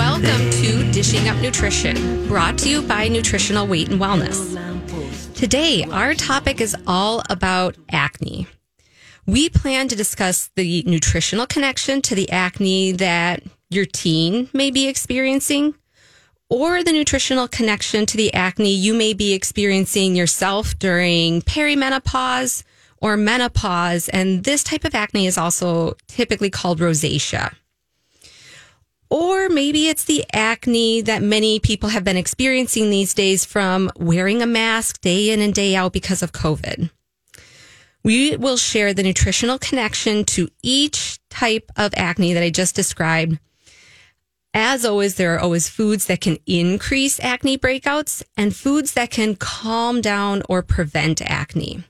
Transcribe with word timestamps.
Welcome 0.00 0.48
to 0.52 0.90
Dishing 0.92 1.28
Up 1.28 1.36
Nutrition, 1.42 2.26
brought 2.26 2.56
to 2.60 2.70
you 2.70 2.80
by 2.80 3.06
Nutritional 3.08 3.66
Weight 3.66 3.90
and 3.90 4.00
Wellness. 4.00 4.56
Today, 5.34 5.84
our 5.84 6.14
topic 6.14 6.62
is 6.62 6.74
all 6.86 7.22
about 7.28 7.76
acne. 7.90 8.46
We 9.26 9.50
plan 9.50 9.88
to 9.88 9.94
discuss 9.94 10.48
the 10.56 10.82
nutritional 10.84 11.46
connection 11.46 12.00
to 12.00 12.14
the 12.14 12.30
acne 12.30 12.92
that 12.92 13.42
your 13.68 13.84
teen 13.84 14.48
may 14.54 14.70
be 14.70 14.88
experiencing, 14.88 15.74
or 16.48 16.82
the 16.82 16.92
nutritional 16.92 17.46
connection 17.46 18.06
to 18.06 18.16
the 18.16 18.32
acne 18.32 18.72
you 18.72 18.94
may 18.94 19.12
be 19.12 19.34
experiencing 19.34 20.16
yourself 20.16 20.78
during 20.78 21.42
perimenopause 21.42 22.62
or 23.02 23.18
menopause. 23.18 24.08
And 24.08 24.44
this 24.44 24.64
type 24.64 24.86
of 24.86 24.94
acne 24.94 25.26
is 25.26 25.36
also 25.36 25.98
typically 26.08 26.48
called 26.48 26.80
rosacea. 26.80 27.54
Or 29.10 29.48
maybe 29.48 29.88
it's 29.88 30.04
the 30.04 30.24
acne 30.32 31.00
that 31.00 31.20
many 31.20 31.58
people 31.58 31.88
have 31.88 32.04
been 32.04 32.16
experiencing 32.16 32.90
these 32.90 33.12
days 33.12 33.44
from 33.44 33.90
wearing 33.96 34.40
a 34.40 34.46
mask 34.46 35.00
day 35.00 35.30
in 35.30 35.40
and 35.40 35.52
day 35.52 35.74
out 35.74 35.92
because 35.92 36.22
of 36.22 36.32
COVID. 36.32 36.90
We 38.04 38.36
will 38.36 38.56
share 38.56 38.94
the 38.94 39.02
nutritional 39.02 39.58
connection 39.58 40.24
to 40.26 40.48
each 40.62 41.18
type 41.28 41.70
of 41.76 41.92
acne 41.96 42.32
that 42.34 42.42
I 42.42 42.50
just 42.50 42.76
described. 42.76 43.38
As 44.54 44.84
always, 44.84 45.16
there 45.16 45.34
are 45.34 45.40
always 45.40 45.68
foods 45.68 46.06
that 46.06 46.20
can 46.20 46.38
increase 46.46 47.20
acne 47.20 47.58
breakouts 47.58 48.22
and 48.36 48.54
foods 48.54 48.92
that 48.94 49.10
can 49.10 49.36
calm 49.36 50.00
down 50.00 50.42
or 50.48 50.62
prevent 50.62 51.20
acne. 51.22 51.84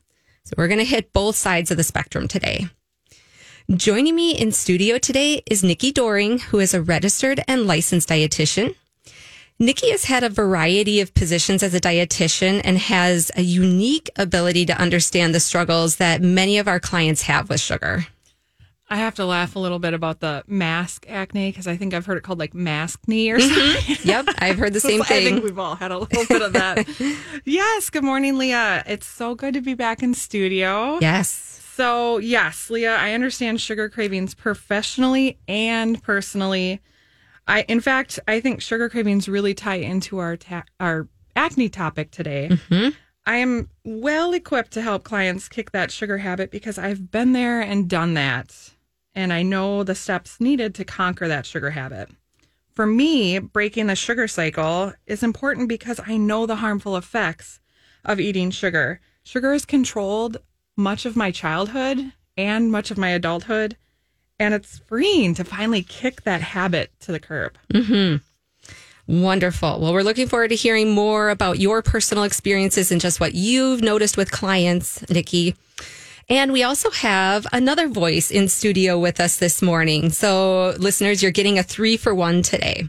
So 0.44 0.54
we're 0.56 0.68
going 0.68 0.78
to 0.78 0.84
hit 0.84 1.12
both 1.12 1.36
sides 1.36 1.70
of 1.70 1.76
the 1.76 1.84
spectrum 1.84 2.28
today. 2.28 2.68
Joining 3.76 4.16
me 4.16 4.36
in 4.36 4.50
studio 4.50 4.98
today 4.98 5.42
is 5.48 5.62
Nikki 5.62 5.92
Doring, 5.92 6.40
who 6.40 6.58
is 6.58 6.74
a 6.74 6.82
registered 6.82 7.40
and 7.46 7.68
licensed 7.68 8.08
dietitian. 8.08 8.74
Nikki 9.60 9.90
has 9.92 10.06
had 10.06 10.24
a 10.24 10.28
variety 10.28 11.00
of 11.00 11.14
positions 11.14 11.62
as 11.62 11.72
a 11.72 11.80
dietitian 11.80 12.60
and 12.64 12.76
has 12.78 13.30
a 13.36 13.42
unique 13.42 14.10
ability 14.16 14.66
to 14.66 14.76
understand 14.76 15.32
the 15.32 15.38
struggles 15.38 15.96
that 15.96 16.20
many 16.20 16.58
of 16.58 16.66
our 16.66 16.80
clients 16.80 17.22
have 17.22 17.48
with 17.48 17.60
sugar. 17.60 18.08
I 18.88 18.96
have 18.96 19.14
to 19.14 19.24
laugh 19.24 19.54
a 19.54 19.60
little 19.60 19.78
bit 19.78 19.94
about 19.94 20.18
the 20.18 20.42
mask 20.48 21.06
acne 21.08 21.52
because 21.52 21.68
I 21.68 21.76
think 21.76 21.94
I've 21.94 22.06
heard 22.06 22.18
it 22.18 22.24
called 22.24 22.40
like 22.40 22.54
mask 22.54 23.06
knee 23.06 23.30
or 23.30 23.38
mm-hmm. 23.38 23.86
something. 23.86 24.08
Yep, 24.08 24.34
I've 24.38 24.58
heard 24.58 24.72
the 24.72 24.80
same 24.80 25.04
thing. 25.04 25.28
I 25.28 25.30
think 25.30 25.44
we've 25.44 25.60
all 25.60 25.76
had 25.76 25.92
a 25.92 25.98
little 25.98 26.26
bit 26.26 26.42
of 26.42 26.54
that. 26.54 26.88
yes. 27.44 27.88
Good 27.88 28.02
morning, 28.02 28.36
Leah. 28.36 28.82
It's 28.84 29.06
so 29.06 29.36
good 29.36 29.54
to 29.54 29.60
be 29.60 29.74
back 29.74 30.02
in 30.02 30.14
studio. 30.14 30.98
Yes. 31.00 31.59
So, 31.80 32.18
yes, 32.18 32.68
Leah, 32.68 32.94
I 32.96 33.14
understand 33.14 33.58
sugar 33.58 33.88
cravings 33.88 34.34
professionally 34.34 35.38
and 35.48 36.02
personally. 36.02 36.82
I, 37.48 37.62
in 37.68 37.80
fact, 37.80 38.20
I 38.28 38.38
think 38.40 38.60
sugar 38.60 38.90
cravings 38.90 39.30
really 39.30 39.54
tie 39.54 39.76
into 39.76 40.18
our 40.18 40.36
ta- 40.36 40.66
our 40.78 41.08
acne 41.34 41.70
topic 41.70 42.10
today. 42.10 42.50
Mm-hmm. 42.50 42.90
I 43.24 43.36
am 43.36 43.70
well 43.82 44.34
equipped 44.34 44.72
to 44.72 44.82
help 44.82 45.04
clients 45.04 45.48
kick 45.48 45.70
that 45.70 45.90
sugar 45.90 46.18
habit 46.18 46.50
because 46.50 46.76
I've 46.76 47.10
been 47.10 47.32
there 47.32 47.62
and 47.62 47.88
done 47.88 48.12
that, 48.12 48.74
and 49.14 49.32
I 49.32 49.42
know 49.42 49.82
the 49.82 49.94
steps 49.94 50.38
needed 50.38 50.74
to 50.74 50.84
conquer 50.84 51.28
that 51.28 51.46
sugar 51.46 51.70
habit. 51.70 52.10
For 52.74 52.84
me, 52.84 53.38
breaking 53.38 53.86
the 53.86 53.96
sugar 53.96 54.28
cycle 54.28 54.92
is 55.06 55.22
important 55.22 55.70
because 55.70 55.98
I 56.06 56.18
know 56.18 56.44
the 56.44 56.56
harmful 56.56 56.98
effects 56.98 57.58
of 58.04 58.20
eating 58.20 58.50
sugar. 58.50 59.00
Sugar 59.22 59.54
is 59.54 59.64
controlled 59.64 60.36
much 60.80 61.06
of 61.06 61.14
my 61.14 61.30
childhood 61.30 62.12
and 62.36 62.72
much 62.72 62.90
of 62.90 62.98
my 62.98 63.10
adulthood, 63.10 63.76
and 64.38 64.54
it's 64.54 64.78
freeing 64.78 65.34
to 65.34 65.44
finally 65.44 65.82
kick 65.82 66.22
that 66.22 66.40
habit 66.40 66.90
to 67.00 67.12
the 67.12 67.20
curb. 67.20 67.56
Mm-hmm. 67.72 68.16
Wonderful. 69.22 69.80
Well, 69.80 69.92
we're 69.92 70.02
looking 70.02 70.28
forward 70.28 70.48
to 70.48 70.54
hearing 70.54 70.90
more 70.90 71.30
about 71.30 71.58
your 71.58 71.82
personal 71.82 72.24
experiences 72.24 72.90
and 72.90 73.00
just 73.00 73.20
what 73.20 73.34
you've 73.34 73.82
noticed 73.82 74.16
with 74.16 74.30
clients, 74.30 75.08
Nikki. 75.10 75.56
And 76.28 76.52
we 76.52 76.62
also 76.62 76.90
have 76.90 77.44
another 77.52 77.88
voice 77.88 78.30
in 78.30 78.48
studio 78.48 78.98
with 78.98 79.18
us 79.18 79.38
this 79.38 79.60
morning. 79.60 80.10
So, 80.10 80.76
listeners, 80.78 81.22
you're 81.22 81.32
getting 81.32 81.58
a 81.58 81.64
three 81.64 81.96
for 81.96 82.14
one 82.14 82.42
today. 82.42 82.88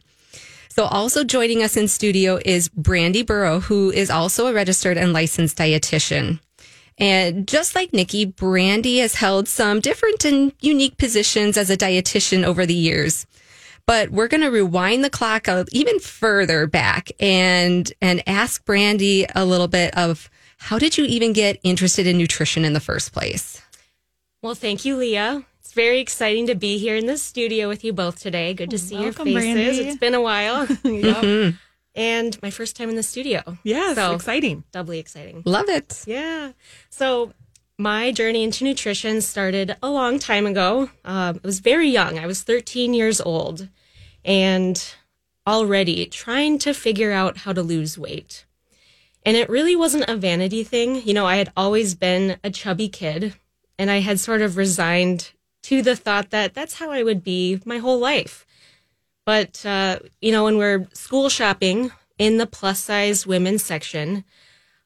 So, 0.69 0.84
also 0.84 1.24
joining 1.24 1.63
us 1.63 1.75
in 1.75 1.88
studio 1.88 2.40
is 2.46 2.69
Brandy 2.69 3.24
Buro, 3.24 3.63
who 3.63 3.90
is 3.90 4.12
also 4.12 4.46
a 4.46 4.53
registered 4.53 4.97
and 4.97 5.12
licensed 5.12 5.57
dietitian. 5.57 6.40
And 6.97 7.47
just 7.47 7.75
like 7.75 7.94
Nikki, 7.94 8.25
Brandy 8.25 9.00
has 9.00 9.16
held 9.16 9.47
some 9.47 9.79
different 9.79 10.25
and 10.25 10.53
unique 10.62 10.97
positions 10.97 11.57
as 11.57 11.69
a 11.69 11.78
dietitian 11.78 12.44
over 12.44 12.66
the 12.66 12.74
years. 12.74 13.25
But 13.88 14.12
we're 14.12 14.28
going 14.28 14.41
to 14.41 14.50
rewind 14.50 15.03
the 15.03 15.09
clock 15.09 15.47
a, 15.47 15.66
even 15.72 16.00
further 16.00 16.68
back 16.68 17.09
and 17.19 17.91
and 18.01 18.24
ask 18.28 18.63
Brandy 18.63 19.25
a 19.35 19.44
little 19.44 19.68
bit 19.68 19.97
of 19.97 20.30
how 20.57 20.78
did 20.78 20.97
you 20.97 21.06
even 21.06 21.34
get 21.34 21.59
interested 21.63 22.06
in 22.06 22.18
nutrition 22.18 22.63
in 22.63 22.74
the 22.74 22.80
first 22.80 23.12
place? 23.12 23.62
Well, 24.44 24.53
thank 24.53 24.85
you, 24.85 24.96
Leah. 24.97 25.44
It's 25.59 25.74
very 25.74 26.00
exciting 26.00 26.47
to 26.47 26.56
be 26.56 26.78
here 26.78 26.96
in 26.96 27.07
the 27.07 27.18
studio 27.18 27.68
with 27.68 27.84
you 27.84 27.94
both 27.94 28.19
today. 28.19 28.53
Good 28.53 28.69
to 28.69 28.75
oh, 28.75 28.80
see 28.80 29.00
welcome, 29.00 29.28
your 29.28 29.41
faces. 29.41 29.56
Brandy. 29.56 29.90
It's 29.90 29.97
been 29.97 30.13
a 30.13 30.22
while. 30.22 30.68
Yep. 30.84 31.56
and 31.96 32.41
my 32.41 32.50
first 32.50 32.75
time 32.75 32.90
in 32.90 32.96
the 32.96 33.03
studio. 33.03 33.57
Yes, 33.63 33.96
So- 33.96 34.13
exciting. 34.16 34.63
Doubly 34.72 35.00
exciting. 35.00 35.44
Love 35.46 35.69
it. 35.69 36.03
Yeah. 36.06 36.52
So, 36.90 37.34
my 37.78 38.12
journey 38.12 38.44
into 38.44 38.63
nutrition 38.63 39.22
started 39.22 39.75
a 39.81 39.90
long 39.90 40.19
time 40.19 40.46
ago. 40.46 40.90
Um, 41.03 41.40
I 41.44 41.47
was 41.47 41.59
very 41.62 41.90
young. 41.90 42.19
I 42.19 42.28
was 42.28 42.44
13 42.44 42.94
years 42.94 43.19
old 43.19 43.69
and 44.24 44.84
already 45.47 46.06
trying 46.06 46.59
to 46.59 46.74
figure 46.74 47.12
out 47.12 47.38
how 47.38 47.53
to 47.53 47.63
lose 47.63 47.97
weight. 47.97 48.46
And 49.25 49.35
it 49.35 49.50
really 49.50 49.75
wasn't 49.75 50.07
a 50.09 50.16
vanity 50.16 50.63
thing. 50.63 51.01
You 51.07 51.13
know, 51.16 51.25
I 51.25 51.38
had 51.38 51.51
always 51.57 51.96
been 51.96 52.38
a 52.44 52.51
chubby 52.51 52.88
kid 52.88 53.34
and 53.80 53.90
I 53.90 54.00
had 54.01 54.19
sort 54.19 54.41
of 54.41 54.57
resigned 54.57 55.31
to 55.63 55.81
the 55.81 55.96
thought 55.96 56.30
that 56.30 56.53
that's 56.53 56.75
how 56.75 56.91
I 56.91 57.01
would 57.03 57.24
be 57.24 57.59
my 57.66 57.80
whole 57.80 58.00
life. 58.00 58.46
But, 59.26 59.66
uh, 59.66 60.00
you 60.20 60.32
know, 60.32 60.46
when 60.46 60.58
we're 60.58 60.88
school 60.94 61.30
shopping 61.30 61.92
in 62.18 62.38
the 62.38 62.48
plus 62.48 62.80
size 62.80 63.26
women's 63.28 63.64
section, 63.64 64.24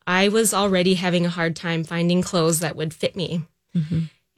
I 0.08 0.28
was 0.28 0.54
already 0.54 0.96
having 0.96 1.26
a 1.26 1.30
hard 1.30 1.56
time 1.56 1.84
finding 1.84 2.22
clothes 2.22 2.60
that 2.60 2.76
would 2.76 2.94
fit 2.94 3.16
me. 3.16 3.42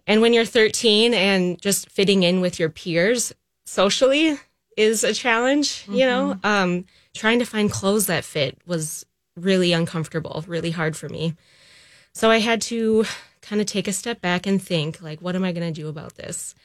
And 0.06 0.22
when 0.22 0.34
you're 0.34 0.46
13 0.46 1.14
and 1.14 1.62
just 1.62 1.90
fitting 1.92 2.24
in 2.24 2.40
with 2.42 2.60
your 2.60 2.70
peers 2.70 3.34
socially 3.66 4.38
is 4.78 5.04
a 5.04 5.14
challenge, 5.14 5.86
you 5.90 6.06
know, 6.06 6.40
um, 6.44 6.86
trying 7.14 7.40
to 7.40 7.46
find 7.46 7.70
clothes 7.72 8.08
that 8.08 8.24
fit 8.24 8.58
was 8.66 9.06
really 9.36 9.74
uncomfortable, 9.74 10.44
really 10.48 10.72
hard 10.72 10.96
for 10.96 11.10
me. 11.10 11.34
So 12.14 12.30
I 12.32 12.40
had 12.40 12.62
to 12.64 13.06
kind 13.42 13.60
of 13.62 13.68
take 13.68 13.88
a 13.88 13.94
step 13.94 14.22
back 14.22 14.48
and 14.48 14.62
think, 14.62 15.02
like, 15.02 15.22
what 15.22 15.36
am 15.36 15.44
I 15.44 15.52
going 15.52 15.72
to 15.72 15.82
do 15.82 15.88
about 15.90 16.16
this? 16.16 16.56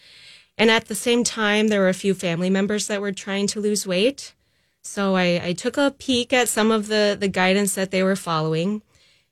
And 0.59 0.71
at 0.71 0.87
the 0.87 0.95
same 0.95 1.25
time, 1.25 1.69
there 1.69 1.81
were 1.81 1.89
a 1.89 1.95
few 1.95 2.15
family 2.15 2.51
members 2.51 2.87
that 2.87 3.01
were 3.01 3.13
trying 3.13 3.47
to 3.49 3.61
lose 3.61 3.87
weight. 3.87 4.35
So 4.83 5.17
I, 5.17 5.41
I 5.43 5.53
took 5.53 5.77
a 5.77 5.95
peek 5.99 6.33
at 6.33 6.49
some 6.49 6.71
of 6.71 6.89
the, 6.89 7.17
the 7.19 7.29
guidance 7.29 7.75
that 7.75 7.91
they 7.91 8.03
were 8.03 8.17
following. 8.17 8.83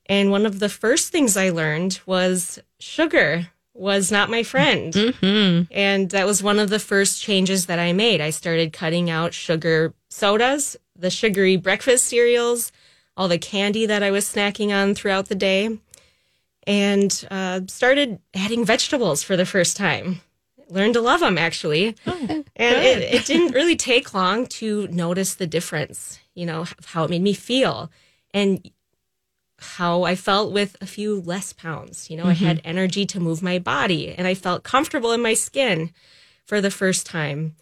And 0.07 0.31
one 0.31 0.45
of 0.45 0.59
the 0.59 0.69
first 0.69 1.11
things 1.11 1.37
I 1.37 1.49
learned 1.49 1.99
was 2.05 2.59
sugar 2.79 3.47
was 3.73 4.11
not 4.11 4.29
my 4.29 4.43
friend. 4.43 4.93
And 5.71 6.09
that 6.09 6.25
was 6.25 6.43
one 6.43 6.59
of 6.59 6.69
the 6.69 6.79
first 6.79 7.21
changes 7.21 7.67
that 7.67 7.79
I 7.79 7.93
made. 7.93 8.19
I 8.19 8.31
started 8.31 8.73
cutting 8.73 9.09
out 9.09 9.33
sugar 9.33 9.93
sodas, 10.09 10.75
the 10.97 11.09
sugary 11.09 11.55
breakfast 11.55 12.05
cereals, 12.05 12.71
all 13.15 13.27
the 13.27 13.37
candy 13.37 13.85
that 13.85 14.03
I 14.03 14.11
was 14.11 14.25
snacking 14.25 14.71
on 14.71 14.95
throughout 14.95 15.27
the 15.29 15.35
day, 15.35 15.79
and 16.67 17.27
uh, 17.31 17.61
started 17.67 18.19
adding 18.33 18.65
vegetables 18.65 19.23
for 19.23 19.37
the 19.37 19.45
first 19.45 19.77
time. 19.77 20.21
Learned 20.71 20.93
to 20.93 21.01
love 21.01 21.19
them 21.19 21.37
actually. 21.37 21.95
Oh, 22.07 22.27
and 22.27 22.45
it, 22.55 23.13
it 23.13 23.25
didn't 23.25 23.53
really 23.53 23.75
take 23.75 24.13
long 24.13 24.47
to 24.47 24.87
notice 24.87 25.35
the 25.35 25.47
difference, 25.47 26.19
you 26.33 26.45
know, 26.45 26.65
how 26.85 27.03
it 27.03 27.09
made 27.09 27.21
me 27.21 27.33
feel. 27.33 27.91
And 28.33 28.71
how 29.61 30.03
I 30.03 30.15
felt 30.15 30.51
with 30.51 30.75
a 30.81 30.87
few 30.87 31.21
less 31.21 31.53
pounds. 31.53 32.09
You 32.09 32.17
know, 32.17 32.25
I 32.25 32.33
had 32.33 32.57
mm-hmm. 32.57 32.67
energy 32.67 33.05
to 33.05 33.19
move 33.19 33.43
my 33.43 33.59
body 33.59 34.13
and 34.17 34.25
I 34.25 34.33
felt 34.33 34.63
comfortable 34.63 35.11
in 35.11 35.21
my 35.21 35.35
skin 35.35 35.91
for 36.45 36.61
the 36.61 36.71
first 36.71 37.05
time. 37.05 37.55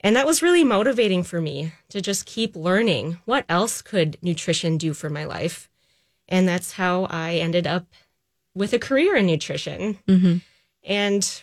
And 0.00 0.14
that 0.14 0.26
was 0.26 0.42
really 0.42 0.62
motivating 0.62 1.24
for 1.24 1.40
me 1.40 1.72
to 1.88 2.00
just 2.00 2.26
keep 2.26 2.54
learning 2.54 3.18
what 3.24 3.44
else 3.48 3.82
could 3.82 4.18
nutrition 4.22 4.78
do 4.78 4.94
for 4.94 5.10
my 5.10 5.24
life. 5.24 5.68
And 6.28 6.46
that's 6.46 6.72
how 6.72 7.04
I 7.10 7.34
ended 7.34 7.66
up 7.66 7.86
with 8.54 8.72
a 8.72 8.78
career 8.78 9.16
in 9.16 9.26
nutrition. 9.26 9.98
Mm-hmm. 10.06 10.36
And 10.84 11.42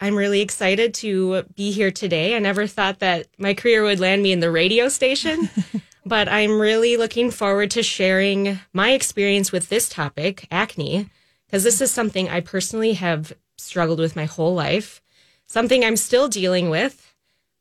I'm 0.00 0.16
really 0.16 0.40
excited 0.40 0.94
to 0.94 1.44
be 1.54 1.70
here 1.70 1.90
today. 1.90 2.36
I 2.36 2.38
never 2.38 2.66
thought 2.66 3.00
that 3.00 3.26
my 3.38 3.54
career 3.54 3.82
would 3.82 4.00
land 4.00 4.22
me 4.22 4.32
in 4.32 4.40
the 4.40 4.50
radio 4.50 4.88
station, 4.88 5.48
but 6.06 6.28
I'm 6.28 6.60
really 6.60 6.96
looking 6.96 7.30
forward 7.30 7.70
to 7.72 7.82
sharing 7.82 8.58
my 8.72 8.90
experience 8.90 9.52
with 9.52 9.68
this 9.68 9.88
topic, 9.88 10.46
acne, 10.50 11.08
because 11.46 11.64
this 11.64 11.80
is 11.80 11.90
something 11.90 12.28
I 12.28 12.40
personally 12.40 12.94
have 12.94 13.32
struggled 13.56 13.98
with 13.98 14.16
my 14.16 14.24
whole 14.24 14.54
life, 14.54 15.00
something 15.46 15.84
I'm 15.84 15.96
still 15.96 16.28
dealing 16.28 16.70
with, 16.70 17.14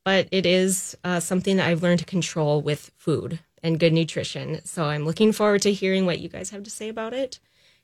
but 0.04 0.28
it 0.32 0.46
is 0.46 0.98
uh, 1.04 1.20
something 1.20 1.58
that 1.58 1.68
I've 1.68 1.84
learned 1.84 2.00
to 2.00 2.06
control 2.06 2.62
with 2.62 2.92
food 2.98 3.40
and 3.62 3.80
good 3.80 3.94
nutrition. 3.94 4.64
So 4.66 4.86
I'm 4.86 5.06
looking 5.06 5.32
forward 5.32 5.62
to 5.62 5.74
hearing 5.74 6.06
what 6.06 6.20
you 6.20 6.30
guys 6.30 6.50
have 6.50 6.64
to 6.64 6.70
say 6.70 6.90
about 6.90 7.14
it 7.14 7.40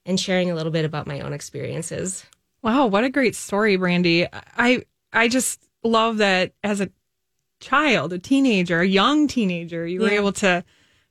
and 0.05 0.19
sharing 0.19 0.51
a 0.51 0.55
little 0.55 0.71
bit 0.71 0.85
about 0.85 1.07
my 1.07 1.21
own 1.21 1.33
experiences. 1.33 2.25
Wow, 2.61 2.87
what 2.87 3.03
a 3.03 3.09
great 3.09 3.35
story, 3.35 3.75
Brandy. 3.77 4.27
I 4.57 4.83
I 5.13 5.27
just 5.27 5.67
love 5.83 6.17
that 6.17 6.53
as 6.63 6.81
a 6.81 6.89
child, 7.59 8.13
a 8.13 8.19
teenager, 8.19 8.81
a 8.81 8.87
young 8.87 9.27
teenager, 9.27 9.87
you 9.87 10.01
were 10.01 10.09
Yeah. 10.09 10.15
able 10.19 10.33
to 10.33 10.63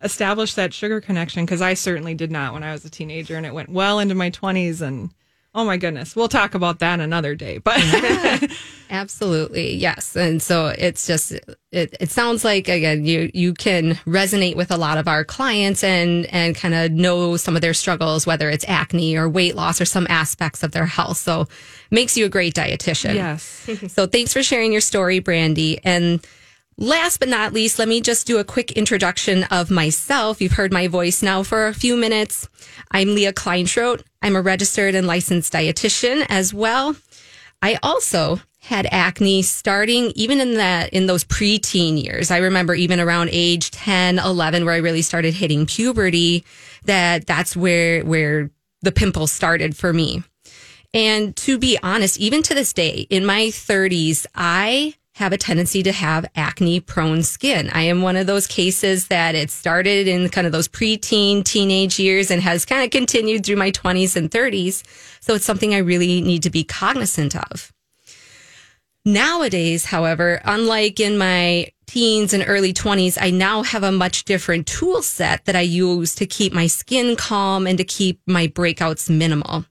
establish 0.02 0.54
that 0.54 0.72
sugar 0.72 1.00
connection 1.00 1.44
because 1.44 1.60
I 1.60 1.74
certainly 1.74 2.14
did 2.14 2.30
not 2.30 2.52
when 2.54 2.62
I 2.62 2.72
was 2.72 2.84
a 2.84 2.90
teenager 2.90 3.36
and 3.36 3.44
it 3.44 3.52
went 3.54 3.68
well 3.70 3.98
into 3.98 4.14
my 4.14 4.30
20s 4.30 4.80
and 4.80 5.10
oh 5.58 5.64
my 5.64 5.76
goodness, 5.76 6.14
we'll 6.14 6.28
talk 6.28 6.54
about 6.54 6.78
that 6.78 7.00
another 7.00 7.34
day. 7.34 7.58
But 7.58 7.80
Absolutely. 8.90 9.74
Yes. 9.74 10.14
And 10.14 10.40
so 10.40 10.68
it's 10.68 11.04
just 11.04 11.32
it, 11.32 11.96
it 12.00 12.10
sounds 12.10 12.44
like 12.44 12.68
again 12.68 13.04
you 13.04 13.28
you 13.34 13.54
can 13.54 13.94
resonate 14.06 14.54
with 14.54 14.70
a 14.70 14.76
lot 14.76 14.98
of 14.98 15.08
our 15.08 15.24
clients 15.24 15.82
and 15.82 16.26
and 16.26 16.54
kind 16.54 16.74
of 16.74 16.92
know 16.92 17.36
some 17.36 17.56
of 17.56 17.60
their 17.60 17.74
struggles 17.74 18.24
whether 18.24 18.48
it's 18.48 18.64
acne 18.68 19.16
or 19.16 19.28
weight 19.28 19.56
loss 19.56 19.80
or 19.80 19.84
some 19.84 20.06
aspects 20.08 20.62
of 20.62 20.70
their 20.70 20.86
health. 20.86 21.16
So 21.16 21.48
makes 21.90 22.16
you 22.16 22.24
a 22.24 22.28
great 22.28 22.54
dietitian. 22.54 23.14
yes. 23.14 23.68
So 23.92 24.06
thanks 24.06 24.32
for 24.32 24.44
sharing 24.44 24.70
your 24.70 24.80
story, 24.80 25.18
Brandy. 25.18 25.80
And 25.84 26.24
last 26.78 27.18
but 27.18 27.28
not 27.28 27.52
least, 27.52 27.78
let 27.78 27.88
me 27.88 28.00
just 28.00 28.26
do 28.26 28.38
a 28.38 28.44
quick 28.44 28.72
introduction 28.72 29.44
of 29.44 29.70
myself. 29.70 30.40
You've 30.40 30.52
heard 30.52 30.72
my 30.72 30.86
voice 30.86 31.22
now 31.22 31.42
for 31.42 31.66
a 31.66 31.74
few 31.74 31.96
minutes. 31.96 32.48
I'm 32.90 33.14
Leah 33.14 33.32
Kleinschrodt. 33.32 34.02
I'm 34.22 34.36
a 34.36 34.40
registered 34.40 34.94
and 34.94 35.06
licensed 35.06 35.52
dietitian 35.52 36.24
as 36.28 36.54
well. 36.54 36.96
I 37.60 37.78
also 37.82 38.40
had 38.60 38.86
acne 38.90 39.42
starting 39.42 40.12
even 40.14 40.40
in 40.40 40.54
that 40.54 40.90
in 40.92 41.06
those 41.06 41.24
preteen 41.24 42.02
years. 42.02 42.30
I 42.30 42.38
remember 42.38 42.74
even 42.74 43.00
around 43.00 43.30
age 43.32 43.70
10, 43.72 44.18
11 44.18 44.64
where 44.64 44.74
I 44.74 44.78
really 44.78 45.02
started 45.02 45.34
hitting 45.34 45.66
puberty 45.66 46.44
that 46.84 47.26
that's 47.26 47.56
where 47.56 48.04
where 48.04 48.50
the 48.82 48.92
pimples 48.92 49.32
started 49.32 49.76
for 49.76 49.92
me. 49.92 50.22
And 50.94 51.36
to 51.36 51.58
be 51.58 51.78
honest, 51.82 52.18
even 52.18 52.42
to 52.44 52.54
this 52.54 52.72
day, 52.72 53.06
in 53.10 53.26
my 53.26 53.46
30s, 53.46 54.26
I 54.34 54.94
have 55.18 55.32
a 55.32 55.36
tendency 55.36 55.82
to 55.82 55.92
have 55.92 56.24
acne 56.36 56.78
prone 56.80 57.22
skin. 57.22 57.68
I 57.70 57.82
am 57.82 58.02
one 58.02 58.16
of 58.16 58.26
those 58.26 58.46
cases 58.46 59.08
that 59.08 59.34
it 59.34 59.50
started 59.50 60.06
in 60.06 60.28
kind 60.28 60.46
of 60.46 60.52
those 60.52 60.68
preteen, 60.68 61.44
teenage 61.44 61.98
years 61.98 62.30
and 62.30 62.40
has 62.40 62.64
kind 62.64 62.84
of 62.84 62.90
continued 62.90 63.44
through 63.44 63.56
my 63.56 63.72
20s 63.72 64.14
and 64.14 64.30
30s. 64.30 64.84
So 65.20 65.34
it's 65.34 65.44
something 65.44 65.74
I 65.74 65.78
really 65.78 66.20
need 66.20 66.44
to 66.44 66.50
be 66.50 66.62
cognizant 66.62 67.34
of. 67.36 67.72
Nowadays, 69.04 69.86
however, 69.86 70.40
unlike 70.44 71.00
in 71.00 71.18
my 71.18 71.68
teens 71.86 72.32
and 72.32 72.44
early 72.46 72.72
20s, 72.72 73.18
I 73.20 73.30
now 73.30 73.62
have 73.64 73.82
a 73.82 73.90
much 73.90 74.24
different 74.24 74.66
tool 74.66 75.02
set 75.02 75.46
that 75.46 75.56
I 75.56 75.62
use 75.62 76.14
to 76.16 76.26
keep 76.26 76.52
my 76.52 76.68
skin 76.68 77.16
calm 77.16 77.66
and 77.66 77.78
to 77.78 77.84
keep 77.84 78.20
my 78.26 78.46
breakouts 78.46 79.10
minimal. 79.10 79.64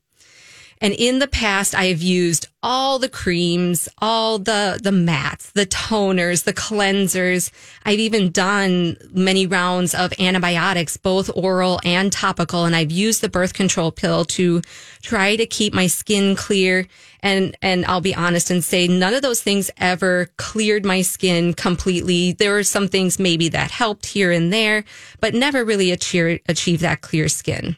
And 0.80 0.94
in 0.94 1.20
the 1.20 1.28
past, 1.28 1.74
I 1.74 1.86
have 1.86 2.02
used 2.02 2.48
all 2.62 3.00
the 3.00 3.10
creams, 3.10 3.90
all 4.00 4.38
the, 4.38 4.80
the 4.82 4.92
mats, 4.92 5.52
the 5.52 5.66
toners, 5.66 6.44
the 6.44 6.54
cleansers. 6.54 7.52
I've 7.86 8.00
even 8.00 8.32
done 8.32 8.98
many 9.12 9.48
rounds 9.48 9.96
of 9.96 10.14
antibiotics, 10.20 10.98
both 10.98 11.30
oral 11.36 11.80
and 11.84 12.12
topical. 12.12 12.66
And 12.66 12.76
I've 12.76 12.92
used 12.92 13.22
the 13.22 13.30
birth 13.30 13.54
control 13.54 13.92
pill 13.92 14.26
to 14.26 14.62
try 15.02 15.36
to 15.36 15.46
keep 15.46 15.74
my 15.74 15.88
skin 15.88 16.36
clear. 16.36 16.88
And, 17.22 17.58
and 17.62 17.86
I'll 17.86 18.02
be 18.02 18.16
honest 18.16 18.52
and 18.52 18.64
say 18.64 18.88
none 18.88 19.14
of 19.14 19.24
those 19.24 19.42
things 19.42 19.72
ever 19.78 20.30
cleared 20.38 20.86
my 20.86 21.02
skin 21.02 21.54
completely. 21.54 22.34
There 22.34 22.54
were 22.54 22.64
some 22.64 22.88
things 22.88 23.18
maybe 23.18 23.50
that 23.50 23.72
helped 23.72 24.06
here 24.06 24.32
and 24.32 24.54
there, 24.54 24.84
but 25.20 25.34
never 25.34 25.66
really 25.66 25.92
achieve, 25.92 26.42
achieve 26.48 26.82
that 26.82 27.02
clear 27.02 27.28
skin. 27.28 27.78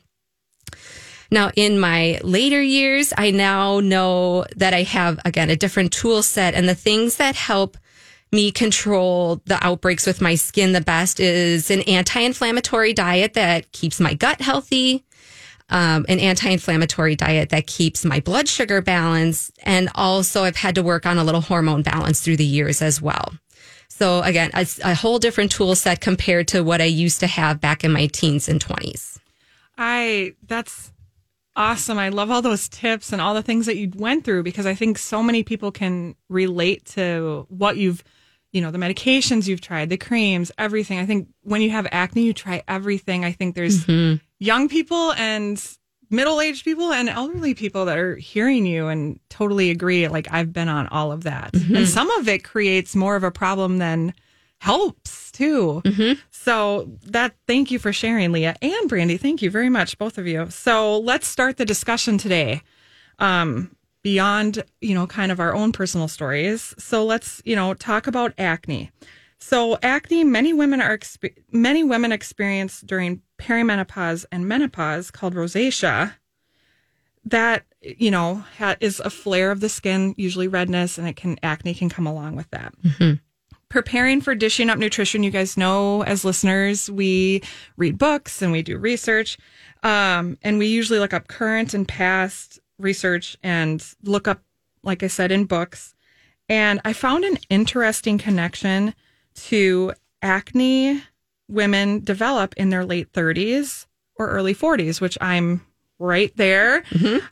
Now, 1.31 1.51
in 1.55 1.79
my 1.79 2.19
later 2.23 2.61
years, 2.61 3.13
I 3.17 3.31
now 3.31 3.79
know 3.79 4.45
that 4.55 4.73
I 4.73 4.83
have, 4.83 5.19
again, 5.25 5.49
a 5.49 5.55
different 5.55 5.91
tool 5.91 6.23
set 6.23 6.55
and 6.55 6.67
the 6.67 6.75
things 6.75 7.17
that 7.17 7.35
help 7.35 7.77
me 8.31 8.51
control 8.51 9.41
the 9.45 9.63
outbreaks 9.65 10.05
with 10.05 10.21
my 10.21 10.35
skin 10.35 10.71
the 10.71 10.81
best 10.81 11.19
is 11.19 11.71
an 11.71 11.81
anti-inflammatory 11.81 12.93
diet 12.93 13.33
that 13.33 13.71
keeps 13.71 13.99
my 13.99 14.13
gut 14.13 14.41
healthy, 14.41 15.03
um, 15.69 16.05
an 16.09 16.19
anti-inflammatory 16.19 17.15
diet 17.15 17.49
that 17.49 17.67
keeps 17.67 18.05
my 18.05 18.19
blood 18.19 18.47
sugar 18.47 18.81
balanced, 18.81 19.51
and 19.63 19.89
also 19.95 20.43
I've 20.43 20.55
had 20.55 20.75
to 20.75 20.83
work 20.83 21.05
on 21.05 21.17
a 21.17 21.23
little 21.23 21.41
hormone 21.41 21.81
balance 21.81 22.21
through 22.21 22.37
the 22.37 22.45
years 22.45 22.81
as 22.81 23.01
well. 23.01 23.33
So 23.87 24.21
again, 24.21 24.51
a, 24.53 24.65
a 24.83 24.95
whole 24.95 25.19
different 25.19 25.51
tool 25.51 25.75
set 25.75 25.99
compared 25.99 26.47
to 26.49 26.63
what 26.63 26.81
I 26.81 26.85
used 26.85 27.19
to 27.21 27.27
have 27.27 27.59
back 27.59 27.83
in 27.83 27.91
my 27.91 28.07
teens 28.07 28.47
and 28.47 28.61
twenties. 28.61 29.19
I 29.77 30.35
that's 30.47 30.91
awesome. 31.59 32.00
I 32.00 32.09
love 32.09 32.31
all 32.31 32.41
those 32.41 32.69
tips 32.69 33.11
and 33.11 33.21
all 33.21 33.35
the 33.35 33.44
things 33.44 33.65
that 33.65 33.75
you 33.75 33.91
went 33.95 34.23
through 34.23 34.44
because 34.44 34.65
I 34.65 34.73
think 34.73 34.97
so 34.97 35.21
many 35.21 35.44
people 35.44 35.71
can 35.71 36.15
relate 36.29 36.85
to 36.85 37.45
what 37.50 37.77
you've 37.77 38.03
you 38.51 38.61
know, 38.61 38.71
the 38.71 38.79
medications 38.79 39.47
you've 39.47 39.61
tried, 39.61 39.89
the 39.89 39.97
creams, 39.97 40.51
everything. 40.57 40.97
I 40.97 41.06
think 41.06 41.27
when 41.44 41.61
you 41.61 41.69
have 41.69 41.88
acne, 41.91 42.23
you 42.23 42.33
try 42.33 42.63
everything. 42.67 43.23
I 43.23 43.31
think 43.31 43.53
there's 43.53 43.85
mm-hmm. 43.85 44.23
young 44.39 44.67
people 44.67 45.13
and 45.13 45.63
middle 46.09 46.41
aged 46.41 46.63
people 46.63 46.91
and 46.91 47.09
elderly 47.09 47.53
people 47.53 47.85
that 47.85 48.00
are 48.00 48.15
hearing 48.15 48.65
you 48.65 48.88
and 48.88 49.19
totally 49.29 49.69
agree. 49.69 50.07
Like 50.07 50.27
I've 50.31 50.51
been 50.51 50.67
on 50.67 50.88
all 50.88 51.12
of 51.12 51.23
that. 51.25 51.51
Mm-hmm. 51.53 51.75
And 51.75 51.88
some 51.88 52.09
of 52.12 52.27
it 52.27 52.44
creates 52.44 52.95
more 52.95 53.15
of 53.15 53.23
a 53.23 53.29
problem 53.29 53.77
than 53.77 54.15
helps 54.59 55.31
too. 55.31 55.81
So 56.31 56.89
that 57.07 57.35
thank 57.47 57.71
you 57.71 57.79
for 57.79 57.94
sharing, 57.94 58.31
Leah 58.31 58.56
and 58.61 58.89
Brandy. 58.89 59.17
Thank 59.17 59.41
you 59.41 59.50
very 59.50 59.69
much, 59.69 59.97
both 59.97 60.17
of 60.17 60.27
you. 60.27 60.50
So 60.50 61.00
let's 61.00 61.27
start 61.27 61.57
the 61.57 61.65
discussion 61.65 62.17
today. 62.17 62.61
Um, 63.19 63.75
beyond, 64.01 64.63
you 64.79 64.95
know, 64.95 65.06
kind 65.07 65.31
of 65.31 65.39
our 65.39 65.53
own 65.53 65.71
personal 65.73 66.07
stories. 66.07 66.73
So 66.77 67.03
let's, 67.03 67.41
you 67.45 67.56
know, 67.56 67.73
talk 67.73 68.07
about 68.07 68.33
acne. 68.38 68.91
So 69.39 69.77
acne, 69.83 70.23
many 70.23 70.53
women 70.53 70.81
are 70.81 71.00
many 71.51 71.83
women 71.83 72.12
experience 72.12 72.81
during 72.81 73.21
perimenopause 73.38 74.25
and 74.31 74.47
menopause 74.47 75.12
called 75.12 75.35
rosacea. 75.35 76.13
That 77.25 77.65
you 77.81 78.09
know 78.12 78.44
ha- 78.57 78.77
is 78.79 79.00
a 79.00 79.09
flare 79.09 79.51
of 79.51 79.59
the 79.59 79.69
skin, 79.69 80.15
usually 80.17 80.47
redness, 80.47 80.97
and 80.97 81.07
it 81.07 81.15
can 81.15 81.38
acne 81.44 81.73
can 81.73 81.89
come 81.89 82.07
along 82.07 82.35
with 82.35 82.50
that 82.51 82.73
preparing 83.69 84.19
for 84.19 84.33
dishing 84.36 84.69
up 84.69 84.77
nutrition 84.80 85.21
you 85.24 85.30
guys 85.31 85.56
know 85.56 86.01
as 86.04 86.25
listeners 86.25 86.89
we 86.89 87.41
read 87.77 87.98
books 87.98 88.41
and 88.41 88.51
we 88.51 88.62
do 88.62 88.77
research 88.77 89.38
um, 89.84 90.38
and 90.41 90.58
we 90.60 90.65
usually 90.67 91.00
look 91.00 91.13
up 91.13 91.27
current 91.27 91.74
and 91.74 91.88
past 91.88 92.60
research 92.79 93.38
and 93.43 93.86
look 94.03 94.27
up 94.27 94.41
like 94.84 95.03
i 95.03 95.08
said 95.08 95.32
in 95.32 95.46
books. 95.46 95.93
And 96.48 96.82
i 96.84 96.93
found 96.93 97.24
an 97.25 97.38
interesting 97.50 98.17
connection 98.17 98.96
to 99.50 99.93
acne 100.22 101.03
women 101.48 102.03
develop 102.03 102.53
in 102.58 102.70
their 102.70 102.86
late 102.86 103.12
30s 103.13 103.86
or 104.15 104.29
early 104.29 104.55
40s 104.55 105.00
which 105.00 105.17
i'm 105.22 105.65
right 106.01 106.32
there. 106.38 106.84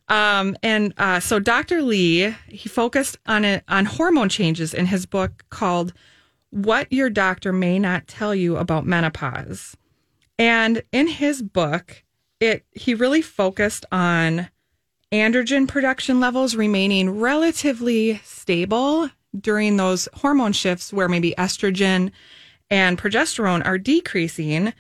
Um, 0.10 0.56
and 0.62 0.94
uh, 0.98 1.20
so 1.20 1.40
dr 1.40 1.82
lee 1.82 2.36
he 2.48 2.70
focused 2.70 3.18
on 3.26 3.44
it 3.46 3.64
on 3.68 3.86
hormone 3.86 4.30
changes 4.30 4.74
in 4.74 4.86
his 4.88 5.06
book 5.06 5.46
called 5.50 5.94
what 6.52 6.92
your 6.92 7.10
doctor 7.10 7.52
may 7.52 7.80
not 7.80 8.08
tell 8.08 8.34
you 8.34 8.58
about 8.58 8.86
menopause. 8.86 9.76
And 10.40 10.84
in 10.92 11.08
his 11.08 11.42
book, 11.42 12.04
it 12.40 12.66
he 12.72 12.94
really 12.94 13.22
focused 13.22 13.86
on 13.92 14.50
androgen 15.12 15.68
production 15.68 16.20
levels 16.20 16.56
remaining 16.56 17.20
relatively 17.20 18.18
stable 18.24 19.10
during 19.40 19.78
those 19.78 20.08
hormone 20.14 20.54
shifts 20.54 20.94
where 20.94 21.08
maybe 21.08 21.34
estrogen 21.38 22.12
and 22.70 22.98
progesterone 22.98 23.66
are 23.66 23.78
decreasing 23.78 24.74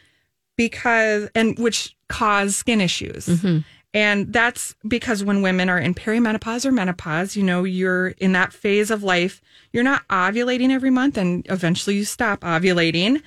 because 0.57 1.29
and 1.36 1.57
which 1.57 1.95
cause 2.09 2.55
skin 2.55 2.81
issues. 2.81 3.27
Mm-hmm. 3.27 3.59
And 3.94 4.32
that's 4.32 4.75
because 4.88 5.24
when 5.24 5.41
women 5.41 5.70
are 5.70 5.79
in 5.79 5.96
perimenopause 5.96 6.65
or 6.65 6.72
menopause, 6.72 7.36
you 7.36 7.44
know, 7.44 7.63
you're 7.63 8.10
in 8.10 8.34
that 8.34 8.53
phase 8.53 8.91
of 8.91 9.01
life, 9.01 9.41
you're 9.72 9.84
not 9.84 10.08
ovulating 10.10 10.72
every 10.72 10.89
month 10.89 11.17
and 11.17 11.46
eventually 11.50 11.96
you 11.96 12.06
stop 12.06 12.41
ovulating 12.41 13.22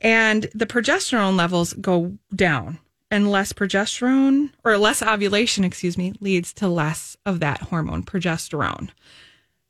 and 0.00 0.48
the 0.54 0.66
progesterone 0.66 1.36
levels 1.36 1.72
go 1.74 2.18
down. 2.34 2.78
And 3.10 3.30
less 3.30 3.54
progesterone 3.54 4.50
or 4.64 4.76
less 4.76 5.02
ovulation, 5.02 5.64
excuse 5.64 5.96
me, 5.96 6.12
leads 6.20 6.52
to 6.54 6.68
less 6.68 7.16
of 7.24 7.40
that 7.40 7.62
hormone 7.62 8.02
progesterone. 8.02 8.90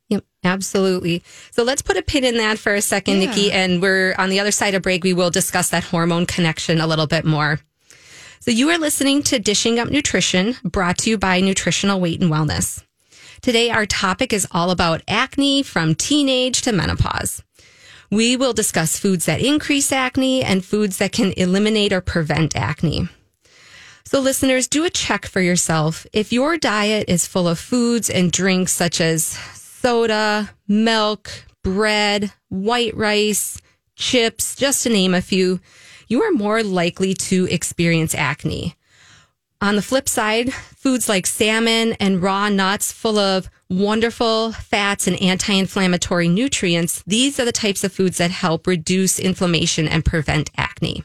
Yep, 0.09 0.25
absolutely. 0.43 1.23
So 1.51 1.63
let's 1.63 1.81
put 1.81 1.95
a 1.95 2.01
pin 2.01 2.25
in 2.25 2.35
that 2.35 2.59
for 2.59 2.75
a 2.75 2.81
second, 2.81 3.21
Yeah. 3.21 3.27
Nikki. 3.27 3.51
And 3.53 3.81
we're 3.81 4.13
on 4.17 4.29
the 4.29 4.41
other 4.41 4.51
side 4.51 4.73
of 4.73 4.81
break. 4.81 5.05
We 5.05 5.13
will 5.13 5.29
discuss 5.29 5.69
that 5.69 5.85
hormone 5.85 6.25
connection 6.25 6.81
a 6.81 6.87
little 6.87 7.07
bit 7.07 7.23
more. 7.23 7.61
So 8.41 8.51
you 8.51 8.69
are 8.69 8.77
listening 8.77 9.21
to 9.23 9.37
Dishing 9.37 9.79
Up 9.79 9.89
Nutrition, 9.89 10.55
brought 10.63 10.99
to 10.99 11.09
you 11.09 11.17
by 11.17 11.41
Nutritional 11.41 11.99
Weight 11.99 12.21
and 12.21 12.31
Wellness. 12.31 12.81
Today, 13.41 13.69
our 13.69 13.85
topic 13.85 14.31
is 14.31 14.47
all 14.51 14.71
about 14.71 15.01
acne 15.09 15.61
from 15.61 15.93
teenage 15.93 16.61
to 16.61 16.71
menopause. 16.71 17.43
We 18.09 18.37
will 18.37 18.53
discuss 18.53 18.97
foods 18.97 19.25
that 19.25 19.41
increase 19.41 19.91
acne 19.91 20.41
and 20.41 20.63
foods 20.63 20.99
that 20.99 21.11
can 21.11 21.33
eliminate 21.35 21.91
or 21.91 21.99
prevent 21.99 22.55
acne. 22.55 23.09
So, 24.05 24.21
listeners, 24.21 24.69
do 24.69 24.85
a 24.85 24.89
check 24.89 25.25
for 25.25 25.41
yourself. 25.41 26.07
If 26.13 26.31
your 26.31 26.57
diet 26.57 27.09
is 27.09 27.27
full 27.27 27.47
of 27.47 27.59
foods 27.59 28.09
and 28.09 28.31
drinks 28.31 28.71
such 28.71 29.01
as 29.01 29.25
soda, 29.25 30.51
milk, 30.65 31.29
bread, 31.61 32.31
white 32.47 32.95
rice, 32.95 33.61
chips, 33.97 34.55
just 34.55 34.83
to 34.83 34.89
name 34.89 35.13
a 35.13 35.21
few, 35.21 35.59
you 36.09 36.23
are 36.23 36.31
more 36.31 36.63
likely 36.63 37.13
to 37.13 37.47
experience 37.51 38.15
acne. 38.15 38.75
On 39.61 39.75
the 39.75 39.81
flip 39.83 40.09
side, 40.09 40.51
foods 40.51 41.07
like 41.07 41.27
salmon 41.27 41.93
and 41.99 42.21
raw 42.21 42.49
nuts 42.49 42.91
full 42.91 43.19
of 43.19 43.47
wonderful 43.69 44.51
fats 44.53 45.05
and 45.05 45.21
anti-inflammatory 45.21 46.27
nutrients, 46.27 47.03
these 47.05 47.39
are 47.39 47.45
the 47.45 47.51
types 47.51 47.83
of 47.83 47.93
foods 47.93 48.17
that 48.17 48.31
help 48.31 48.65
reduce 48.65 49.19
inflammation 49.19 49.87
and 49.87 50.03
prevent 50.03 50.49
acne. 50.57 51.03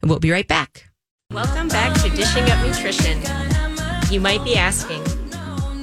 And 0.00 0.08
we'll 0.08 0.20
be 0.20 0.30
right 0.30 0.48
back. 0.48 0.88
Welcome 1.30 1.68
back 1.68 1.92
to 2.00 2.08
Dishing 2.08 2.44
Up 2.44 2.66
Nutrition. 2.66 3.20
You 4.10 4.20
might 4.20 4.42
be 4.42 4.56
asking, 4.56 5.02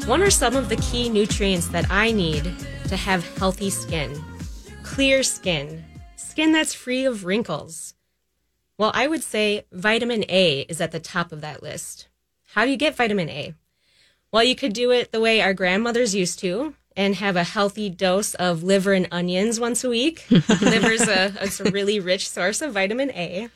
what 0.07 0.19
are 0.19 0.31
some 0.31 0.55
of 0.55 0.69
the 0.69 0.77
key 0.77 1.09
nutrients 1.09 1.67
that 1.67 1.85
I 1.91 2.11
need 2.11 2.51
to 2.87 2.97
have 2.97 3.37
healthy 3.37 3.69
skin? 3.69 4.19
Clear 4.81 5.21
skin, 5.21 5.85
skin 6.15 6.51
that's 6.53 6.73
free 6.73 7.05
of 7.05 7.23
wrinkles. 7.23 7.93
Well, 8.77 8.91
I 8.93 9.07
would 9.07 9.23
say 9.23 9.65
vitamin 9.71 10.25
A 10.29 10.61
is 10.61 10.81
at 10.81 10.91
the 10.91 10.99
top 10.99 11.31
of 11.31 11.41
that 11.41 11.61
list. 11.61 12.07
How 12.53 12.65
do 12.65 12.71
you 12.71 12.77
get 12.77 12.95
vitamin 12.95 13.29
A? 13.29 13.53
Well, 14.31 14.43
you 14.43 14.55
could 14.55 14.73
do 14.73 14.91
it 14.91 15.11
the 15.11 15.21
way 15.21 15.41
our 15.41 15.53
grandmothers 15.53 16.15
used 16.15 16.39
to 16.39 16.73
and 16.95 17.15
have 17.15 17.35
a 17.35 17.43
healthy 17.43 17.89
dose 17.89 18.33
of 18.35 18.63
liver 18.63 18.93
and 18.93 19.07
onions 19.11 19.59
once 19.59 19.83
a 19.83 19.89
week. 19.89 20.25
Liver's 20.29 21.07
a, 21.07 21.33
a 21.39 21.71
really 21.71 21.99
rich 21.99 22.29
source 22.29 22.61
of 22.61 22.73
vitamin 22.73 23.11
A. 23.11 23.49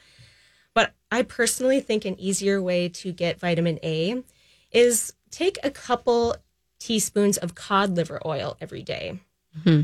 But 0.74 0.94
I 1.12 1.24
personally 1.24 1.80
think 1.80 2.06
an 2.06 2.20
easier 2.20 2.62
way 2.62 2.90
to 2.90 3.12
get 3.12 3.40
vitamin 3.40 3.80
A 3.84 4.24
is 4.72 5.14
take 5.32 5.58
a 5.64 5.72
couple 5.72 6.36
teaspoons 6.80 7.38
of 7.38 7.56
cod 7.56 7.96
liver 7.96 8.20
oil 8.26 8.58
every 8.62 8.84
day. 8.84 9.20
Mm-hmm. 9.60 9.82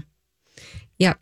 Yep. 0.99 1.19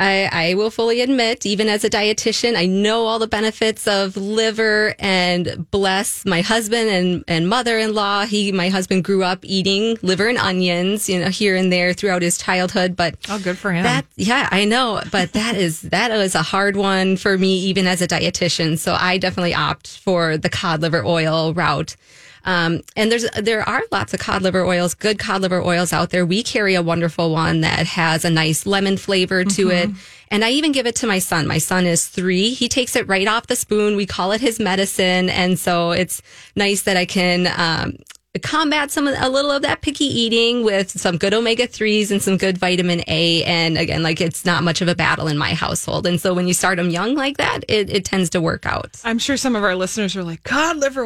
I, 0.00 0.30
I 0.32 0.54
will 0.54 0.70
fully 0.70 1.02
admit, 1.02 1.44
even 1.44 1.68
as 1.68 1.84
a 1.84 1.90
dietitian, 1.90 2.56
I 2.56 2.64
know 2.64 3.04
all 3.04 3.18
the 3.18 3.26
benefits 3.26 3.86
of 3.86 4.16
liver 4.16 4.94
and 4.98 5.70
bless 5.70 6.24
my 6.24 6.40
husband 6.40 6.88
and, 6.88 7.24
and 7.28 7.48
mother-in-law. 7.48 8.24
He, 8.24 8.50
my 8.50 8.70
husband 8.70 9.04
grew 9.04 9.22
up 9.22 9.40
eating 9.42 9.98
liver 10.00 10.26
and 10.26 10.38
onions, 10.38 11.06
you 11.08 11.20
know, 11.20 11.28
here 11.28 11.54
and 11.54 11.70
there 11.70 11.92
throughout 11.92 12.22
his 12.22 12.38
childhood, 12.38 12.96
but 12.96 13.14
oh, 13.28 13.38
good 13.38 13.58
for 13.58 13.72
him. 13.72 13.82
That, 13.82 14.06
yeah, 14.16 14.48
I 14.50 14.64
know, 14.64 15.02
but 15.12 15.34
that 15.34 15.54
is, 15.54 15.82
that 15.82 16.10
was 16.10 16.34
a 16.34 16.42
hard 16.42 16.76
one 16.76 17.18
for 17.18 17.36
me, 17.36 17.58
even 17.58 17.86
as 17.86 18.00
a 18.00 18.08
dietitian. 18.08 18.78
So 18.78 18.96
I 18.98 19.18
definitely 19.18 19.54
opt 19.54 19.98
for 19.98 20.38
the 20.38 20.48
cod 20.48 20.80
liver 20.80 21.04
oil 21.04 21.52
route. 21.52 21.94
Um, 22.44 22.80
and 22.96 23.10
there's 23.10 23.28
there 23.30 23.68
are 23.68 23.82
lots 23.92 24.14
of 24.14 24.20
cod 24.20 24.42
liver 24.42 24.64
oils, 24.64 24.94
good 24.94 25.18
cod 25.18 25.42
liver 25.42 25.62
oils 25.62 25.92
out 25.92 26.10
there. 26.10 26.24
We 26.24 26.42
carry 26.42 26.74
a 26.74 26.82
wonderful 26.82 27.32
one 27.32 27.60
that 27.62 27.86
has 27.86 28.24
a 28.24 28.30
nice 28.30 28.66
lemon 28.66 28.96
flavor 28.96 29.44
to 29.44 29.66
mm-hmm. 29.66 29.90
it. 29.92 29.96
And 30.32 30.44
I 30.44 30.50
even 30.50 30.72
give 30.72 30.86
it 30.86 30.94
to 30.96 31.06
my 31.06 31.18
son. 31.18 31.46
My 31.46 31.58
son 31.58 31.86
is 31.86 32.06
three. 32.06 32.50
He 32.50 32.68
takes 32.68 32.94
it 32.94 33.08
right 33.08 33.26
off 33.26 33.48
the 33.48 33.56
spoon. 33.56 33.96
We 33.96 34.06
call 34.06 34.32
it 34.32 34.40
his 34.40 34.60
medicine. 34.60 35.28
And 35.28 35.58
so 35.58 35.90
it's 35.90 36.22
nice 36.54 36.82
that 36.82 36.96
I 36.96 37.04
can, 37.04 37.48
um, 37.56 37.96
combat 38.42 38.92
some 38.92 39.08
a 39.08 39.28
little 39.28 39.50
of 39.50 39.62
that 39.62 39.82
picky 39.82 40.04
eating 40.04 40.64
with 40.64 40.88
some 40.88 41.18
good 41.18 41.34
omega 41.34 41.66
3s 41.66 42.12
and 42.12 42.22
some 42.22 42.36
good 42.36 42.56
vitamin 42.58 43.02
A 43.08 43.42
and 43.42 43.76
again 43.76 44.04
like 44.04 44.20
it's 44.20 44.44
not 44.44 44.62
much 44.62 44.80
of 44.80 44.86
a 44.86 44.94
battle 44.94 45.26
in 45.26 45.36
my 45.36 45.52
household 45.52 46.06
and 46.06 46.20
so 46.20 46.32
when 46.32 46.46
you 46.46 46.54
start 46.54 46.76
them 46.76 46.90
young 46.90 47.16
like 47.16 47.38
that 47.38 47.64
it, 47.68 47.90
it 47.90 48.04
tends 48.04 48.30
to 48.30 48.40
work 48.40 48.66
out. 48.66 49.00
I'm 49.04 49.18
sure 49.18 49.36
some 49.36 49.56
of 49.56 49.64
our 49.64 49.74
listeners 49.74 50.14
are 50.14 50.22
like 50.22 50.44
cod 50.44 50.76
liver 50.76 51.04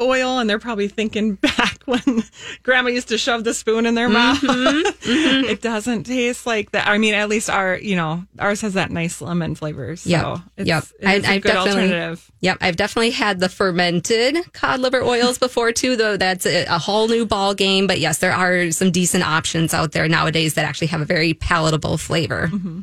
oil 0.00 0.38
and 0.38 0.48
they're 0.48 0.58
probably 0.58 0.88
thinking 0.88 1.34
back 1.36 1.80
when 1.84 2.22
grandma 2.62 2.90
used 2.90 3.08
to 3.08 3.18
shove 3.18 3.44
the 3.44 3.54
spoon 3.54 3.86
in 3.86 3.94
their 3.94 4.08
mouth. 4.08 4.40
Mm-hmm, 4.40 5.10
mm-hmm. 5.10 5.44
it 5.50 5.60
doesn't 5.60 6.04
taste 6.04 6.46
like 6.46 6.70
that. 6.72 6.86
I 6.88 6.98
mean 6.98 7.14
at 7.14 7.28
least 7.28 7.50
our 7.50 7.76
you 7.76 7.96
know 7.96 8.24
ours 8.38 8.60
has 8.62 8.74
that 8.74 8.90
nice 8.90 9.20
lemon 9.20 9.54
flavor 9.54 9.96
so 9.96 10.08
yep. 10.08 10.38
it's, 10.56 10.68
yep. 10.68 10.84
it's 11.00 11.28
I, 11.28 11.34
a 11.34 11.40
good 11.40 11.56
alternative. 11.56 12.30
Yep, 12.40 12.58
I've 12.60 12.76
definitely 12.76 13.10
had 13.10 13.40
the 13.40 13.48
fermented 13.48 14.52
cod 14.52 14.80
liver 14.80 15.02
oils 15.02 15.38
before 15.38 15.72
too 15.72 15.96
though 15.96 16.16
that's 16.16 16.46
a 16.46 16.60
a 16.70 16.78
whole 16.78 17.08
new 17.08 17.26
ball 17.26 17.54
game. 17.54 17.86
But 17.86 18.00
yes, 18.00 18.18
there 18.18 18.32
are 18.32 18.70
some 18.70 18.90
decent 18.90 19.26
options 19.26 19.74
out 19.74 19.92
there 19.92 20.08
nowadays 20.08 20.54
that 20.54 20.64
actually 20.64 20.88
have 20.88 21.00
a 21.00 21.04
very 21.04 21.34
palatable 21.34 21.98
flavor. 21.98 22.48
Mm-hmm. 22.48 22.80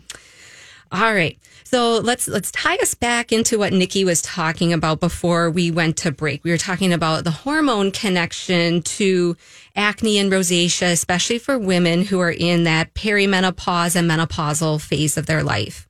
All 0.91 1.13
right. 1.13 1.37
So 1.69 1.97
let's 1.97 2.29
let's 2.29 2.49
tie 2.53 2.77
us 2.77 2.93
back 2.93 3.33
into 3.33 3.59
what 3.59 3.73
Nikki 3.73 4.05
was 4.05 4.21
talking 4.21 4.71
about 4.71 5.01
before 5.01 5.51
we 5.51 5.69
went 5.69 5.97
to 5.97 6.13
break. 6.13 6.45
We 6.45 6.51
were 6.51 6.57
talking 6.57 6.93
about 6.93 7.25
the 7.25 7.31
hormone 7.31 7.91
connection 7.91 8.83
to 8.83 9.35
acne 9.75 10.17
and 10.17 10.31
rosacea, 10.31 10.93
especially 10.93 11.39
for 11.39 11.59
women 11.59 12.03
who 12.05 12.21
are 12.21 12.31
in 12.31 12.63
that 12.63 12.93
perimenopause 12.93 13.97
and 13.97 14.09
menopausal 14.09 14.79
phase 14.79 15.17
of 15.17 15.25
their 15.25 15.43
life. 15.43 15.89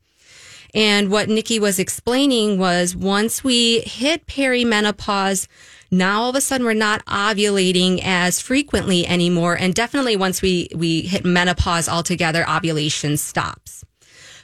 And 0.74 1.12
what 1.12 1.30
Nikki 1.30 1.60
was 1.60 1.78
explaining 1.78 2.58
was 2.58 2.96
once 2.96 3.44
we 3.44 3.82
hit 3.82 4.26
perimenopause, 4.26 5.48
now 5.92 6.24
all 6.24 6.32
of 6.32 6.36
a 6.36 6.42
sudden 6.42 6.66
we're 6.66 6.74
not 6.74 7.06
ovulating 7.06 8.02
as 8.04 8.42
frequently 8.42 9.06
anymore. 9.06 9.56
And 9.56 9.76
definitely 9.76 10.16
once 10.16 10.42
we, 10.42 10.70
we 10.76 11.02
hit 11.02 11.24
menopause 11.24 11.88
altogether, 11.88 12.50
ovulation 12.50 13.18
stops. 13.18 13.84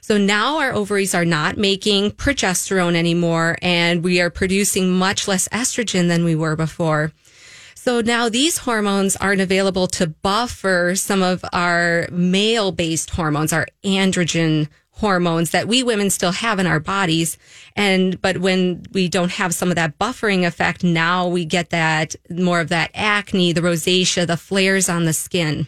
So 0.04 0.18
now 0.18 0.60
our 0.60 0.74
ovaries 0.74 1.16
are 1.16 1.24
not 1.24 1.56
making 1.56 2.12
progesterone 2.12 2.96
anymore 2.96 3.58
and 3.62 4.04
we 4.04 4.20
are 4.20 4.30
producing 4.30 4.92
much 4.92 5.30
less 5.30 5.48
estrogen 5.48 6.10
than 6.10 6.26
we 6.26 6.36
were 6.36 6.58
before. 6.58 7.14
So 7.74 8.02
now 8.02 8.28
these 8.28 8.58
hormones 8.58 9.16
aren't 9.16 9.40
available 9.40 9.88
to 9.88 10.08
buffer 10.08 10.96
some 10.96 11.24
of 11.24 11.46
our 11.54 12.10
male 12.12 12.74
based 12.74 13.12
hormones, 13.12 13.54
our 13.54 13.66
androgen 13.86 14.68
hormones 14.92 15.52
that 15.52 15.70
we 15.70 15.84
women 15.84 16.10
still 16.10 16.34
have 16.34 16.60
in 16.60 16.68
our 16.68 16.82
bodies. 16.82 17.38
And, 17.78 18.22
but 18.22 18.40
when 18.40 18.84
we 18.92 19.08
don't 19.08 19.32
have 19.32 19.56
some 19.56 19.70
of 19.70 19.76
that 19.76 19.98
buffering 20.00 20.46
effect, 20.46 20.84
now 20.84 21.30
we 21.30 21.46
get 21.46 21.70
that 21.70 22.14
more 22.30 22.60
of 22.60 22.68
that 22.70 22.92
acne, 22.94 23.54
the 23.54 23.62
rosacea, 23.62 24.28
the 24.28 24.36
flares 24.36 24.90
on 24.90 25.06
the 25.06 25.14
skin. 25.14 25.68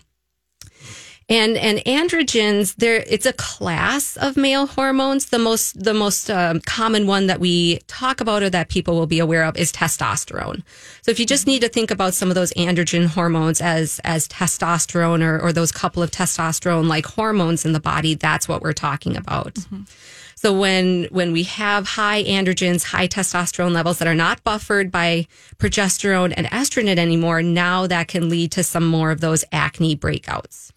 And 1.28 1.58
and 1.58 1.80
androgens, 1.80 2.76
there 2.76 3.04
it's 3.08 3.26
a 3.26 3.34
class 3.34 4.16
of 4.18 4.38
male 4.38 4.68
hormones. 4.68 5.26
The 5.28 5.40
most 5.40 5.84
the 5.84 5.94
most 5.94 6.30
um, 6.30 6.60
common 6.62 7.08
one 7.08 7.26
that 7.28 7.40
we 7.40 7.80
talk 7.88 8.22
about 8.22 8.44
or 8.44 8.50
that 8.52 8.70
people 8.70 8.96
will 8.96 9.08
be 9.08 9.18
aware 9.18 9.44
of 9.44 9.58
is 9.58 9.72
testosterone. 9.72 10.62
So 11.02 11.10
if 11.10 11.20
you 11.20 11.26
just 11.26 11.48
need 11.48 11.62
to 11.62 11.70
think 11.70 11.90
about 11.90 12.14
some 12.14 12.30
of 12.30 12.36
those 12.36 12.54
androgen 12.54 13.08
hormones 13.08 13.60
as 13.60 14.00
as 14.04 14.28
testosterone 14.28 15.24
or 15.24 15.42
or 15.42 15.52
those 15.52 15.72
couple 15.72 16.04
of 16.04 16.12
testosterone 16.12 16.88
like 16.88 17.08
hormones 17.08 17.66
in 17.66 17.74
the 17.74 17.80
body, 17.80 18.14
that's 18.14 18.48
what 18.48 18.62
we're 18.62 18.74
talking 18.74 19.18
about. 19.18 19.56
Mm-hmm. 19.56 19.84
So 20.36 20.54
when 20.54 21.06
when 21.06 21.32
we 21.32 21.42
have 21.44 21.88
high 21.88 22.24
androgens, 22.26 22.84
high 22.84 23.08
testosterone 23.08 23.72
levels 23.72 23.98
that 23.98 24.08
are 24.08 24.14
not 24.14 24.44
buffered 24.44 24.92
by 24.92 25.26
progesterone 25.58 26.36
and 26.38 26.46
estrogen 26.48 26.98
anymore, 26.98 27.42
now 27.42 27.88
that 27.88 28.10
can 28.10 28.30
lead 28.30 28.52
to 28.52 28.62
some 28.62 28.86
more 28.86 29.10
of 29.10 29.22
those 29.22 29.44
acne 29.52 29.96
breakouts. 29.96 30.72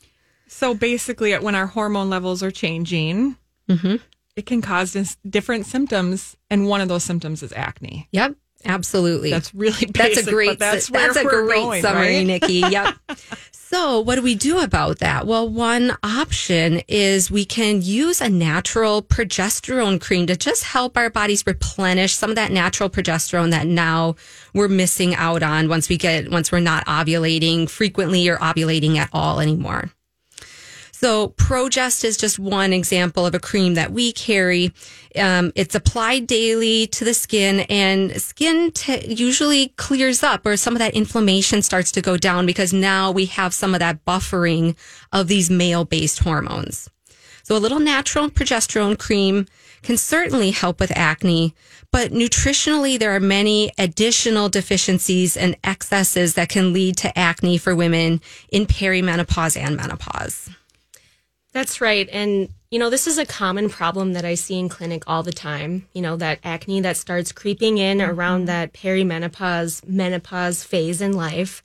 So 0.58 0.74
basically, 0.74 1.32
when 1.38 1.54
our 1.54 1.68
hormone 1.68 2.10
levels 2.10 2.42
are 2.42 2.50
changing, 2.50 3.36
mm-hmm. 3.68 3.94
it 4.34 4.44
can 4.44 4.60
cause 4.60 5.16
different 5.24 5.66
symptoms, 5.66 6.36
and 6.50 6.66
one 6.66 6.80
of 6.80 6.88
those 6.88 7.04
symptoms 7.04 7.44
is 7.44 7.52
acne. 7.52 8.08
Yep, 8.10 8.34
absolutely. 8.64 9.30
That's 9.30 9.54
really 9.54 9.86
basic, 9.86 9.94
that's 9.94 10.26
a 10.26 10.30
great 10.32 10.58
that's, 10.58 10.88
that's 10.88 11.14
a 11.14 11.22
great 11.22 11.62
going, 11.62 11.82
summary, 11.82 12.16
right? 12.16 12.26
Nikki. 12.26 12.54
Yep. 12.70 12.92
so, 13.52 14.00
what 14.00 14.16
do 14.16 14.22
we 14.22 14.34
do 14.34 14.58
about 14.58 14.98
that? 14.98 15.28
Well, 15.28 15.48
one 15.48 15.96
option 16.02 16.82
is 16.88 17.30
we 17.30 17.44
can 17.44 17.80
use 17.80 18.20
a 18.20 18.28
natural 18.28 19.00
progesterone 19.00 20.00
cream 20.00 20.26
to 20.26 20.34
just 20.34 20.64
help 20.64 20.96
our 20.96 21.08
bodies 21.08 21.44
replenish 21.46 22.14
some 22.14 22.30
of 22.30 22.36
that 22.36 22.50
natural 22.50 22.90
progesterone 22.90 23.52
that 23.52 23.68
now 23.68 24.16
we're 24.54 24.66
missing 24.66 25.14
out 25.14 25.44
on 25.44 25.68
once 25.68 25.88
we 25.88 25.96
get 25.96 26.32
once 26.32 26.50
we're 26.50 26.58
not 26.58 26.84
ovulating 26.86 27.70
frequently 27.70 28.28
or 28.28 28.38
ovulating 28.38 28.96
at 28.96 29.08
all 29.12 29.38
anymore. 29.38 29.92
So 31.00 31.28
Progest 31.28 32.04
is 32.04 32.16
just 32.16 32.40
one 32.40 32.72
example 32.72 33.24
of 33.24 33.32
a 33.32 33.38
cream 33.38 33.74
that 33.74 33.92
we 33.92 34.10
carry. 34.10 34.72
Um, 35.14 35.52
it's 35.54 35.76
applied 35.76 36.26
daily 36.26 36.88
to 36.88 37.04
the 37.04 37.14
skin 37.14 37.60
and 37.70 38.20
skin 38.20 38.72
t- 38.72 39.06
usually 39.06 39.68
clears 39.76 40.24
up 40.24 40.44
or 40.44 40.56
some 40.56 40.74
of 40.74 40.80
that 40.80 40.94
inflammation 40.94 41.62
starts 41.62 41.92
to 41.92 42.00
go 42.00 42.16
down 42.16 42.46
because 42.46 42.72
now 42.72 43.12
we 43.12 43.26
have 43.26 43.54
some 43.54 43.74
of 43.74 43.78
that 43.78 44.04
buffering 44.04 44.74
of 45.12 45.28
these 45.28 45.48
male 45.48 45.84
based 45.84 46.18
hormones. 46.18 46.90
So 47.44 47.56
a 47.56 47.62
little 47.62 47.78
natural 47.78 48.28
progesterone 48.28 48.98
cream 48.98 49.46
can 49.82 49.96
certainly 49.96 50.50
help 50.50 50.80
with 50.80 50.90
acne, 50.96 51.54
but 51.92 52.10
nutritionally, 52.10 52.98
there 52.98 53.14
are 53.14 53.20
many 53.20 53.70
additional 53.78 54.48
deficiencies 54.48 55.36
and 55.36 55.56
excesses 55.62 56.34
that 56.34 56.48
can 56.48 56.72
lead 56.72 56.96
to 56.96 57.16
acne 57.16 57.56
for 57.56 57.76
women 57.76 58.20
in 58.50 58.66
perimenopause 58.66 59.56
and 59.56 59.76
menopause. 59.76 60.50
That's 61.58 61.80
right. 61.80 62.08
And, 62.12 62.50
you 62.70 62.78
know, 62.78 62.88
this 62.88 63.08
is 63.08 63.18
a 63.18 63.26
common 63.26 63.68
problem 63.68 64.12
that 64.12 64.24
I 64.24 64.36
see 64.36 64.60
in 64.60 64.68
clinic 64.68 65.02
all 65.08 65.24
the 65.24 65.32
time. 65.32 65.88
You 65.92 66.02
know, 66.02 66.14
that 66.14 66.38
acne 66.44 66.82
that 66.82 66.96
starts 66.96 67.32
creeping 67.32 67.78
in 67.78 68.00
around 68.00 68.42
mm-hmm. 68.42 68.46
that 68.46 68.72
perimenopause, 68.74 69.84
menopause 69.84 70.62
phase 70.62 71.00
in 71.00 71.14
life. 71.14 71.64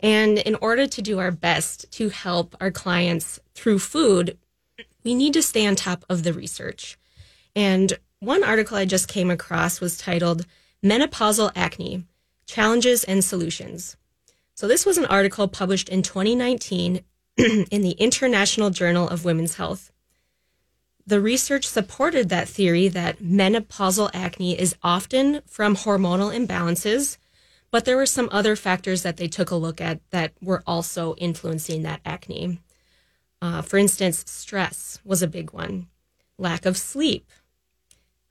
And 0.00 0.38
in 0.38 0.54
order 0.62 0.86
to 0.86 1.02
do 1.02 1.18
our 1.18 1.30
best 1.30 1.92
to 1.92 2.08
help 2.08 2.56
our 2.62 2.70
clients 2.70 3.38
through 3.54 3.80
food, 3.80 4.38
we 5.04 5.14
need 5.14 5.34
to 5.34 5.42
stay 5.42 5.66
on 5.66 5.76
top 5.76 6.06
of 6.08 6.22
the 6.22 6.32
research. 6.32 6.96
And 7.54 7.92
one 8.20 8.42
article 8.42 8.78
I 8.78 8.86
just 8.86 9.06
came 9.06 9.30
across 9.30 9.82
was 9.82 9.98
titled 9.98 10.46
Menopausal 10.82 11.52
Acne 11.54 12.06
Challenges 12.46 13.04
and 13.04 13.22
Solutions. 13.22 13.98
So, 14.54 14.66
this 14.66 14.86
was 14.86 14.96
an 14.96 15.04
article 15.04 15.46
published 15.46 15.90
in 15.90 16.00
2019 16.00 17.02
in 17.70 17.82
the 17.82 17.96
International 17.98 18.70
Journal 18.70 19.06
of 19.08 19.24
Women's 19.24 19.56
Health. 19.56 19.92
The 21.06 21.20
research 21.20 21.66
supported 21.66 22.30
that 22.30 22.48
theory 22.48 22.88
that 22.88 23.18
menopausal 23.18 24.10
acne 24.14 24.58
is 24.58 24.74
often 24.82 25.42
from 25.46 25.76
hormonal 25.76 26.34
imbalances, 26.34 27.18
but 27.70 27.84
there 27.84 27.96
were 27.96 28.06
some 28.06 28.30
other 28.32 28.56
factors 28.56 29.02
that 29.02 29.18
they 29.18 29.28
took 29.28 29.50
a 29.50 29.56
look 29.56 29.82
at 29.82 30.00
that 30.10 30.32
were 30.40 30.62
also 30.66 31.14
influencing 31.16 31.82
that 31.82 32.00
acne. 32.06 32.58
Uh, 33.42 33.60
for 33.60 33.76
instance, 33.76 34.24
stress 34.26 34.98
was 35.04 35.20
a 35.20 35.28
big 35.28 35.52
one, 35.52 35.88
lack 36.38 36.64
of 36.64 36.78
sleep, 36.78 37.30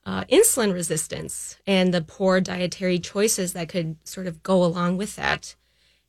uh, 0.04 0.24
insulin 0.24 0.72
resistance, 0.72 1.58
and 1.64 1.94
the 1.94 2.02
poor 2.02 2.40
dietary 2.40 2.98
choices 2.98 3.52
that 3.52 3.68
could 3.68 3.96
sort 4.04 4.26
of 4.26 4.42
go 4.42 4.64
along 4.64 4.96
with 4.96 5.14
that, 5.14 5.54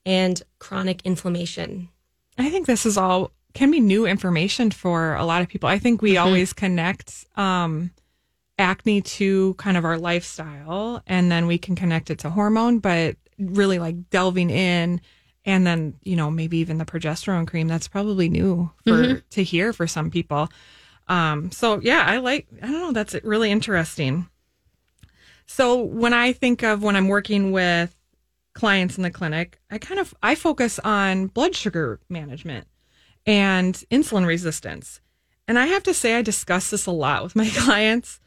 and 0.03 0.41
chronic 0.57 1.01
inflammation. 1.05 1.89
I 2.37 2.49
think 2.49 2.67
this 2.67 2.85
is 2.85 2.97
all 2.97 3.31
can 3.53 3.71
be 3.71 3.79
new 3.79 4.05
information 4.05 4.69
for 4.69 5.15
a 5.15 5.25
lot 5.25 5.41
of 5.41 5.47
people. 5.47 5.67
I 5.67 5.79
think 5.79 6.01
we 6.01 6.13
mm-hmm. 6.13 6.25
always 6.25 6.53
connect 6.53 7.25
um, 7.35 7.91
acne 8.59 9.01
to 9.01 9.55
kind 9.55 9.77
of 9.77 9.85
our 9.85 9.97
lifestyle, 9.97 11.01
and 11.07 11.31
then 11.31 11.47
we 11.47 11.57
can 11.57 11.75
connect 11.75 12.09
it 12.09 12.19
to 12.19 12.29
hormone, 12.29 12.79
but 12.79 13.15
really 13.39 13.79
like 13.79 14.09
delving 14.09 14.49
in 14.49 15.01
and 15.47 15.65
then 15.65 15.95
you 16.03 16.15
know 16.15 16.29
maybe 16.29 16.57
even 16.57 16.77
the 16.77 16.85
progesterone 16.85 17.47
cream 17.47 17.67
that's 17.67 17.87
probably 17.87 18.29
new 18.29 18.69
for 18.83 18.91
mm-hmm. 18.91 19.19
to 19.29 19.43
hear 19.43 19.73
for 19.73 19.87
some 19.87 20.11
people 20.11 20.49
um 21.07 21.51
so 21.51 21.79
yeah 21.79 22.03
i 22.05 22.17
like 22.17 22.47
i 22.61 22.67
don't 22.67 22.81
know 22.81 22.91
that's 22.91 23.15
really 23.23 23.49
interesting 23.49 24.27
so 25.45 25.81
when 25.81 26.13
i 26.13 26.33
think 26.33 26.63
of 26.63 26.83
when 26.83 26.95
i'm 26.95 27.07
working 27.07 27.51
with 27.51 27.96
clients 28.57 28.97
in 28.97 29.03
the 29.03 29.11
clinic 29.11 29.59
i 29.71 29.77
kind 29.77 29.99
of 29.99 30.13
i 30.23 30.33
focus 30.35 30.79
on 30.79 31.27
blood 31.27 31.55
sugar 31.55 31.99
management 32.09 32.67
and 33.25 33.83
insulin 33.91 34.25
resistance 34.25 34.99
and 35.47 35.59
i 35.59 35.67
have 35.67 35.83
to 35.83 35.93
say 35.93 36.15
i 36.15 36.21
discuss 36.21 36.69
this 36.71 36.85
a 36.85 36.91
lot 36.91 37.23
with 37.23 37.35
my 37.35 37.49
clients 37.53 38.19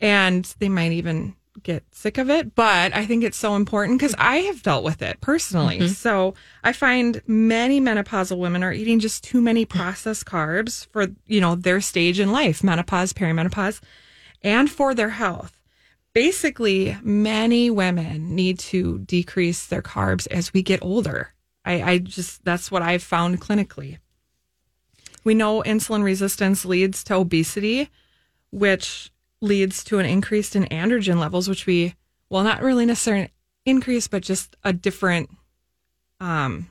and 0.00 0.54
they 0.58 0.68
might 0.68 0.92
even 0.92 1.34
get 1.62 1.84
sick 1.94 2.18
of 2.18 2.30
it, 2.30 2.54
but 2.54 2.94
I 2.94 3.04
think 3.06 3.24
it's 3.24 3.36
so 3.36 3.56
important 3.56 3.98
because 3.98 4.14
I 4.18 4.38
have 4.38 4.62
dealt 4.62 4.84
with 4.84 5.02
it 5.02 5.20
personally. 5.20 5.78
Mm-hmm. 5.78 5.92
So 5.92 6.34
I 6.64 6.72
find 6.72 7.20
many 7.26 7.80
menopausal 7.80 8.38
women 8.38 8.62
are 8.62 8.72
eating 8.72 9.00
just 9.00 9.24
too 9.24 9.40
many 9.40 9.64
processed 9.64 10.24
carbs 10.24 10.86
for, 10.88 11.08
you 11.26 11.40
know, 11.40 11.54
their 11.54 11.80
stage 11.80 12.18
in 12.18 12.32
life, 12.32 12.64
menopause, 12.64 13.12
perimenopause, 13.12 13.80
and 14.42 14.70
for 14.70 14.94
their 14.94 15.10
health. 15.10 15.56
Basically, 16.14 16.96
many 17.02 17.70
women 17.70 18.34
need 18.34 18.58
to 18.58 18.98
decrease 18.98 19.66
their 19.66 19.82
carbs 19.82 20.26
as 20.28 20.52
we 20.52 20.62
get 20.62 20.82
older. 20.82 21.32
I, 21.64 21.82
I 21.82 21.98
just, 21.98 22.44
that's 22.44 22.70
what 22.70 22.82
I've 22.82 23.02
found 23.02 23.40
clinically. 23.40 23.98
We 25.24 25.34
know 25.34 25.62
insulin 25.62 26.02
resistance 26.02 26.64
leads 26.64 27.04
to 27.04 27.14
obesity, 27.14 27.88
which 28.50 29.10
leads 29.40 29.84
to 29.84 29.98
an 29.98 30.06
increase 30.06 30.54
in 30.54 30.64
androgen 30.64 31.18
levels, 31.18 31.48
which 31.48 31.66
we, 31.66 31.94
well, 32.28 32.42
not 32.42 32.62
really 32.62 32.84
necessarily 32.84 33.24
an 33.24 33.30
increase, 33.64 34.08
but 34.08 34.22
just 34.22 34.56
a 34.64 34.72
different, 34.72 35.30
um, 36.20 36.70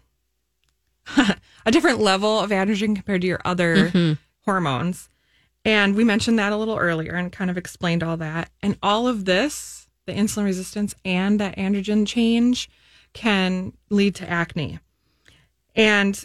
a 1.65 1.71
different 1.71 1.99
level 1.99 2.39
of 2.39 2.51
androgen 2.51 2.95
compared 2.95 3.21
to 3.21 3.27
your 3.27 3.41
other 3.43 3.89
mm-hmm. 3.89 4.13
hormones. 4.45 5.09
And 5.63 5.95
we 5.95 6.03
mentioned 6.03 6.39
that 6.39 6.53
a 6.53 6.57
little 6.57 6.77
earlier 6.77 7.13
and 7.13 7.31
kind 7.31 7.51
of 7.51 7.57
explained 7.57 8.03
all 8.03 8.17
that. 8.17 8.49
And 8.61 8.77
all 8.81 9.07
of 9.07 9.25
this, 9.25 9.87
the 10.05 10.13
insulin 10.13 10.45
resistance 10.45 10.95
and 11.05 11.39
that 11.39 11.57
androgen 11.57 12.07
change, 12.07 12.69
can 13.13 13.73
lead 13.89 14.15
to 14.15 14.29
acne. 14.29 14.79
And 15.75 16.23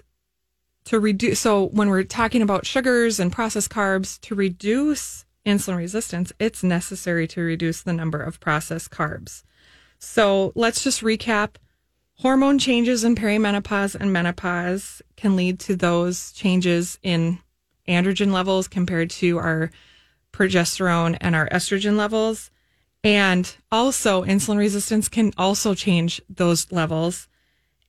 to 0.84 1.00
reduce, 1.00 1.40
so 1.40 1.66
when 1.66 1.90
we're 1.90 2.04
talking 2.04 2.42
about 2.42 2.64
sugars 2.64 3.20
and 3.20 3.32
processed 3.32 3.70
carbs, 3.70 4.20
to 4.20 4.34
reduce 4.34 5.24
insulin 5.44 5.76
resistance, 5.76 6.32
it's 6.38 6.62
necessary 6.62 7.26
to 7.28 7.40
reduce 7.40 7.82
the 7.82 7.92
number 7.92 8.20
of 8.20 8.40
processed 8.40 8.90
carbs. 8.90 9.42
So 9.98 10.52
let's 10.54 10.82
just 10.82 11.02
recap. 11.02 11.56
Hormone 12.20 12.58
changes 12.58 13.04
in 13.04 13.14
perimenopause 13.14 13.94
and 13.94 14.12
menopause 14.12 15.02
can 15.16 15.36
lead 15.36 15.60
to 15.60 15.76
those 15.76 16.32
changes 16.32 16.98
in 17.02 17.40
androgen 17.88 18.32
levels 18.32 18.68
compared 18.68 19.10
to 19.10 19.38
our 19.38 19.70
progesterone 20.32 21.16
and 21.20 21.34
our 21.34 21.48
estrogen 21.48 21.96
levels. 21.96 22.50
And 23.04 23.54
also, 23.70 24.24
insulin 24.24 24.58
resistance 24.58 25.08
can 25.08 25.32
also 25.36 25.74
change 25.74 26.20
those 26.28 26.70
levels. 26.72 27.28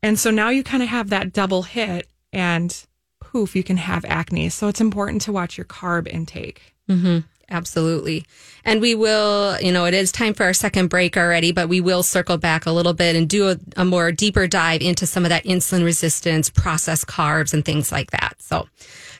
And 0.03 0.19
so 0.19 0.29
now 0.29 0.49
you 0.49 0.63
kind 0.63 0.83
of 0.83 0.89
have 0.89 1.09
that 1.09 1.33
double 1.33 1.63
hit, 1.63 2.07
and 2.31 2.85
poof, 3.19 3.55
you 3.55 3.63
can 3.63 3.77
have 3.77 4.05
acne. 4.05 4.49
So 4.49 4.67
it's 4.67 4.81
important 4.81 5.21
to 5.23 5.31
watch 5.31 5.57
your 5.57 5.65
carb 5.65 6.07
intake. 6.07 6.75
Mm-hmm. 6.89 7.19
Absolutely. 7.49 8.25
And 8.65 8.81
we 8.81 8.93
will, 8.93 9.57
you 9.61 9.71
know, 9.71 9.85
it 9.85 9.93
is 9.93 10.11
time 10.11 10.33
for 10.33 10.43
our 10.43 10.53
second 10.53 10.89
break 10.89 11.15
already, 11.15 11.53
but 11.53 11.69
we 11.69 11.79
will 11.79 12.03
circle 12.03 12.37
back 12.37 12.65
a 12.65 12.71
little 12.71 12.93
bit 12.93 13.15
and 13.15 13.29
do 13.29 13.49
a, 13.49 13.57
a, 13.77 13.85
more 13.85 14.11
deeper 14.11 14.47
dive 14.47 14.81
into 14.81 15.07
some 15.07 15.23
of 15.23 15.29
that 15.29 15.45
insulin 15.45 15.85
resistance, 15.85 16.49
processed 16.49 17.07
carbs 17.07 17.53
and 17.53 17.63
things 17.63 17.89
like 17.89 18.11
that. 18.11 18.35
So, 18.39 18.67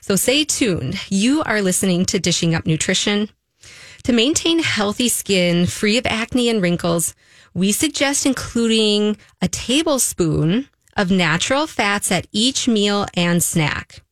so 0.02 0.16
stay 0.16 0.44
tuned. 0.44 1.00
You 1.08 1.42
are 1.44 1.62
listening 1.62 2.04
to 2.06 2.18
Dishing 2.18 2.54
Up 2.54 2.66
Nutrition. 2.66 3.30
To 4.04 4.12
maintain 4.12 4.58
healthy 4.58 5.08
skin 5.08 5.66
free 5.66 5.96
of 5.96 6.06
acne 6.06 6.50
and 6.50 6.60
wrinkles, 6.60 7.14
we 7.54 7.72
suggest 7.72 8.26
including 8.26 9.16
a 9.40 9.48
tablespoon 9.48 10.68
of 10.96 11.10
natural 11.10 11.66
fats 11.66 12.12
at 12.12 12.26
each 12.32 12.68
meal 12.68 13.06
and 13.14 13.42
snack. 13.42 14.02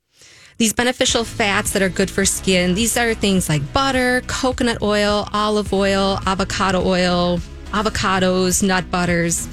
These 0.58 0.72
beneficial 0.72 1.24
fats 1.24 1.72
that 1.72 1.82
are 1.82 1.90
good 1.90 2.10
for 2.10 2.24
skin, 2.24 2.74
these 2.74 2.96
are 2.96 3.12
things 3.12 3.46
like 3.46 3.74
butter, 3.74 4.22
coconut 4.26 4.80
oil, 4.80 5.28
olive 5.34 5.70
oil, 5.74 6.18
avocado 6.24 6.82
oil, 6.82 7.40
avocados, 7.72 8.62
nut 8.62 8.90
butters. 8.90 9.48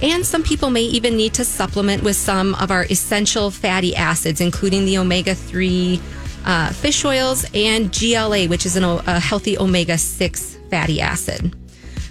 And 0.00 0.24
some 0.24 0.44
people 0.44 0.70
may 0.70 0.82
even 0.82 1.16
need 1.16 1.34
to 1.34 1.44
supplement 1.44 2.04
with 2.04 2.14
some 2.14 2.54
of 2.54 2.70
our 2.70 2.84
essential 2.84 3.50
fatty 3.50 3.96
acids, 3.96 4.40
including 4.40 4.84
the 4.84 4.98
omega 4.98 5.34
3 5.34 6.00
uh, 6.44 6.72
fish 6.74 7.04
oils 7.04 7.44
and 7.52 7.92
GLA, 7.92 8.44
which 8.46 8.64
is 8.64 8.76
an, 8.76 8.84
a 8.84 9.18
healthy 9.18 9.58
omega 9.58 9.98
6 9.98 10.58
fatty 10.70 11.00
acid. 11.00 11.56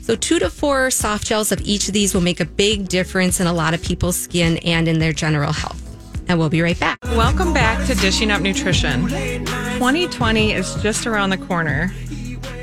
So, 0.02 0.18
two 0.18 0.40
to 0.40 0.50
four 0.50 0.92
soft 0.92 1.26
gels 1.26 1.54
of 1.54 1.62
each 1.62 1.88
of 1.88 1.94
these 1.94 2.14
will 2.14 2.22
make 2.22 2.42
a 2.42 2.46
big 2.46 2.90
difference 2.90 3.40
in 3.40 3.48
a 3.48 3.54
lot 3.54 3.74
of 3.74 3.82
people's 3.82 4.18
skin 4.18 4.58
and 4.58 4.90
in 4.90 5.00
their 5.00 5.14
general 5.14 5.54
health 5.54 5.89
and 6.30 6.40
we'll 6.40 6.50
be 6.50 6.62
right 6.62 6.80
back. 6.80 7.04
Welcome 7.04 7.54
back 7.54 7.86
to 7.88 7.96
Dishing 7.96 8.32
Up 8.32 8.42
Nutrition. 8.42 9.08
2020 9.10 10.54
is 10.54 10.76
just 10.76 11.08
around 11.08 11.32
the 11.32 11.38
corner. 11.38 11.92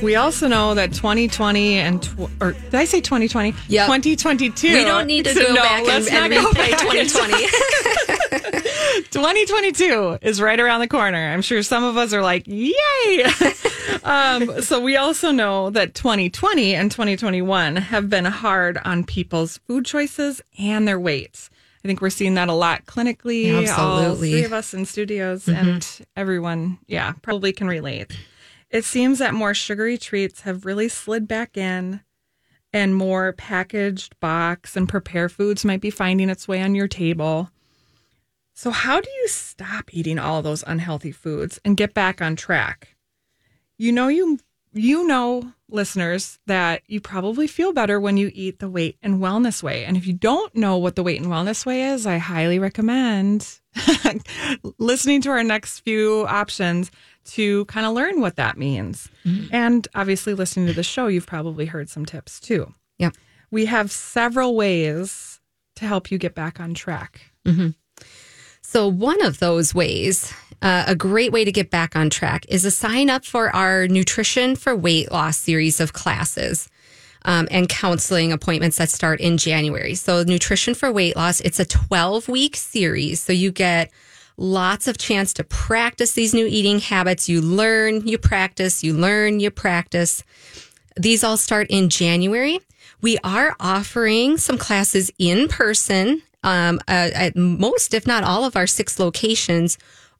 We 0.03 0.15
also 0.15 0.47
know 0.47 0.75
that 0.75 0.93
2020 0.93 1.75
and 1.79 2.03
tw- 2.03 2.31
or 2.41 2.53
did 2.53 2.75
I 2.75 2.85
say 2.85 3.01
2020? 3.01 3.55
Yeah, 3.69 3.87
2022. 3.87 4.73
We 4.73 4.85
don't 4.85 5.07
need 5.07 5.25
to 5.25 5.35
so 5.35 5.41
go 5.41 5.55
no, 5.55 5.63
back 5.63 5.89
and, 5.89 6.07
and 6.09 6.33
replay 6.33 6.79
2020. 6.79 7.47
2022 9.11 10.19
is 10.23 10.41
right 10.41 10.61
around 10.61 10.81
the 10.81 10.89
corner. 10.89 11.19
I'm 11.19 11.43
sure 11.43 11.63
some 11.63 11.83
of 11.83 11.97
us 11.97 12.13
are 12.13 12.23
like, 12.23 12.45
yay! 12.47 13.25
um, 14.05 14.63
so 14.63 14.81
we 14.81 14.97
also 14.97 15.33
know 15.33 15.71
that 15.71 15.95
2020 15.95 16.75
and 16.75 16.91
2021 16.91 17.77
have 17.77 18.09
been 18.09 18.27
hard 18.27 18.79
on 18.85 19.03
people's 19.03 19.59
food 19.67 19.87
choices 19.87 20.41
and 20.59 20.87
their 20.87 21.01
weights. 21.01 21.51
I 21.87 21.89
think 21.89 22.01
we're 22.01 22.11
seeing 22.11 22.35
that 22.35 22.49
a 22.49 22.53
lot 22.53 22.85
clinically. 22.87 23.57
Absolutely. 23.57 23.71
All 23.71 24.17
three 24.17 24.45
of 24.45 24.53
us 24.53 24.75
in 24.75 24.87
studios 24.87 25.47
mm-hmm. 25.47 25.69
and 25.69 26.07
everyone, 26.17 26.81
yeah, 26.89 27.13
probably 27.23 27.53
can 27.53 27.69
relate. 27.69 28.11
It 28.71 28.85
seems 28.85 29.21
that 29.21 29.35
more 29.35 29.55
sugary 29.55 29.97
treats 29.97 30.41
have 30.41 30.67
really 30.67 30.89
slid 30.89 31.29
back 31.29 31.57
in 31.57 32.01
and 32.73 32.97
more 32.97 33.35
packaged 33.35 34.19
box 34.19 34.77
and 34.77 34.89
prepare 34.89 35.29
foods 35.29 35.65
might 35.65 35.81
be 35.81 35.91
finding 35.91 36.29
its 36.29 36.49
way 36.49 36.61
on 36.61 36.75
your 36.75 36.89
table. 36.89 37.53
So, 38.53 38.73
how 38.73 39.01
do 39.01 39.09
you 39.09 39.29
stop 39.29 39.95
eating 39.95 40.19
all 40.19 40.43
those 40.43 40.65
unhealthy 40.67 41.13
foods 41.13 41.61
and 41.65 41.77
get 41.77 41.95
back 41.95 42.21
on 42.21 42.35
track? 42.35 42.97
You 43.79 43.93
know, 43.93 44.09
you 44.09 44.41
you 44.77 45.07
know, 45.07 45.53
listeners, 45.71 46.39
that 46.47 46.83
you 46.87 47.01
probably 47.01 47.47
feel 47.47 47.73
better 47.73 47.99
when 47.99 48.17
you 48.17 48.31
eat 48.35 48.59
the 48.59 48.69
weight 48.69 48.99
and 49.03 49.21
wellness 49.21 49.63
way. 49.63 49.85
And 49.85 49.97
if 49.97 50.07
you 50.07 50.13
don't 50.13 50.55
know 50.55 50.77
what 50.77 50.97
the 50.97 51.03
weight 51.03 51.21
and 51.21 51.31
wellness 51.31 51.65
way 51.65 51.85
is, 51.85 52.07
I 52.07 52.19
highly 52.19 52.59
recommend 52.59 53.61
listening 54.79 55.23
to 55.23 55.31
our 55.31 55.43
next 55.43 55.81
few 55.81 56.27
options 56.29 56.91
to 57.27 57.65
kind 57.67 57.87
of 57.87 57.95
learn 57.95 58.21
what 58.21 58.37
that 58.37 58.57
means. 58.57 59.09
Mm-hmm. 59.25 59.55
And 59.55 59.89
obviously, 59.95 60.35
listening 60.35 60.67
to 60.67 60.73
the 60.73 60.83
show, 60.83 61.07
you've 61.07 61.27
probably 61.27 61.67
heard 61.67 61.89
some 61.89 62.07
tips 62.07 62.39
too. 62.39 62.73
Yep. 62.99 63.15
We 63.51 63.67
have 63.67 63.91
several 63.91 64.57
ways 64.57 65.41
to 65.77 65.87
help 65.87 66.11
you 66.11 66.19
get 66.19 66.35
back 66.35 66.61
on 66.61 66.75
track. 66.75 67.33
Mm-hmm. 67.45 67.69
So, 68.63 68.89
one 68.89 69.25
of 69.25 69.39
those 69.39 69.75
ways, 69.75 70.33
uh, 70.63 70.85
a 70.87 70.95
great 70.95 71.33
way 71.33 71.45
to 71.45 71.53
get 71.53 71.71
back 71.71 71.97
on 71.97 72.11
track, 72.11 72.45
is 72.49 72.63
to 72.63 72.71
sign 72.71 73.11
up 73.11 73.25
for 73.25 73.55
our 73.55 73.87
Nutrition 73.89 74.57
for 74.57 74.75
Weight 74.75 75.11
Loss 75.11 75.39
series 75.39 75.81
of 75.81 75.93
classes. 75.93 76.69
Um, 77.25 77.49
and 77.51 77.69
counseling 77.69 78.31
appointments 78.31 78.77
that 78.77 78.89
start 78.89 79.21
in 79.21 79.37
January. 79.37 79.97
So, 79.97 80.23
Nutrition 80.23 80.75
for 80.75 80.93
Weight 80.93 81.17
Loss, 81.17 81.41
it's 81.41 81.59
a 81.59 81.65
12 81.65 82.29
week 82.29 82.55
series. 82.55 83.21
So, 83.21 83.33
you 83.33 83.51
get 83.51 83.91
lots 84.37 84.87
of 84.87 84.97
chance 84.97 85.33
to 85.35 85.43
practice 85.43 86.13
these 86.13 86.35
new 86.35 86.47
eating 86.47 86.79
habits. 86.79 87.29
You 87.29 87.41
learn, 87.41 88.07
you 88.07 88.17
practice, 88.17 88.85
you 88.85 88.95
learn, 88.95 89.41
you 89.41 89.51
practice. 89.51 90.23
These 90.97 91.25
all 91.25 91.37
start 91.37 91.67
in 91.69 91.89
January. 91.89 92.61
We 93.03 93.19
are 93.25 93.55
offering 93.61 94.37
some 94.37 94.59
classes 94.59 95.11
in 95.19 95.49
person 95.49 96.23
um, 96.43 96.79
uh, 96.89 97.11
at 97.13 97.37
most, 97.37 97.93
if 97.93 98.07
not 98.07 98.25
all, 98.25 98.45
of 98.45 98.57
our 98.57 98.67
six 98.67 98.99
locations, 98.99 99.79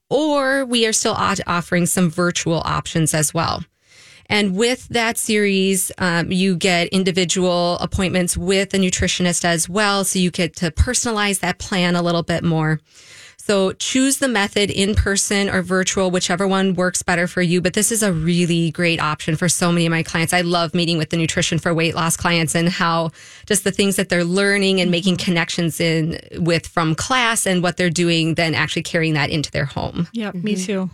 or 0.09 0.65
we 0.65 0.85
are 0.85 0.93
still 0.93 1.13
offering 1.13 1.85
some 1.85 2.09
virtual 2.09 2.61
options 2.65 3.13
as 3.13 3.33
well. 3.33 3.63
And 4.29 4.55
with 4.55 4.89
that 4.89 5.17
series, 5.17 5.91
um, 5.97 6.31
you 6.31 6.57
get 6.57 6.89
individual 6.89 7.77
appointments 7.79 8.35
with 8.35 8.73
a 8.73 8.77
nutritionist 8.77 9.45
as 9.45 9.69
well. 9.69 10.03
So 10.03 10.19
you 10.19 10.31
get 10.31 10.55
to 10.57 10.71
personalize 10.71 11.39
that 11.39 11.59
plan 11.59 11.95
a 11.95 12.01
little 12.01 12.23
bit 12.23 12.43
more. 12.43 12.81
So 13.47 13.71
choose 13.71 14.17
the 14.17 14.27
method 14.27 14.69
in 14.69 14.93
person 14.93 15.49
or 15.49 15.61
virtual, 15.61 16.11
whichever 16.11 16.45
one 16.45 16.73
works 16.73 17.01
better 17.01 17.27
for 17.27 17.41
you. 17.41 17.61
But 17.61 17.75
this 17.75 17.93
is 17.93 18.03
a 18.03 18.11
really 18.11 18.71
great 18.71 18.99
option 18.99 19.37
for 19.37 19.47
so 19.47 19.71
many 19.71 19.85
of 19.85 19.91
my 19.91 20.03
clients. 20.03 20.33
I 20.33 20.41
love 20.41 20.73
meeting 20.73 20.97
with 20.97 21.11
the 21.11 21.17
nutrition 21.17 21.57
for 21.57 21.73
weight 21.73 21.95
loss 21.95 22.17
clients 22.17 22.55
and 22.55 22.67
how 22.67 23.11
just 23.45 23.63
the 23.63 23.71
things 23.71 23.95
that 23.95 24.09
they're 24.09 24.25
learning 24.25 24.81
and 24.81 24.91
making 24.91 25.15
connections 25.15 25.79
in 25.79 26.19
with 26.33 26.67
from 26.67 26.93
class 26.93 27.47
and 27.47 27.63
what 27.63 27.77
they're 27.77 27.89
doing, 27.89 28.33
then 28.35 28.53
actually 28.53 28.83
carrying 28.83 29.13
that 29.13 29.29
into 29.29 29.49
their 29.49 29.63
home. 29.63 30.09
Yeah, 30.11 30.31
mm-hmm. 30.31 30.43
me 30.43 30.55
too. 30.57 30.89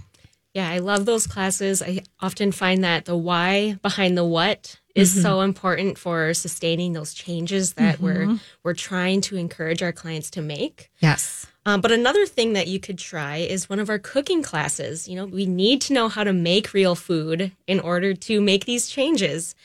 Yeah, 0.53 0.69
I 0.69 0.77
love 0.77 1.07
those 1.07 1.25
classes. 1.25 1.81
I 1.81 2.01
often 2.19 2.51
find 2.51 2.83
that 2.83 3.05
the 3.05 3.17
why 3.17 3.79
behind 3.81 4.15
the 4.15 4.25
what 4.25 4.79
is 4.93 5.11
mm-hmm. 5.11 5.21
so 5.23 5.41
important 5.41 5.97
for 5.97 6.35
sustaining 6.35 6.93
those 6.93 7.15
changes 7.15 7.73
that 7.73 7.95
mm-hmm. 7.95 8.05
we're 8.05 8.39
we're 8.63 8.73
trying 8.75 9.21
to 9.21 9.37
encourage 9.37 9.81
our 9.81 9.91
clients 9.91 10.29
to 10.31 10.43
make. 10.43 10.91
Yes. 10.99 11.47
Um, 11.65 11.79
but 11.79 11.91
another 11.91 12.25
thing 12.25 12.53
that 12.53 12.67
you 12.67 12.79
could 12.79 12.97
try 12.97 13.37
is 13.37 13.69
one 13.69 13.79
of 13.79 13.89
our 13.89 13.99
cooking 13.99 14.43
classes. 14.43 15.07
You 15.07 15.15
know, 15.15 15.25
we 15.25 15.45
need 15.45 15.81
to 15.81 15.93
know 15.93 16.09
how 16.09 16.23
to 16.23 16.33
make 16.33 16.73
real 16.73 16.95
food 16.95 17.51
in 17.67 17.79
order 17.79 18.13
to 18.13 18.41
make 18.41 18.65
these 18.65 18.89
changes. 18.89 19.55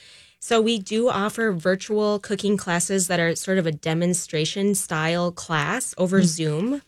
So 0.41 0.61
we 0.61 0.79
do 0.79 1.09
offer 1.09 1.51
virtual 1.51 2.21
cooking 2.21 2.57
classes 2.57 3.09
that 3.09 3.19
are 3.19 3.35
sort 3.35 3.59
of 3.59 3.67
a 3.67 3.73
demonstration 3.73 4.77
style 4.77 5.33
class 5.33 5.95
over 5.99 6.19
mm-hmm. 6.19 6.27
Zoom. 6.27 6.83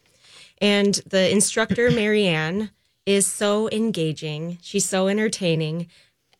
And 0.58 0.94
the 1.06 1.30
instructor, 1.30 1.90
Marianne, 1.90 2.70
is 3.04 3.26
so 3.26 3.68
engaging. 3.70 4.58
She's 4.62 4.88
so 4.88 5.08
entertaining 5.08 5.88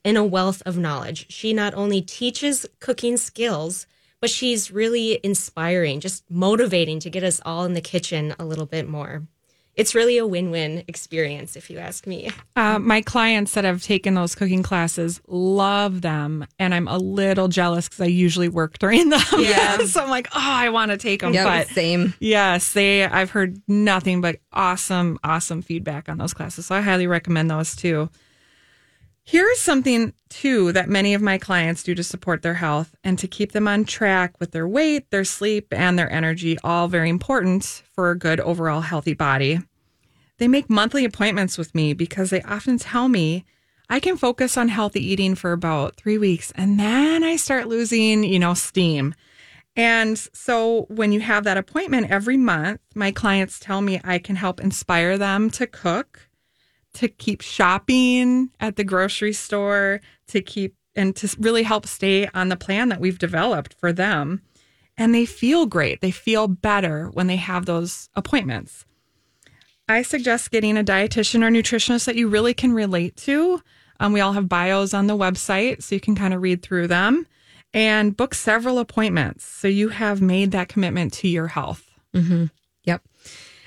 and 0.05 0.17
a 0.17 0.25
wealth 0.25 0.63
of 0.65 0.79
knowledge. 0.79 1.27
She 1.29 1.53
not 1.53 1.75
only 1.75 2.01
teaches 2.01 2.67
cooking 2.79 3.17
skills, 3.17 3.87
but 4.21 4.31
she's 4.31 4.71
really 4.71 5.19
inspiring, 5.23 6.01
just 6.01 6.25
motivating 6.31 7.01
to 7.01 7.11
get 7.11 7.23
us 7.25 7.41
all 7.45 7.65
in 7.65 7.75
the 7.75 7.81
kitchen 7.81 8.35
a 8.39 8.45
little 8.45 8.67
bit 8.67 8.89
more. 8.89 9.23
It's 9.77 9.95
really 9.95 10.19
a 10.19 10.27
win 10.27 10.51
win 10.51 10.85
experience, 10.89 11.57
if 11.57 11.71
you 11.71 11.79
ask 11.79 12.07
me. 12.07 12.31
Uh, 12.57 12.79
my 12.79 13.01
clients 13.01 13.55
that 13.55 13.65
have 13.65 13.83
taken 13.83 14.15
those 14.15 14.35
cooking 14.35 14.63
classes 14.63 15.23
love 15.27 16.03
them. 16.03 16.45
And 16.59 16.75
I'm 16.75 16.87
a 16.89 16.99
little 16.99 17.49
jealous 17.49 17.89
because 17.89 18.03
I 18.03 18.07
usually 18.07 18.49
work 18.49 18.79
during 18.79 19.09
them. 19.09 19.21
Yeah. 19.39 19.79
so 19.87 20.03
I'm 20.03 20.11
like, 20.11 20.29
oh, 20.33 20.39
I 20.39 20.69
want 20.69 20.91
to 20.91 20.99
take 20.99 21.21
them. 21.21 21.33
Yep, 21.33 21.47
but 21.47 21.69
same. 21.69 22.13
Yes, 22.19 22.75
they, 22.75 23.05
I've 23.05 23.31
heard 23.31 23.63
nothing 23.69 24.21
but 24.21 24.41
awesome, 24.53 25.19
awesome 25.25 25.63
feedback 25.63 26.09
on 26.11 26.19
those 26.19 26.35
classes. 26.35 26.67
So 26.67 26.75
I 26.75 26.83
highly 26.83 27.07
recommend 27.07 27.51
those 27.51 27.75
too. 27.75 28.11
Here's 29.25 29.61
something 29.61 30.13
too 30.29 30.73
that 30.73 30.89
many 30.89 31.15
of 31.15 31.23
my 31.23 31.39
clients 31.39 31.83
do 31.83 31.95
to 31.95 32.03
support 32.03 32.43
their 32.43 32.55
health 32.55 32.95
and 33.05 33.19
to 33.19 33.29
keep 33.29 33.53
them 33.53 33.69
on 33.69 33.85
track 33.85 34.35
with 34.41 34.53
their 34.53 34.67
weight, 34.67 35.11
their 35.11 35.25
sleep, 35.25 35.69
and 35.71 35.99
their 35.99 36.11
energy, 36.11 36.59
all 36.65 36.89
very 36.89 37.09
important 37.09 37.83
for 37.93 38.11
a 38.11 38.19
good 38.19 38.41
overall 38.41 38.81
healthy 38.81 39.15
body. 39.15 39.61
They 40.39 40.49
make 40.49 40.71
monthly 40.71 41.05
appointments 41.05 41.59
with 41.59 41.75
me 41.75 41.93
because 41.93 42.31
they 42.31 42.43
often 42.43 42.79
tell 42.79 43.09
me 43.09 43.45
I 43.89 44.01
can 44.01 44.17
focus 44.17 44.57
on 44.57 44.69
healthy 44.69 45.05
eating 45.05 45.35
for 45.35 45.53
about 45.53 45.97
three 45.97 46.17
weeks 46.17 46.53
and 46.55 46.79
then 46.79 47.23
I 47.23 47.37
start 47.37 47.69
losing, 47.69 48.25
you 48.25 48.39
know, 48.39 48.55
steam. 48.55 49.15
And 49.77 50.19
so 50.33 50.87
when 50.89 51.13
you 51.13 51.21
have 51.21 51.45
that 51.45 51.57
appointment 51.57 52.11
every 52.11 52.37
month, 52.37 52.81
my 52.95 53.13
clients 53.13 53.59
tell 53.59 53.81
me 53.81 54.01
I 54.03 54.19
can 54.19 54.37
help 54.37 54.61
inspire 54.61 55.19
them 55.19 55.51
to 55.51 55.67
cook 55.67 56.30
to 56.95 57.09
keep 57.09 57.41
shopping 57.41 58.51
at 58.61 58.77
the 58.77 58.85
grocery 58.85 59.33
store, 59.33 60.01
to 60.29 60.41
keep 60.41 60.75
and 60.97 61.15
to 61.17 61.37
really 61.39 61.63
help 61.63 61.87
stay 61.87 62.29
on 62.35 62.49
the 62.49 62.57
plan 62.57 62.89
that 62.89 63.01
we've 63.01 63.19
developed 63.19 63.75
for 63.75 63.93
them. 63.93 64.43
And 64.97 65.15
they 65.15 65.25
feel 65.25 65.67
great. 65.67 66.01
They 66.01 66.11
feel 66.11 66.49
better 66.49 67.09
when 67.11 67.27
they 67.27 67.37
have 67.37 67.65
those 67.65 68.09
appointments. 68.15 68.85
I 69.89 70.03
suggest 70.03 70.51
getting 70.51 70.77
a 70.77 70.85
dietitian 70.85 71.43
or 71.43 71.51
nutritionist 71.51 72.05
that 72.05 72.17
you 72.17 72.29
really 72.29 72.55
can 72.55 72.73
relate 72.73 73.17
to. 73.19 73.63
Um, 73.99 74.13
we 74.13 74.21
all 74.21 74.33
have 74.33 74.49
bios 74.49 74.95
on 74.95 75.07
the 75.07 75.17
website, 75.17 75.83
so 75.83 75.95
you 75.95 76.01
can 76.01 76.15
kind 76.15 76.35
of 76.35 76.43
read 76.43 76.63
through 76.63 76.89
them 76.89 77.27
and 77.73 78.17
book 78.17 78.35
several 78.35 78.79
appointments 78.79 79.45
so 79.45 79.69
you 79.69 79.91
have 79.91 80.21
made 80.21 80.51
that 80.53 80.69
commitment 80.69 81.13
to 81.15 81.29
your 81.29 81.49
health. 81.49 81.91
Mm-hmm. 82.15 82.47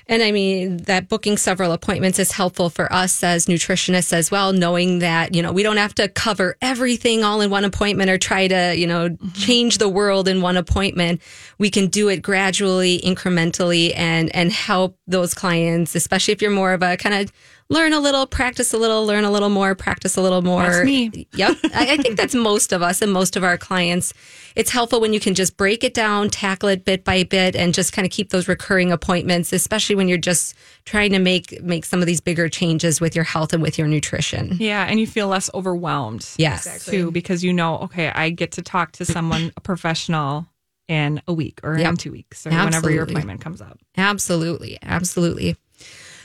And 0.06 0.22
I 0.22 0.32
mean, 0.32 0.78
that 0.84 1.08
booking 1.08 1.38
several 1.38 1.72
appointments 1.72 2.18
is 2.18 2.32
helpful 2.32 2.68
for 2.68 2.92
us 2.92 3.22
as 3.22 3.46
nutritionists 3.46 4.12
as 4.12 4.30
well, 4.30 4.52
knowing 4.52 4.98
that, 4.98 5.34
you 5.34 5.42
know, 5.42 5.52
we 5.52 5.62
don't 5.62 5.78
have 5.78 5.94
to 5.94 6.08
cover 6.08 6.56
everything 6.60 7.24
all 7.24 7.40
in 7.40 7.50
one 7.50 7.64
appointment 7.64 8.10
or 8.10 8.18
try 8.18 8.46
to, 8.46 8.74
you 8.76 8.86
know, 8.86 9.08
mm-hmm. 9.08 9.28
change 9.30 9.78
the 9.78 9.88
world 9.88 10.28
in 10.28 10.42
one 10.42 10.58
appointment. 10.58 11.22
We 11.58 11.70
can 11.70 11.86
do 11.86 12.08
it 12.08 12.20
gradually, 12.20 13.00
incrementally 13.00 13.96
and, 13.96 14.34
and 14.34 14.52
help 14.52 14.98
those 15.06 15.32
clients, 15.32 15.94
especially 15.94 16.32
if 16.32 16.42
you're 16.42 16.50
more 16.50 16.74
of 16.74 16.82
a 16.82 16.96
kind 16.98 17.14
of 17.14 17.32
learn 17.68 17.92
a 17.92 18.00
little, 18.00 18.26
practice 18.26 18.72
a 18.72 18.78
little, 18.78 19.06
learn 19.06 19.24
a 19.24 19.30
little 19.30 19.48
more, 19.48 19.74
practice 19.74 20.16
a 20.16 20.22
little 20.22 20.42
more. 20.42 20.62
That's 20.62 20.84
me. 20.84 21.26
Yep. 21.34 21.56
I, 21.74 21.92
I 21.92 21.96
think 21.96 22.16
that's 22.16 22.34
most 22.34 22.72
of 22.72 22.82
us 22.82 23.02
and 23.02 23.12
most 23.12 23.36
of 23.36 23.44
our 23.44 23.56
clients. 23.56 24.12
It's 24.54 24.70
helpful 24.70 25.00
when 25.00 25.12
you 25.12 25.20
can 25.20 25.34
just 25.34 25.56
break 25.56 25.82
it 25.82 25.94
down, 25.94 26.30
tackle 26.30 26.68
it 26.68 26.84
bit 26.84 27.04
by 27.04 27.24
bit, 27.24 27.56
and 27.56 27.74
just 27.74 27.92
kind 27.92 28.06
of 28.06 28.12
keep 28.12 28.30
those 28.30 28.48
recurring 28.48 28.92
appointments, 28.92 29.52
especially 29.52 29.96
when 29.96 30.08
you're 30.08 30.18
just 30.18 30.54
trying 30.84 31.12
to 31.12 31.18
make 31.18 31.62
make 31.62 31.84
some 31.84 32.00
of 32.00 32.06
these 32.06 32.20
bigger 32.20 32.48
changes 32.48 33.00
with 33.00 33.14
your 33.14 33.24
health 33.24 33.52
and 33.52 33.62
with 33.62 33.78
your 33.78 33.88
nutrition. 33.88 34.56
Yeah, 34.58 34.84
and 34.84 35.00
you 35.00 35.06
feel 35.06 35.28
less 35.28 35.50
overwhelmed. 35.54 36.28
Yes. 36.36 36.66
Exactly. 36.66 36.98
Too, 36.98 37.10
because 37.10 37.42
you 37.42 37.52
know, 37.52 37.78
okay, 37.78 38.08
I 38.14 38.30
get 38.30 38.52
to 38.52 38.62
talk 38.62 38.92
to 38.92 39.04
someone, 39.04 39.52
a 39.56 39.60
professional 39.60 40.46
in 40.88 41.22
a 41.26 41.32
week 41.32 41.60
or 41.62 41.78
yep. 41.78 41.90
in 41.90 41.96
two 41.96 42.12
weeks 42.12 42.46
or 42.46 42.50
Absolutely. 42.50 42.66
whenever 42.66 42.90
your 42.90 43.04
appointment 43.04 43.40
comes 43.40 43.60
up. 43.60 43.78
Absolutely. 43.96 44.78
Absolutely. 44.82 45.56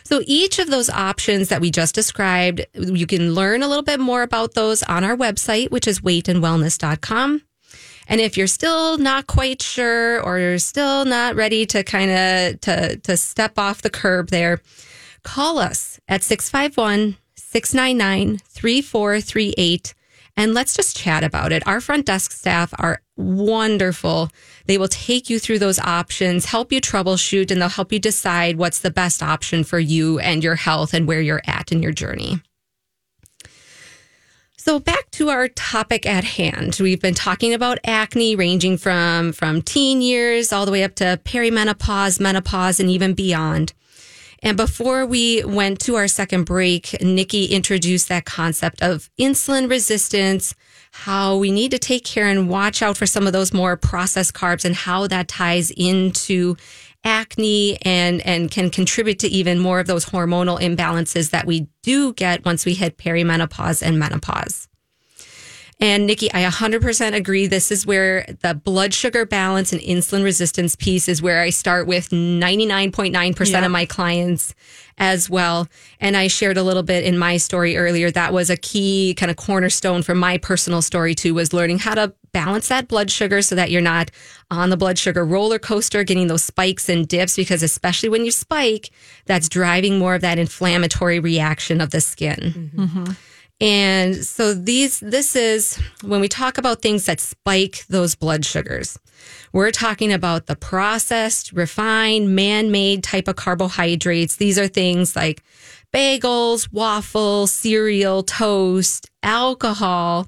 So 0.09 0.23
each 0.25 0.57
of 0.57 0.71
those 0.71 0.89
options 0.89 1.49
that 1.49 1.61
we 1.61 1.69
just 1.69 1.93
described, 1.93 2.65
you 2.73 3.05
can 3.05 3.35
learn 3.35 3.61
a 3.61 3.67
little 3.67 3.83
bit 3.83 3.99
more 3.99 4.23
about 4.23 4.55
those 4.55 4.81
on 4.81 5.03
our 5.03 5.15
website, 5.15 5.69
which 5.69 5.87
is 5.87 5.99
weightandwellness.com. 5.99 7.43
And 8.07 8.19
if 8.19 8.35
you're 8.35 8.47
still 8.47 8.97
not 8.97 9.27
quite 9.27 9.61
sure 9.61 10.19
or 10.23 10.39
you're 10.39 10.57
still 10.57 11.05
not 11.05 11.35
ready 11.35 11.67
to 11.67 11.83
kind 11.83 12.09
of 12.09 12.61
to 12.61 12.97
to 12.97 13.17
step 13.17 13.59
off 13.59 13.83
the 13.83 13.91
curb 13.91 14.29
there, 14.29 14.61
call 15.23 15.59
us 15.59 15.99
at 16.07 16.23
651 16.23 17.15
699 17.35 18.39
3438 18.39 19.93
and 20.35 20.55
let's 20.55 20.73
just 20.73 20.97
chat 20.97 21.23
about 21.23 21.51
it. 21.51 21.67
Our 21.67 21.81
front 21.81 22.07
desk 22.07 22.31
staff 22.31 22.73
are 22.79 23.03
wonderful. 23.19 24.29
They 24.65 24.77
will 24.77 24.87
take 24.87 25.29
you 25.29 25.39
through 25.39 25.59
those 25.59 25.79
options, 25.79 26.45
help 26.45 26.71
you 26.71 26.81
troubleshoot, 26.81 27.51
and 27.51 27.61
they'll 27.61 27.69
help 27.69 27.91
you 27.91 27.99
decide 27.99 28.57
what's 28.57 28.79
the 28.79 28.91
best 28.91 29.21
option 29.21 29.63
for 29.63 29.79
you 29.79 30.19
and 30.19 30.43
your 30.43 30.55
health 30.55 30.93
and 30.93 31.07
where 31.07 31.21
you're 31.21 31.41
at 31.45 31.71
in 31.71 31.83
your 31.83 31.91
journey. 31.91 32.41
So 34.57 34.79
back 34.79 35.09
to 35.11 35.29
our 35.29 35.47
topic 35.47 36.05
at 36.05 36.23
hand. 36.23 36.77
We've 36.79 37.01
been 37.01 37.13
talking 37.13 37.53
about 37.53 37.79
acne 37.83 38.35
ranging 38.35 38.77
from, 38.77 39.31
from 39.31 39.61
teen 39.61 40.01
years 40.01 40.53
all 40.53 40.65
the 40.65 40.71
way 40.71 40.83
up 40.83 40.95
to 40.95 41.19
perimenopause, 41.23 42.19
menopause, 42.19 42.79
and 42.79 42.89
even 42.89 43.13
beyond. 43.13 43.73
And 44.41 44.55
before 44.55 45.05
we 45.05 45.43
went 45.43 45.79
to 45.81 45.95
our 45.95 46.07
second 46.07 46.43
break, 46.43 46.95
Nikki 47.01 47.45
introduced 47.45 48.09
that 48.09 48.25
concept 48.25 48.81
of 48.81 49.09
insulin 49.19 49.69
resistance 49.69 50.55
how 50.99 51.37
we 51.37 51.51
need 51.51 51.71
to 51.71 51.79
take 51.79 52.03
care 52.03 52.27
and 52.27 52.49
watch 52.49 52.81
out 52.81 52.97
for 52.97 53.05
some 53.05 53.27
of 53.27 53.33
those 53.33 53.53
more 53.53 53.75
processed 53.75 54.33
carbs 54.33 54.65
and 54.65 54.75
how 54.75 55.07
that 55.07 55.27
ties 55.27 55.71
into 55.71 56.55
acne 57.03 57.77
and 57.83 58.21
and 58.25 58.51
can 58.51 58.69
contribute 58.69 59.19
to 59.19 59.27
even 59.27 59.59
more 59.59 59.79
of 59.79 59.87
those 59.87 60.05
hormonal 60.05 60.59
imbalances 60.59 61.31
that 61.31 61.45
we 61.45 61.67
do 61.83 62.13
get 62.13 62.45
once 62.45 62.65
we 62.65 62.73
hit 62.73 62.97
perimenopause 62.97 63.81
and 63.81 63.99
menopause. 63.99 64.68
And 65.81 66.05
Nikki, 66.05 66.29
I 66.33 66.43
100% 66.43 67.15
agree. 67.15 67.47
This 67.47 67.71
is 67.71 67.85
where 67.85 68.25
the 68.41 68.53
blood 68.53 68.93
sugar 68.93 69.25
balance 69.25 69.71
and 69.71 69.81
insulin 69.81 70.25
resistance 70.25 70.75
piece 70.75 71.07
is 71.07 71.21
where 71.21 71.41
I 71.41 71.51
start 71.51 71.87
with 71.87 72.09
99.9% 72.11 73.49
Yeah. 73.49 73.65
of 73.65 73.71
my 73.71 73.85
clients 73.85 74.53
as 74.97 75.29
well. 75.29 75.69
And 76.01 76.17
I 76.17 76.27
shared 76.27 76.57
a 76.57 76.63
little 76.63 76.83
bit 76.83 77.05
in 77.05 77.17
my 77.17 77.37
story 77.37 77.77
earlier. 77.77 78.11
That 78.11 78.33
was 78.33 78.49
a 78.49 78.57
key 78.57 79.13
kind 79.17 79.29
of 79.29 79.37
cornerstone 79.37 80.03
for 80.03 80.13
my 80.13 80.37
personal 80.37 80.81
story 80.81 81.15
too, 81.15 81.33
was 81.33 81.53
learning 81.53 81.79
how 81.79 81.95
to 81.95 82.13
balance 82.33 82.67
that 82.67 82.89
blood 82.89 83.09
sugar 83.09 83.41
so 83.41 83.55
that 83.55 83.71
you're 83.71 83.81
not 83.81 84.11
on 84.51 84.69
the 84.71 84.77
blood 84.77 84.97
sugar 84.99 85.23
roller 85.25 85.59
coaster, 85.59 86.03
getting 86.03 86.27
those 86.27 86.43
spikes 86.43 86.89
and 86.89 87.07
dips, 87.07 87.37
because 87.37 87.63
especially 87.63 88.09
when 88.09 88.25
you 88.25 88.31
spike, 88.31 88.89
that's 89.25 89.47
driving 89.47 89.97
more 89.97 90.15
of 90.15 90.21
that 90.21 90.37
inflammatory 90.37 91.19
reaction 91.19 91.79
of 91.79 91.91
the 91.91 92.01
skin. 92.01 92.69
Mm-hmm. 92.75 92.83
Mm-hmm. 92.83 93.11
And 93.61 94.15
so 94.15 94.53
these, 94.53 94.99
this 95.01 95.35
is 95.35 95.77
when 96.01 96.21
we 96.21 96.29
talk 96.29 96.57
about 96.57 96.81
things 96.81 97.05
that 97.05 97.19
spike 97.19 97.85
those 97.87 98.15
blood 98.15 98.45
sugars. 98.45 98.97
We're 99.51 99.71
talking 99.71 100.13
about 100.13 100.45
the 100.45 100.55
processed, 100.55 101.51
refined, 101.51 102.35
man-made 102.35 103.03
type 103.03 103.27
of 103.27 103.35
carbohydrates. 103.35 104.37
These 104.37 104.57
are 104.57 104.67
things 104.67 105.15
like 105.15 105.43
bagels, 105.93 106.71
waffles, 106.71 107.51
cereal, 107.51 108.23
toast, 108.23 109.09
alcohol, 109.23 110.27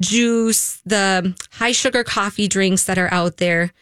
juice, 0.00 0.80
the 0.84 1.36
high 1.52 1.72
sugar 1.72 2.02
coffee 2.02 2.48
drinks 2.48 2.84
that 2.84 2.98
are 2.98 3.12
out 3.12 3.36
there. 3.36 3.72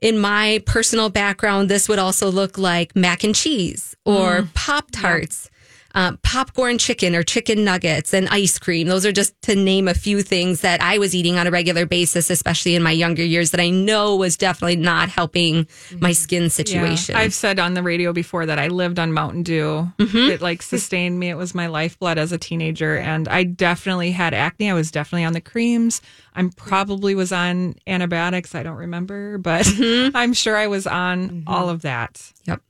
In 0.00 0.18
my 0.18 0.62
personal 0.64 1.10
background, 1.10 1.68
this 1.68 1.88
would 1.88 1.98
also 1.98 2.30
look 2.30 2.56
like 2.56 2.96
mac 2.96 3.24
and 3.24 3.34
cheese 3.34 3.94
or 4.04 4.42
mm. 4.42 4.54
Pop 4.54 4.90
Tarts 4.92 5.50
um, 5.96 6.18
popcorn 6.22 6.76
chicken 6.76 7.16
or 7.16 7.22
chicken 7.22 7.64
nuggets 7.64 8.12
and 8.12 8.28
ice 8.28 8.58
cream. 8.58 8.86
Those 8.86 9.06
are 9.06 9.12
just 9.12 9.34
to 9.42 9.56
name 9.56 9.88
a 9.88 9.94
few 9.94 10.22
things 10.22 10.60
that 10.60 10.80
I 10.82 10.98
was 10.98 11.14
eating 11.14 11.38
on 11.38 11.46
a 11.46 11.50
regular 11.50 11.86
basis, 11.86 12.28
especially 12.28 12.76
in 12.76 12.82
my 12.82 12.90
younger 12.92 13.24
years, 13.24 13.50
that 13.52 13.60
I 13.60 13.70
know 13.70 14.14
was 14.14 14.36
definitely 14.36 14.76
not 14.76 15.08
helping 15.08 15.66
my 15.98 16.12
skin 16.12 16.50
situation. 16.50 17.14
Yeah. 17.14 17.22
I've 17.22 17.32
said 17.32 17.58
on 17.58 17.72
the 17.72 17.82
radio 17.82 18.12
before 18.12 18.44
that 18.44 18.58
I 18.58 18.68
lived 18.68 18.98
on 18.98 19.12
Mountain 19.12 19.42
Dew. 19.42 19.90
Mm-hmm. 19.98 20.30
It 20.30 20.42
like 20.42 20.60
sustained 20.62 21.18
me. 21.18 21.30
It 21.30 21.36
was 21.36 21.54
my 21.54 21.66
lifeblood 21.66 22.18
as 22.18 22.30
a 22.30 22.38
teenager. 22.38 22.98
And 22.98 23.26
I 23.26 23.44
definitely 23.44 24.10
had 24.10 24.34
acne. 24.34 24.70
I 24.70 24.74
was 24.74 24.90
definitely 24.90 25.24
on 25.24 25.32
the 25.32 25.40
creams. 25.40 26.02
I'm 26.34 26.50
probably 26.50 27.14
was 27.14 27.32
on 27.32 27.76
antibiotics. 27.86 28.54
I 28.54 28.62
don't 28.62 28.76
remember, 28.76 29.38
but 29.38 29.64
Mm-hmm. 29.64 30.16
I'm 30.16 30.32
sure 30.32 30.56
I 30.56 30.66
was 30.66 30.86
on 30.86 31.44
all 31.46 31.68
of 31.70 31.82
that. 31.82 32.32
Yep. 32.44 32.60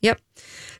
Yep. 0.00 0.20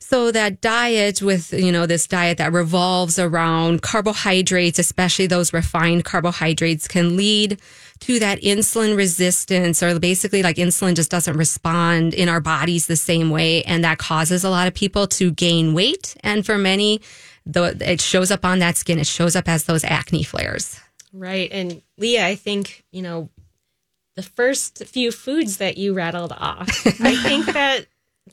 So 0.05 0.31
that 0.31 0.59
diet 0.59 1.21
with, 1.21 1.53
you 1.53 1.71
know, 1.71 1.85
this 1.85 2.07
diet 2.07 2.37
that 2.37 2.51
revolves 2.51 3.17
around 3.17 3.81
carbohydrates, 3.81 4.77
especially 4.77 5.27
those 5.27 5.53
refined 5.53 6.03
carbohydrates 6.03 6.89
can 6.89 7.15
lead 7.15 7.61
to 8.01 8.19
that 8.19 8.41
insulin 8.41 8.97
resistance 8.97 9.81
or 9.81 9.97
basically 9.97 10.43
like 10.43 10.57
insulin 10.57 10.93
just 10.93 11.09
doesn't 11.09 11.37
respond 11.37 12.13
in 12.13 12.27
our 12.27 12.41
bodies 12.41 12.85
the 12.85 12.97
same 12.97 13.29
way. 13.29 13.63
And 13.63 13.81
that 13.85 13.97
causes 13.97 14.43
a 14.43 14.49
lot 14.49 14.67
of 14.67 14.73
people 14.73 15.07
to 15.07 15.31
gain 15.31 15.73
weight. 15.73 16.15
And 16.19 16.45
for 16.45 16.57
many, 16.57 16.99
though 17.45 17.71
it 17.79 18.01
shows 18.01 18.29
up 18.29 18.43
on 18.43 18.59
that 18.59 18.75
skin, 18.75 18.99
it 18.99 19.07
shows 19.07 19.37
up 19.37 19.47
as 19.47 19.63
those 19.63 19.85
acne 19.85 20.23
flares. 20.23 20.81
Right. 21.13 21.49
And 21.49 21.81
Leah, 21.97 22.27
I 22.27 22.35
think, 22.35 22.83
you 22.91 23.03
know, 23.03 23.29
the 24.17 24.23
first 24.23 24.85
few 24.85 25.13
foods 25.13 25.57
that 25.57 25.77
you 25.77 25.93
rattled 25.93 26.33
off, 26.33 26.69
I 26.99 27.15
think 27.15 27.45
that 27.53 27.85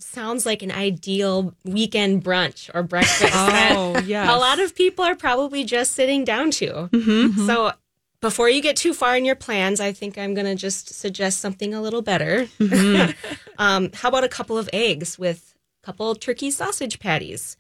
sounds 0.03 0.47
like 0.47 0.63
an 0.63 0.71
ideal 0.71 1.55
weekend 1.65 2.25
brunch 2.25 2.71
or 2.75 2.83
breakfast 2.83 3.33
Oh, 3.35 3.99
yes. 4.05 4.29
a 4.29 4.37
lot 4.37 4.59
of 4.59 4.75
people 4.75 5.05
are 5.05 5.17
probably 5.17 5.65
just 5.65 5.93
sitting 5.93 6.25
down 6.25 6.51
to. 6.53 6.67
Mm-hmm, 6.67 7.11
mm-hmm. 7.11 7.47
So 7.47 7.73
before 8.21 8.51
you 8.51 8.61
get 8.61 8.77
too 8.77 8.93
far 8.93 9.17
in 9.17 9.25
your 9.25 9.37
plans, 9.37 9.81
I 9.81 9.93
think 9.93 10.19
I'm 10.19 10.35
going 10.35 10.47
to 10.47 10.55
just 10.55 10.95
suggest 10.95 11.41
something 11.41 11.73
a 11.73 11.81
little 11.81 12.03
better. 12.03 12.47
Mm-hmm. 12.59 13.13
um, 13.59 13.91
how 13.95 14.09
about 14.09 14.25
a 14.25 14.29
couple 14.29 14.59
of 14.59 14.69
eggs 14.73 15.19
with 15.19 15.55
a 15.83 15.87
couple 15.87 16.15
turkey 16.15 16.51
sausage 16.51 16.99
patties 16.99 17.57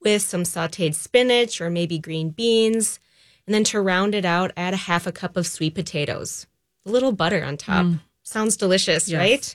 with 0.00 0.22
some 0.22 0.42
sauteed 0.42 0.94
spinach 0.94 1.60
or 1.60 1.70
maybe 1.70 1.98
green 1.98 2.30
beans? 2.30 3.00
And 3.46 3.54
then 3.54 3.64
to 3.64 3.80
round 3.80 4.14
it 4.14 4.24
out, 4.24 4.52
add 4.56 4.74
a 4.74 4.78
half 4.78 5.06
a 5.06 5.12
cup 5.12 5.36
of 5.36 5.46
sweet 5.46 5.74
potatoes, 5.74 6.46
a 6.86 6.90
little 6.90 7.12
butter 7.12 7.42
on 7.42 7.56
top. 7.56 7.86
Mm. 7.86 8.00
Sounds 8.22 8.56
delicious, 8.56 9.12
right? 9.12 9.54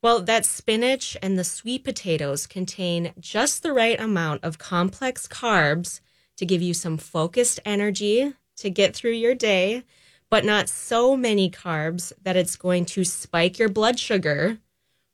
Well, 0.00 0.20
that 0.22 0.46
spinach 0.46 1.16
and 1.20 1.36
the 1.36 1.44
sweet 1.44 1.82
potatoes 1.82 2.46
contain 2.46 3.12
just 3.18 3.62
the 3.62 3.72
right 3.72 3.98
amount 4.00 4.44
of 4.44 4.58
complex 4.58 5.26
carbs 5.26 6.00
to 6.36 6.46
give 6.46 6.62
you 6.62 6.72
some 6.72 6.98
focused 6.98 7.58
energy 7.64 8.32
to 8.56 8.70
get 8.70 8.94
through 8.94 9.12
your 9.12 9.34
day, 9.34 9.82
but 10.30 10.44
not 10.44 10.68
so 10.68 11.16
many 11.16 11.50
carbs 11.50 12.12
that 12.22 12.36
it's 12.36 12.54
going 12.54 12.84
to 12.84 13.04
spike 13.04 13.58
your 13.58 13.68
blood 13.68 13.98
sugar, 13.98 14.58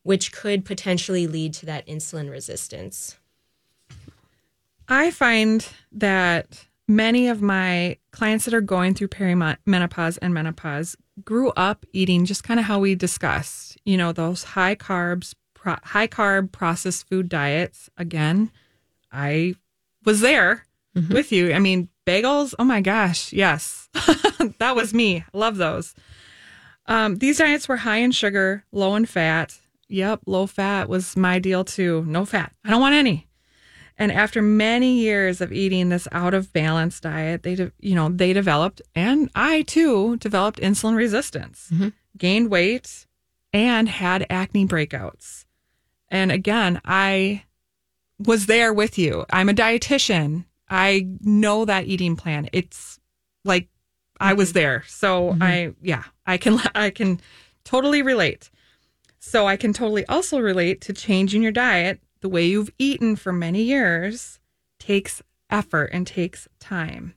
which 0.03 0.33
could 0.33 0.67
potentially 0.67 1.27
lead 1.27 1.55
to 1.55 1.67
that 1.67 1.87
insulin 1.87 2.31
resistance. 2.31 3.17
I 4.87 5.11
find 5.11 5.67
that 5.93 6.67
many 6.87 7.29
of 7.29 7.41
my 7.41 7.97
clients 8.11 8.45
that 8.45 8.53
are 8.53 8.61
going 8.61 8.93
through 8.93 9.09
perimenopause 9.09 10.19
and 10.21 10.35
menopause 10.35 10.95
grew 11.25 11.51
up 11.53 11.87
eating 11.95 12.27
just 12.27 12.45
kind 12.45 12.61
of 12.61 12.67
how 12.67 12.81
we 12.81 12.95
discussed, 12.95 13.74
you 13.85 13.97
know, 13.97 14.13
those 14.13 14.45
high 14.45 14.75
carbs, 14.75 15.35
pro- 15.55 15.77
high 15.83 16.07
carb 16.09 16.53
processed 16.53 17.09
food 17.09 17.29
diets. 17.29 17.89
Again, 17.97 18.51
I 19.13 19.55
was 20.05 20.21
there 20.21 20.65
with 21.11 21.33
you. 21.33 21.53
I 21.53 21.59
mean, 21.59 21.89
bagels, 22.07 22.55
oh 22.59 22.65
my 22.65 22.81
gosh, 22.81 23.33
yes. 23.33 23.89
that 24.59 24.77
was 24.77 24.93
me. 24.95 25.25
Love 25.33 25.57
those. 25.57 25.95
Um, 26.87 27.17
these 27.17 27.39
diets 27.39 27.69
were 27.69 27.79
high 27.79 27.97
in 27.99 28.13
sugar, 28.13 28.65
low 28.73 28.95
in 28.95 29.07
fat. 29.07 29.59
Yep, 29.89 30.21
low 30.27 30.47
fat 30.47 30.89
was 30.89 31.17
my 31.17 31.39
deal 31.39 31.65
too. 31.65 32.05
No 32.07 32.25
fat. 32.25 32.53
I 32.65 32.71
don't 32.71 32.81
want 32.81 32.95
any. 32.95 33.29
And 33.97 34.11
after 34.11 34.43
many 34.43 34.99
years 34.99 35.41
of 35.41 35.53
eating 35.53 35.89
this 35.89 36.09
out 36.11 36.35
of 36.35 36.53
balance 36.53 36.99
diet, 37.01 37.43
they, 37.45 37.55
de- 37.55 37.73
you 37.81 37.95
know, 37.95 38.09
they 38.09 38.33
developed, 38.33 38.83
and 38.95 39.31
I 39.37 39.63
too 39.63 40.17
developed 40.17 40.59
insulin 40.61 40.97
resistance, 40.97 41.71
gained 42.19 42.51
weight, 42.51 43.07
and 43.55 43.89
had 43.89 44.27
acne 44.29 44.67
breakouts. 44.67 45.45
And 46.09 46.33
again, 46.33 46.83
I 46.85 47.45
was 48.19 48.47
there 48.47 48.75
with 48.75 48.99
you. 48.99 49.25
I'm 49.31 49.49
a 49.49 49.55
dietitian. 49.55 50.45
I 50.69 51.07
know 51.21 51.65
that 51.65 51.87
eating 51.87 52.17
plan. 52.17 52.49
It's 52.53 52.99
like 53.45 53.69
I 54.21 54.35
was 54.35 54.51
mm-hmm. 54.51 54.59
there. 54.59 54.85
So 54.89 55.31
mm-hmm. 55.31 55.43
I, 55.43 55.73
yeah, 55.81 56.03
I 56.27 56.37
can, 56.37 56.61
I 56.75 56.91
can 56.91 57.21
totally 57.63 58.03
relate. 58.03 58.51
So 59.21 59.47
I 59.47 59.57
can 59.57 59.73
totally 59.73 60.05
also 60.07 60.41
relate 60.41 60.81
to 60.83 60.93
changing 60.93 61.43
your 61.43 61.53
diet 61.53 62.01
the 62.21 62.29
way 62.29 62.45
you've 62.45 62.73
eaten 62.79 63.17
for 63.17 63.33
many 63.33 63.63
years 63.63 64.41
takes 64.81 65.23
effort 65.49 65.91
and 65.93 66.07
takes 66.07 66.49
time. 66.59 67.15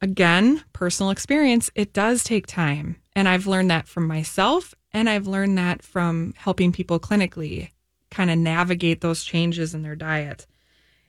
Again, 0.00 0.62
personal 0.72 1.10
experience, 1.10 1.70
it 1.74 1.92
does 1.92 2.22
take 2.22 2.46
time. 2.46 2.96
And 3.16 3.28
I've 3.28 3.48
learned 3.48 3.70
that 3.70 3.88
from 3.88 4.06
myself 4.06 4.74
and 4.92 5.08
I've 5.08 5.26
learned 5.26 5.58
that 5.58 5.82
from 5.82 6.34
helping 6.36 6.72
people 6.72 6.98
clinically 6.98 7.70
kind 8.10 8.30
of 8.30 8.38
navigate 8.38 9.00
those 9.00 9.24
changes 9.24 9.74
in 9.74 9.82
their 9.82 9.96
diet. 9.96 10.46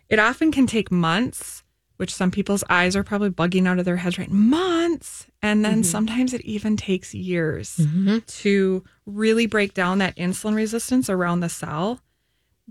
It 0.10 0.20
often 0.20 0.52
can 0.52 0.68
take 0.68 0.92
months, 0.92 1.64
which 1.98 2.14
some 2.14 2.32
people's 2.32 2.64
eyes 2.70 2.96
are 2.96 3.04
probably 3.04 3.30
bugging 3.30 3.68
out 3.68 3.80
of 3.80 3.86
their 3.86 3.98
heads 3.98 4.18
right 4.18 4.32
months. 4.32 5.28
And 5.42 5.64
then 5.64 5.76
mm-hmm. 5.76 5.84
sometimes 5.84 6.34
it 6.34 6.42
even 6.42 6.76
takes 6.76 7.14
years 7.14 7.78
mm-hmm. 7.78 8.20
to 8.26 8.84
really 9.06 9.46
break 9.46 9.74
down 9.74 10.00
that 10.00 10.16
insulin 10.18 10.56
resistance 10.56 11.10
around 11.10 11.40
the 11.40 11.50
cell. 11.50 12.02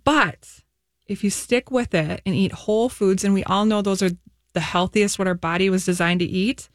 But 0.04 0.60
if 1.06 1.24
you 1.24 1.30
stick 1.30 1.70
with 1.70 1.94
it 1.94 2.20
and 2.26 2.34
eat 2.34 2.52
whole 2.52 2.88
foods, 2.88 3.24
and 3.24 3.32
we 3.32 3.44
all 3.44 3.64
know 3.64 3.80
those 3.80 4.02
are 4.02 4.10
the 4.52 4.60
healthiest, 4.60 5.18
what 5.18 5.28
our 5.28 5.34
body 5.34 5.70
was 5.70 5.86
designed 5.86 6.20
to 6.20 6.26
eat, 6.26 6.68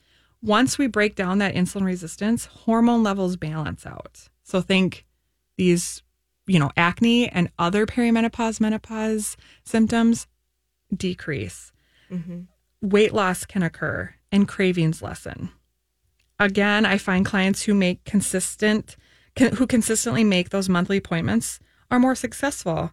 once 0.44 0.78
we 0.78 0.88
break 0.88 1.16
down 1.16 1.38
that 1.38 1.56
insulin 1.56 1.86
resistance, 1.86 2.46
hormone 2.46 3.02
levels 3.02 3.38
balance 3.38 3.86
out. 3.86 4.28
So 4.44 4.60
think 4.60 5.06
these, 5.58 6.04
you 6.46 6.60
know, 6.60 6.70
acne 6.76 7.30
and 7.30 7.50
other 7.58 7.86
perimenopause, 7.86 8.60
menopause 8.60 9.38
symptoms 9.64 10.28
decrease. 10.96 11.72
Mm-hmm. 12.12 12.42
Weight 12.82 13.14
loss 13.14 13.46
can 13.46 13.64
occur 13.64 14.14
and 14.32 14.48
cravings 14.48 15.02
lessen. 15.02 15.50
Again, 16.40 16.86
I 16.86 16.98
find 16.98 17.26
clients 17.26 17.64
who 17.64 17.74
make 17.74 18.04
consistent, 18.04 18.98
who 19.40 19.66
consistently 19.66 20.26
make 20.26 20.50
those 20.50 20.68
monthly 20.68 20.98
appointments 20.98 21.60
are 21.90 22.00
more 22.00 22.16
successful 22.16 22.92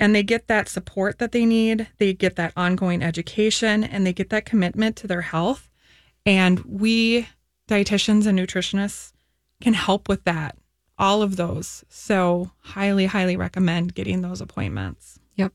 and 0.00 0.14
they 0.14 0.22
get 0.22 0.48
that 0.48 0.68
support 0.68 1.18
that 1.18 1.32
they 1.32 1.44
need. 1.44 1.88
They 1.98 2.12
get 2.12 2.36
that 2.36 2.52
ongoing 2.56 3.02
education 3.02 3.84
and 3.84 4.04
they 4.04 4.12
get 4.12 4.30
that 4.30 4.44
commitment 4.44 4.96
to 4.96 5.06
their 5.06 5.22
health. 5.22 5.67
And 6.28 6.60
we 6.66 7.26
dietitians 7.68 8.26
and 8.26 8.38
nutritionists 8.38 9.12
can 9.62 9.72
help 9.72 10.10
with 10.10 10.24
that. 10.24 10.58
All 10.98 11.22
of 11.22 11.36
those. 11.36 11.84
So, 11.88 12.50
highly, 12.58 13.06
highly 13.06 13.36
recommend 13.36 13.94
getting 13.94 14.20
those 14.20 14.42
appointments. 14.42 15.18
Yep. 15.36 15.52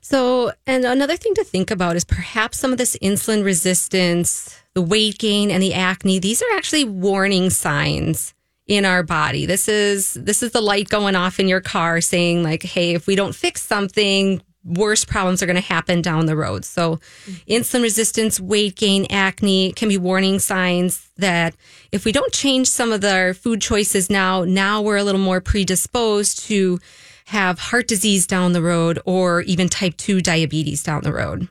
So, 0.00 0.50
and 0.66 0.84
another 0.84 1.16
thing 1.16 1.34
to 1.34 1.44
think 1.44 1.70
about 1.70 1.94
is 1.94 2.04
perhaps 2.04 2.58
some 2.58 2.72
of 2.72 2.78
this 2.78 2.96
insulin 3.00 3.44
resistance, 3.44 4.60
the 4.74 4.82
weight 4.82 5.18
gain 5.18 5.52
and 5.52 5.62
the 5.62 5.74
acne, 5.74 6.18
these 6.18 6.42
are 6.42 6.56
actually 6.56 6.84
warning 6.84 7.48
signs 7.50 8.34
in 8.66 8.84
our 8.84 9.04
body. 9.04 9.46
This 9.46 9.68
is 9.68 10.14
this 10.14 10.42
is 10.42 10.50
the 10.50 10.60
light 10.60 10.88
going 10.88 11.14
off 11.14 11.38
in 11.38 11.46
your 11.46 11.60
car 11.60 12.00
saying 12.00 12.42
like, 12.42 12.64
"Hey, 12.64 12.94
if 12.94 13.06
we 13.06 13.14
don't 13.14 13.36
fix 13.36 13.62
something, 13.62 14.42
worse 14.64 15.04
problems 15.04 15.42
are 15.42 15.46
going 15.46 15.56
to 15.56 15.62
happen 15.62 16.02
down 16.02 16.26
the 16.26 16.36
road." 16.36 16.64
So, 16.64 17.00
insulin 17.48 17.82
resistance, 17.82 18.40
weight 18.40 18.76
gain, 18.76 19.06
acne 19.10 19.72
can 19.72 19.88
be 19.88 19.98
warning 19.98 20.38
signs 20.38 21.10
that 21.16 21.54
if 21.92 22.04
we 22.04 22.12
don't 22.12 22.32
change 22.32 22.68
some 22.68 22.92
of 22.92 23.00
the 23.00 23.36
food 23.40 23.60
choices 23.60 24.10
now, 24.10 24.44
now 24.44 24.82
we're 24.82 24.96
a 24.96 25.04
little 25.04 25.20
more 25.20 25.40
predisposed 25.40 26.44
to 26.46 26.78
have 27.26 27.58
heart 27.58 27.86
disease 27.86 28.26
down 28.26 28.52
the 28.52 28.62
road 28.62 28.98
or 29.04 29.42
even 29.42 29.68
type 29.68 29.96
2 29.96 30.20
diabetes 30.20 30.82
down 30.82 31.02
the 31.02 31.12
road. 31.12 31.48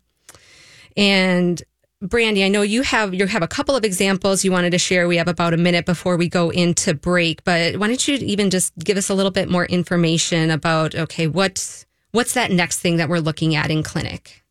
And 0.98 1.64
Brandy, 2.02 2.46
I 2.46 2.48
know 2.48 2.62
you 2.62 2.82
have 2.84 3.14
you 3.14 3.26
have 3.28 3.44
a 3.44 3.48
couple 3.48 3.76
of 3.76 3.84
examples 3.84 4.46
you 4.46 4.54
wanted 4.54 4.72
to 4.72 4.78
share. 4.78 5.08
We 5.08 5.18
have 5.18 5.28
about 5.28 5.54
a 5.54 5.58
minute 5.58 5.86
before 5.86 6.16
we 6.16 6.30
go 6.30 6.50
into 6.50 6.94
break, 6.94 7.44
but 7.44 7.76
why 7.76 7.88
don't 7.88 8.08
you 8.08 8.16
even 8.16 8.50
just 8.50 8.74
give 8.78 8.96
us 8.96 9.10
a 9.10 9.14
little 9.14 9.32
bit 9.32 9.50
more 9.50 9.66
information 9.66 10.50
about 10.50 10.96
okay, 10.96 11.28
what 11.28 11.86
what's 12.12 12.34
that 12.34 12.52
next 12.52 12.80
thing 12.80 12.98
that 12.98 13.10
we're 13.10 13.20
looking 13.20 13.56
at 13.56 13.72
in 13.72 13.84
clinic? 13.84 14.44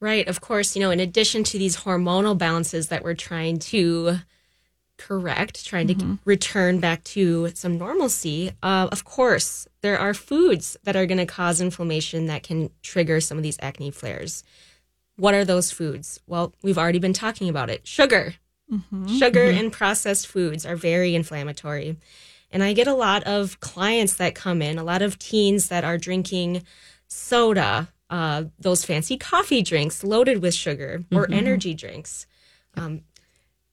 Right. 0.00 0.26
Of 0.26 0.40
course, 0.40 0.74
you 0.74 0.82
know, 0.82 0.90
in 0.90 1.00
addition 1.00 1.44
to 1.44 1.58
these 1.58 1.78
hormonal 1.78 2.36
balances 2.36 2.88
that 2.88 3.04
we're 3.04 3.14
trying 3.14 3.58
to 3.58 4.18
correct, 4.96 5.66
trying 5.66 5.88
to 5.88 5.94
mm-hmm. 5.94 6.14
return 6.24 6.80
back 6.80 7.04
to 7.04 7.50
some 7.54 7.76
normalcy, 7.78 8.52
uh, 8.62 8.88
of 8.90 9.04
course, 9.04 9.66
there 9.82 9.98
are 9.98 10.14
foods 10.14 10.76
that 10.84 10.96
are 10.96 11.06
going 11.06 11.18
to 11.18 11.26
cause 11.26 11.60
inflammation 11.60 12.26
that 12.26 12.42
can 12.42 12.70
trigger 12.82 13.20
some 13.20 13.36
of 13.36 13.42
these 13.42 13.58
acne 13.60 13.90
flares. 13.90 14.42
What 15.16 15.34
are 15.34 15.44
those 15.44 15.70
foods? 15.70 16.18
Well, 16.26 16.54
we've 16.62 16.78
already 16.78 16.98
been 16.98 17.12
talking 17.12 17.48
about 17.48 17.68
it. 17.68 17.86
Sugar. 17.86 18.34
Mm-hmm. 18.72 19.18
Sugar 19.18 19.46
mm-hmm. 19.46 19.58
and 19.58 19.72
processed 19.72 20.26
foods 20.26 20.64
are 20.64 20.76
very 20.76 21.14
inflammatory. 21.14 21.96
And 22.50 22.62
I 22.62 22.72
get 22.72 22.86
a 22.88 22.94
lot 22.94 23.22
of 23.24 23.60
clients 23.60 24.14
that 24.14 24.34
come 24.34 24.60
in, 24.62 24.78
a 24.78 24.84
lot 24.84 25.02
of 25.02 25.18
teens 25.18 25.68
that 25.68 25.84
are 25.84 25.96
drinking 25.98 26.62
soda, 27.08 27.88
uh, 28.08 28.44
those 28.58 28.84
fancy 28.84 29.16
coffee 29.16 29.62
drinks 29.62 30.02
loaded 30.02 30.42
with 30.42 30.54
sugar, 30.54 31.04
or 31.12 31.30
energy 31.30 31.74
drinks. 31.74 32.26
Um, 32.76 33.02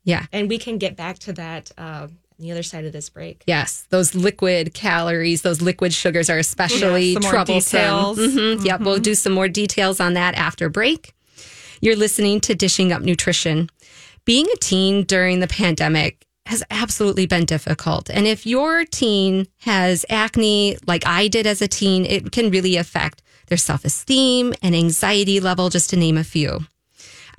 Yeah. 0.04 0.26
and 0.32 0.48
we 0.48 0.58
can 0.58 0.78
get 0.78 0.96
back 0.96 1.18
to 1.20 1.34
that 1.34 1.72
uh, 1.78 2.08
the 2.40 2.52
other 2.52 2.62
side 2.62 2.86
of 2.86 2.94
this 2.94 3.10
break. 3.10 3.42
Yes, 3.48 3.86
those 3.90 4.14
liquid 4.14 4.76
calories, 4.76 5.42
those 5.42 5.60
liquid 5.60 5.92
sugars 5.92 6.30
are 6.30 6.38
especially 6.38 7.08
Yeah, 7.08 7.14
some 7.16 7.24
more 7.24 7.32
troublesome. 7.32 7.80
details. 7.80 8.18
Mhm. 8.20 8.66
Yep, 8.66 8.82
we'll 8.82 9.00
do 9.00 9.16
some 9.16 9.34
more 9.34 9.48
details 9.50 10.00
on 10.00 10.14
that 10.14 10.36
after 10.36 10.70
break. 10.70 11.14
You're 11.82 11.96
listening 11.96 12.40
to 12.42 12.54
Dishing 12.54 12.92
Up 12.92 13.02
Nutrition. 13.02 13.72
Being 14.24 14.46
a 14.54 14.58
teen 14.58 15.04
during 15.04 15.40
the 15.40 15.48
pandemic 15.48 16.27
has 16.48 16.64
absolutely 16.70 17.26
been 17.26 17.46
difficult. 17.46 18.10
And 18.10 18.26
if 18.26 18.46
your 18.46 18.86
teen 18.86 19.48
has 19.62 20.06
acne 20.10 20.78
like 20.88 21.06
I 21.06 21.28
did 21.28 21.46
as 21.46 21.62
a 21.62 21.68
teen, 21.68 22.06
it 22.06 22.32
can 22.32 22.50
really 22.50 22.76
affect 22.76 23.22
their 23.48 23.58
self 23.58 23.86
esteem 23.86 24.54
and 24.62 24.76
anxiety 24.76 25.40
level, 25.40 25.70
just 25.70 25.90
to 25.92 25.98
name 25.98 26.18
a 26.18 26.24
few. 26.24 26.66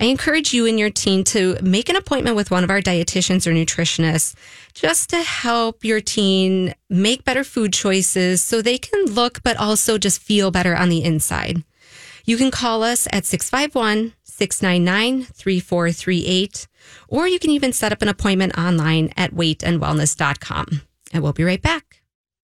I 0.01 0.05
encourage 0.05 0.53
you 0.53 0.65
and 0.65 0.79
your 0.79 0.89
teen 0.89 1.25
to 1.25 1.57
make 1.61 1.89
an 1.89 1.97
appointment 1.97 2.37
with 2.37 2.51
one 2.51 2.63
of 2.63 2.69
our 2.69 2.79
dietitians 2.79 3.45
or 3.45 3.51
nutritionists 3.51 4.33
just 4.73 5.09
to 5.09 5.17
help 5.17 5.83
your 5.83 5.99
teen 5.99 6.73
make 6.89 7.25
better 7.25 7.43
food 7.43 7.73
choices 7.73 8.41
so 8.41 8.61
they 8.61 8.77
can 8.77 9.07
look 9.07 9.43
but 9.43 9.57
also 9.57 9.97
just 9.97 10.21
feel 10.21 10.51
better 10.51 10.73
on 10.73 10.87
the 10.87 11.03
inside. 11.03 11.65
You 12.23 12.37
can 12.37 12.49
call 12.49 12.81
us 12.81 13.09
at 13.11 13.25
651 13.25 14.13
699 14.23 15.25
3438, 15.33 16.67
or 17.07 17.27
you 17.27 17.39
can 17.39 17.49
even 17.51 17.73
set 17.73 17.91
up 17.91 18.01
an 18.01 18.07
appointment 18.07 18.57
online 18.57 19.11
at 19.17 19.33
weightandwellness.com. 19.33 20.81
And 21.11 21.23
we'll 21.23 21.33
be 21.33 21.43
right 21.43 21.61
back. 21.61 22.01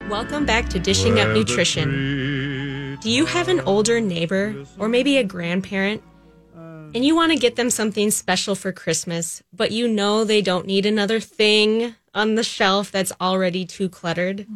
Welcome 0.10 0.46
back 0.46 0.70
to 0.70 0.80
Dishing 0.80 1.20
Up 1.20 1.30
Nutrition. 1.30 2.98
Do 3.02 3.10
you 3.10 3.26
have 3.26 3.48
an 3.48 3.60
older 3.62 4.00
neighbor 4.00 4.56
or 4.78 4.88
maybe 4.88 5.18
a 5.18 5.24
grandparent 5.24 6.04
and 6.96 7.04
you 7.04 7.14
want 7.14 7.34
to 7.34 7.38
get 7.38 7.58
them 7.58 7.70
something 7.70 8.10
special 8.10 8.56
for 8.56 8.72
Christmas, 8.72 9.44
but 9.52 9.72
you 9.72 9.86
know 9.86 10.24
they 10.24 10.42
don't 10.42 10.66
need 10.66 10.86
another 10.86 11.20
thing 11.20 11.94
on 12.14 12.36
the 12.36 12.44
shelf 12.44 12.90
that's 12.90 13.12
already 13.20 13.66
too 13.66 13.90
cluttered? 13.90 14.48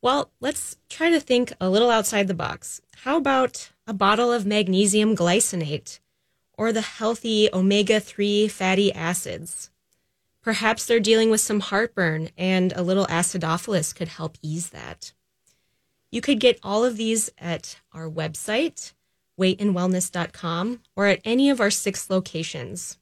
Well, 0.00 0.30
let's 0.40 0.78
try 0.88 1.10
to 1.10 1.20
think 1.20 1.52
a 1.60 1.68
little 1.68 1.90
outside 1.90 2.26
the 2.26 2.32
box. 2.32 2.80
How 3.02 3.18
about 3.18 3.70
a 3.86 3.92
bottle 3.92 4.32
of 4.32 4.46
magnesium 4.46 5.14
glycinate 5.14 6.00
or 6.56 6.72
the 6.72 6.80
healthy 6.80 7.48
omega 7.52 8.00
3 8.00 8.48
fatty 8.48 8.92
acids? 8.92 9.70
Perhaps 10.42 10.86
they're 10.86 11.00
dealing 11.00 11.30
with 11.30 11.40
some 11.40 11.60
heartburn 11.60 12.30
and 12.38 12.72
a 12.72 12.82
little 12.82 13.06
acidophilus 13.06 13.94
could 13.94 14.08
help 14.08 14.36
ease 14.42 14.70
that. 14.70 15.12
You 16.10 16.20
could 16.20 16.38
get 16.38 16.60
all 16.62 16.84
of 16.84 16.96
these 16.96 17.30
at 17.36 17.80
our 17.92 18.08
website, 18.08 18.92
weightandwellness.com, 19.40 20.80
or 20.94 21.06
at 21.06 21.20
any 21.24 21.50
of 21.50 21.60
our 21.60 21.70
six 21.70 22.08
locations. 22.08 22.96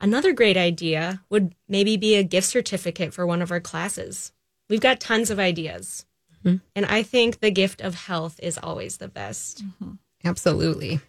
Another 0.00 0.32
great 0.32 0.56
idea 0.56 1.22
would 1.28 1.54
maybe 1.68 1.96
be 1.98 2.14
a 2.14 2.22
gift 2.22 2.46
certificate 2.46 3.12
for 3.12 3.26
one 3.26 3.42
of 3.42 3.50
our 3.50 3.60
classes. 3.60 4.32
We've 4.70 4.80
got 4.80 5.00
tons 5.00 5.30
of 5.30 5.38
ideas. 5.38 6.06
Mm-hmm. 6.44 6.56
And 6.74 6.86
I 6.86 7.02
think 7.02 7.40
the 7.40 7.50
gift 7.50 7.82
of 7.82 7.94
health 7.94 8.40
is 8.42 8.56
always 8.56 8.96
the 8.96 9.08
best. 9.08 9.62
Mm-hmm. 9.64 9.92
Absolutely. 10.24 11.00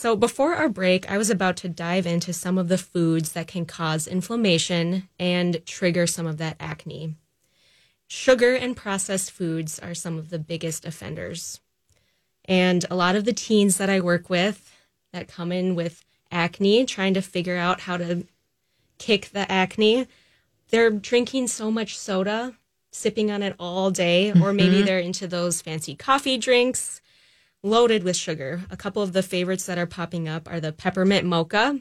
So, 0.00 0.16
before 0.16 0.54
our 0.54 0.70
break, 0.70 1.10
I 1.10 1.18
was 1.18 1.28
about 1.28 1.58
to 1.58 1.68
dive 1.68 2.06
into 2.06 2.32
some 2.32 2.56
of 2.56 2.68
the 2.68 2.78
foods 2.78 3.32
that 3.32 3.46
can 3.46 3.66
cause 3.66 4.06
inflammation 4.06 5.10
and 5.18 5.60
trigger 5.66 6.06
some 6.06 6.26
of 6.26 6.38
that 6.38 6.56
acne. 6.58 7.16
Sugar 8.08 8.54
and 8.54 8.74
processed 8.74 9.30
foods 9.30 9.78
are 9.78 9.92
some 9.92 10.16
of 10.16 10.30
the 10.30 10.38
biggest 10.38 10.86
offenders. 10.86 11.60
And 12.46 12.86
a 12.90 12.96
lot 12.96 13.14
of 13.14 13.26
the 13.26 13.34
teens 13.34 13.76
that 13.76 13.90
I 13.90 14.00
work 14.00 14.30
with 14.30 14.74
that 15.12 15.28
come 15.28 15.52
in 15.52 15.74
with 15.74 16.02
acne, 16.32 16.86
trying 16.86 17.12
to 17.12 17.20
figure 17.20 17.58
out 17.58 17.80
how 17.80 17.98
to 17.98 18.26
kick 18.96 19.28
the 19.34 19.52
acne, 19.52 20.06
they're 20.70 20.88
drinking 20.88 21.48
so 21.48 21.70
much 21.70 21.98
soda, 21.98 22.54
sipping 22.90 23.30
on 23.30 23.42
it 23.42 23.54
all 23.58 23.90
day, 23.90 24.32
or 24.32 24.54
maybe 24.54 24.76
mm-hmm. 24.76 24.86
they're 24.86 24.98
into 24.98 25.26
those 25.26 25.60
fancy 25.60 25.94
coffee 25.94 26.38
drinks 26.38 27.02
loaded 27.62 28.02
with 28.04 28.16
sugar. 28.16 28.62
A 28.70 28.76
couple 28.76 29.02
of 29.02 29.12
the 29.12 29.22
favorites 29.22 29.66
that 29.66 29.78
are 29.78 29.86
popping 29.86 30.28
up 30.28 30.50
are 30.50 30.60
the 30.60 30.72
peppermint 30.72 31.26
mocha. 31.26 31.80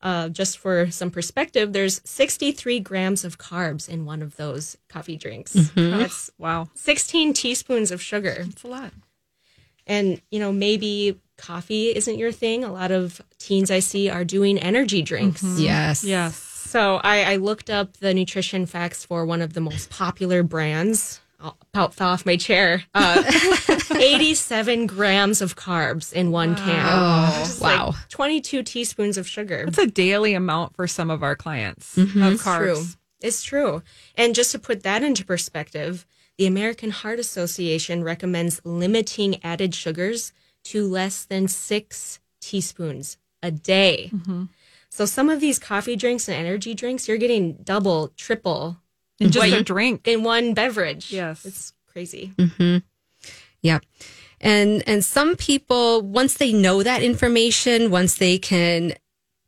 Uh, 0.00 0.28
just 0.28 0.58
for 0.58 0.90
some 0.90 1.10
perspective, 1.12 1.72
there's 1.72 2.00
63 2.04 2.80
grams 2.80 3.24
of 3.24 3.38
carbs 3.38 3.88
in 3.88 4.04
one 4.04 4.20
of 4.20 4.36
those 4.36 4.76
coffee 4.88 5.16
drinks. 5.16 5.52
That's 5.76 6.28
Wow. 6.38 6.68
16 6.74 7.34
teaspoons 7.34 7.92
of 7.92 8.02
sugar. 8.02 8.44
It's 8.48 8.64
a 8.64 8.68
lot. 8.68 8.92
And, 9.86 10.20
you 10.30 10.40
know, 10.40 10.52
maybe 10.52 11.20
coffee 11.36 11.94
isn't 11.94 12.18
your 12.18 12.32
thing. 12.32 12.64
A 12.64 12.72
lot 12.72 12.90
of 12.90 13.20
teens 13.38 13.70
I 13.70 13.78
see 13.78 14.08
are 14.10 14.24
doing 14.24 14.58
energy 14.58 15.02
drinks. 15.02 15.42
Yes. 15.58 16.02
Yes. 16.02 16.34
So 16.36 16.96
I, 16.96 17.34
I 17.34 17.36
looked 17.36 17.70
up 17.70 17.98
the 17.98 18.12
nutrition 18.14 18.66
facts 18.66 19.04
for 19.04 19.24
one 19.24 19.40
of 19.42 19.52
the 19.52 19.60
most 19.60 19.88
popular 19.90 20.42
brands. 20.42 21.20
Fell 21.74 22.08
off 22.08 22.24
my 22.26 22.36
chair. 22.36 22.84
Uh, 22.94 23.22
87 23.94 24.86
grams 24.86 25.40
of 25.40 25.56
carbs 25.56 26.12
in 26.12 26.30
one 26.30 26.54
can. 26.54 26.86
Oh, 26.88 27.34
Just 27.40 27.60
like 27.60 27.78
wow. 27.78 27.94
22 28.08 28.62
teaspoons 28.62 29.16
of 29.18 29.26
sugar. 29.28 29.64
That's 29.66 29.78
a 29.78 29.86
daily 29.86 30.34
amount 30.34 30.76
for 30.76 30.86
some 30.86 31.10
of 31.10 31.22
our 31.22 31.36
clients 31.36 31.96
Mm-hmm. 31.96 32.22
of 32.22 32.32
It's 32.34 32.42
carbs. 32.42 32.58
true. 32.58 32.82
It's 33.20 33.42
true. 33.42 33.82
And 34.16 34.34
just 34.34 34.52
to 34.52 34.58
put 34.58 34.82
that 34.82 35.02
into 35.02 35.24
perspective, 35.24 36.06
the 36.38 36.46
American 36.46 36.90
Heart 36.90 37.18
Association 37.18 38.02
recommends 38.02 38.60
limiting 38.64 39.42
added 39.44 39.74
sugars 39.74 40.32
to 40.64 40.86
less 40.86 41.24
than 41.24 41.48
six 41.48 42.18
teaspoons 42.40 43.16
a 43.42 43.50
day. 43.50 44.10
Mm-hmm. 44.12 44.44
So 44.88 45.06
some 45.06 45.30
of 45.30 45.40
these 45.40 45.58
coffee 45.58 45.96
drinks 45.96 46.28
and 46.28 46.36
energy 46.36 46.74
drinks, 46.74 47.08
you're 47.08 47.16
getting 47.16 47.54
double, 47.62 48.08
triple 48.16 48.78
And 49.24 49.32
just 49.32 49.50
What 49.50 49.58
a 49.58 49.62
drink. 49.62 50.06
in 50.08 50.22
one 50.22 50.54
beverage. 50.54 51.12
Yes. 51.12 51.44
It's 51.44 51.72
crazy. 51.86 52.32
Mm-hmm. 52.36 52.78
Yep. 53.62 53.84
And 54.40 54.82
and 54.88 55.04
some 55.04 55.36
people 55.36 56.02
once 56.02 56.34
they 56.34 56.52
know 56.52 56.82
that 56.82 57.02
information, 57.02 57.90
once 57.90 58.16
they 58.16 58.38
can 58.38 58.94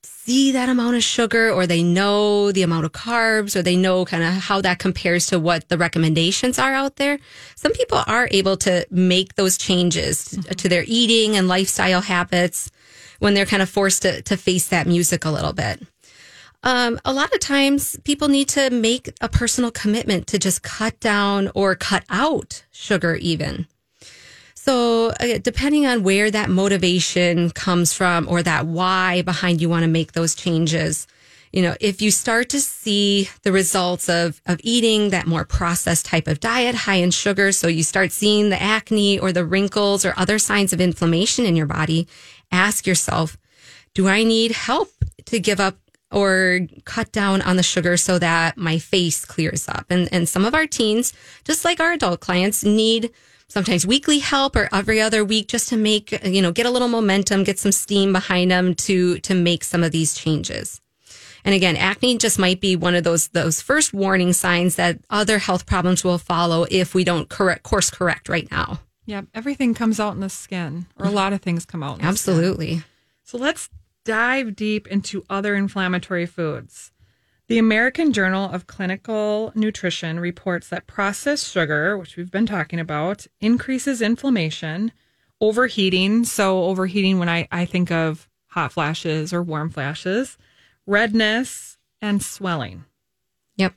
see 0.04 0.52
that 0.52 0.68
amount 0.70 0.96
of 0.96 1.02
sugar 1.02 1.50
or 1.50 1.66
they 1.66 1.82
know 1.82 2.50
the 2.52 2.62
amount 2.62 2.86
of 2.86 2.92
carbs 2.92 3.54
or 3.56 3.60
they 3.62 3.76
know 3.76 4.04
kind 4.06 4.22
of 4.22 4.32
how 4.32 4.60
that 4.60 4.78
compares 4.78 5.26
to 5.26 5.38
what 5.38 5.68
the 5.68 5.76
recommendations 5.76 6.58
are 6.58 6.72
out 6.72 6.96
there, 6.96 7.18
some 7.56 7.72
people 7.72 8.00
are 8.06 8.28
able 8.30 8.56
to 8.56 8.86
make 8.90 9.34
those 9.34 9.58
changes 9.58 10.24
to, 10.30 10.54
to 10.54 10.68
their 10.68 10.84
eating 10.86 11.36
and 11.36 11.46
lifestyle 11.48 12.00
habits 12.00 12.70
when 13.18 13.34
they're 13.34 13.44
kind 13.44 13.62
of 13.62 13.68
forced 13.68 14.02
to, 14.02 14.22
to 14.22 14.36
face 14.36 14.68
that 14.68 14.86
music 14.86 15.24
a 15.26 15.30
little 15.30 15.52
bit. 15.52 15.82
Um, 16.64 16.98
a 17.04 17.12
lot 17.12 17.32
of 17.34 17.40
times 17.40 17.98
people 18.04 18.28
need 18.28 18.48
to 18.48 18.70
make 18.70 19.12
a 19.20 19.28
personal 19.28 19.70
commitment 19.70 20.26
to 20.28 20.38
just 20.38 20.62
cut 20.62 20.98
down 20.98 21.50
or 21.54 21.74
cut 21.74 22.04
out 22.08 22.64
sugar, 22.72 23.16
even. 23.16 23.66
So, 24.54 25.10
uh, 25.20 25.38
depending 25.42 25.84
on 25.84 26.02
where 26.02 26.30
that 26.30 26.48
motivation 26.48 27.50
comes 27.50 27.92
from 27.92 28.26
or 28.30 28.42
that 28.42 28.66
why 28.66 29.20
behind 29.20 29.60
you 29.60 29.68
want 29.68 29.82
to 29.82 29.88
make 29.88 30.12
those 30.12 30.34
changes, 30.34 31.06
you 31.52 31.60
know, 31.60 31.76
if 31.82 32.00
you 32.00 32.10
start 32.10 32.48
to 32.48 32.60
see 32.60 33.28
the 33.42 33.52
results 33.52 34.08
of, 34.08 34.40
of 34.46 34.58
eating 34.64 35.10
that 35.10 35.26
more 35.26 35.44
processed 35.44 36.06
type 36.06 36.26
of 36.26 36.40
diet, 36.40 36.74
high 36.74 36.94
in 36.94 37.10
sugar, 37.10 37.52
so 37.52 37.68
you 37.68 37.82
start 37.82 38.10
seeing 38.10 38.48
the 38.48 38.60
acne 38.60 39.18
or 39.18 39.32
the 39.32 39.44
wrinkles 39.44 40.06
or 40.06 40.14
other 40.16 40.38
signs 40.38 40.72
of 40.72 40.80
inflammation 40.80 41.44
in 41.44 41.56
your 41.56 41.66
body, 41.66 42.08
ask 42.50 42.86
yourself, 42.86 43.36
do 43.92 44.08
I 44.08 44.24
need 44.24 44.52
help 44.52 44.88
to 45.26 45.38
give 45.38 45.60
up 45.60 45.76
or 46.14 46.60
cut 46.84 47.12
down 47.12 47.42
on 47.42 47.56
the 47.56 47.62
sugar 47.62 47.96
so 47.96 48.18
that 48.18 48.56
my 48.56 48.78
face 48.78 49.24
clears 49.24 49.68
up? 49.68 49.86
And, 49.90 50.08
and 50.12 50.28
some 50.28 50.44
of 50.44 50.54
our 50.54 50.66
teens, 50.66 51.12
just 51.44 51.64
like 51.64 51.80
our 51.80 51.92
adult 51.92 52.20
clients, 52.20 52.64
need 52.64 53.10
sometimes 53.48 53.86
weekly 53.86 54.18
help 54.18 54.56
or 54.56 54.68
every 54.72 55.00
other 55.00 55.24
week 55.24 55.48
just 55.48 55.68
to 55.68 55.76
make, 55.76 56.12
you 56.24 56.40
know, 56.40 56.52
get 56.52 56.66
a 56.66 56.70
little 56.70 56.88
momentum, 56.88 57.44
get 57.44 57.58
some 57.58 57.72
steam 57.72 58.12
behind 58.12 58.50
them 58.50 58.74
to, 58.74 59.18
to 59.20 59.34
make 59.34 59.64
some 59.64 59.84
of 59.84 59.92
these 59.92 60.14
changes. 60.14 60.80
And 61.44 61.54
again, 61.54 61.76
acne 61.76 62.16
just 62.16 62.38
might 62.38 62.60
be 62.60 62.74
one 62.74 62.94
of 62.94 63.04
those 63.04 63.28
those 63.28 63.60
first 63.60 63.92
warning 63.92 64.32
signs 64.32 64.76
that 64.76 64.98
other 65.10 65.38
health 65.38 65.66
problems 65.66 66.02
will 66.02 66.18
follow 66.18 66.66
if 66.70 66.94
we 66.94 67.04
don't 67.04 67.28
correct 67.28 67.62
course 67.62 67.90
correct 67.90 68.28
right 68.28 68.50
now. 68.50 68.80
Yeah, 69.04 69.22
everything 69.34 69.74
comes 69.74 70.00
out 70.00 70.14
in 70.14 70.20
the 70.20 70.30
skin, 70.30 70.86
or 70.98 71.04
a 71.04 71.10
lot 71.10 71.34
of 71.34 71.42
things 71.42 71.66
come 71.66 71.82
out. 71.82 72.02
Absolutely. 72.02 72.82
So 73.24 73.36
let's 73.36 73.68
dive 74.04 74.54
deep 74.54 74.86
into 74.86 75.24
other 75.28 75.54
inflammatory 75.54 76.26
foods. 76.26 76.92
The 77.46 77.58
American 77.58 78.12
Journal 78.12 78.50
of 78.50 78.66
Clinical 78.66 79.52
Nutrition 79.54 80.18
reports 80.18 80.68
that 80.68 80.86
processed 80.86 81.50
sugar, 81.50 81.98
which 81.98 82.16
we've 82.16 82.30
been 82.30 82.46
talking 82.46 82.80
about, 82.80 83.26
increases 83.40 84.00
inflammation, 84.00 84.92
overheating. 85.40 86.24
So, 86.24 86.64
overheating, 86.64 87.18
when 87.18 87.28
I, 87.28 87.46
I 87.52 87.66
think 87.66 87.90
of 87.90 88.30
hot 88.46 88.72
flashes 88.72 89.32
or 89.32 89.42
warm 89.42 89.68
flashes, 89.68 90.38
redness, 90.86 91.76
and 92.00 92.22
swelling. 92.22 92.84
Yep. 93.56 93.74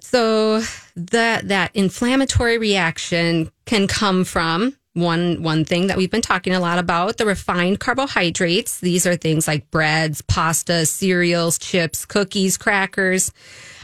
So 0.00 0.62
that 0.96 1.48
that 1.48 1.70
inflammatory 1.74 2.58
reaction 2.58 3.50
can 3.64 3.86
come 3.86 4.24
from 4.24 4.76
one 4.94 5.42
one 5.42 5.64
thing 5.64 5.88
that 5.88 5.96
we've 5.96 6.10
been 6.10 6.22
talking 6.22 6.54
a 6.54 6.60
lot 6.60 6.78
about 6.78 7.16
the 7.16 7.26
refined 7.26 7.80
carbohydrates. 7.80 8.78
These 8.80 9.06
are 9.06 9.16
things 9.16 9.46
like 9.46 9.70
breads 9.70 10.22
pasta 10.22 10.86
cereals 10.86 11.58
chips 11.58 12.04
cookies 12.06 12.56
crackers. 12.56 13.32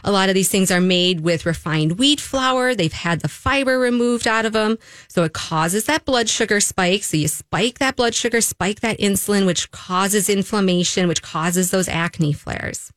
A 0.05 0.13
lot 0.13 0.29
of 0.29 0.35
these 0.35 0.49
things 0.49 0.71
are 0.71 0.81
made 0.81 1.21
with 1.21 1.45
refined 1.45 1.99
wheat 1.99 2.21
flour. 2.21 2.75
They've 2.75 2.93
had 2.93 3.21
the 3.21 3.29
fiber 3.29 3.79
removed 3.79 4.27
out 4.27 4.47
of 4.47 4.53
them 4.53 4.79
so 5.09 5.25
it 5.25 5.33
causes 5.33 5.85
that 5.87 6.05
blood 6.05 6.29
sugar 6.29 6.61
spike. 6.61 7.03
So 7.03 7.17
you 7.17 7.29
spike 7.29 7.79
that 7.81 7.97
blood 7.97 8.15
sugar 8.15 8.41
spike 8.41 8.81
that 8.81 8.99
insulin 9.01 9.47
which 9.47 9.71
causes 9.73 10.31
inflammation 10.31 11.09
which 11.09 11.23
causes 11.23 11.71
those 11.71 11.89
acne 11.89 12.33
flares. 12.33 12.93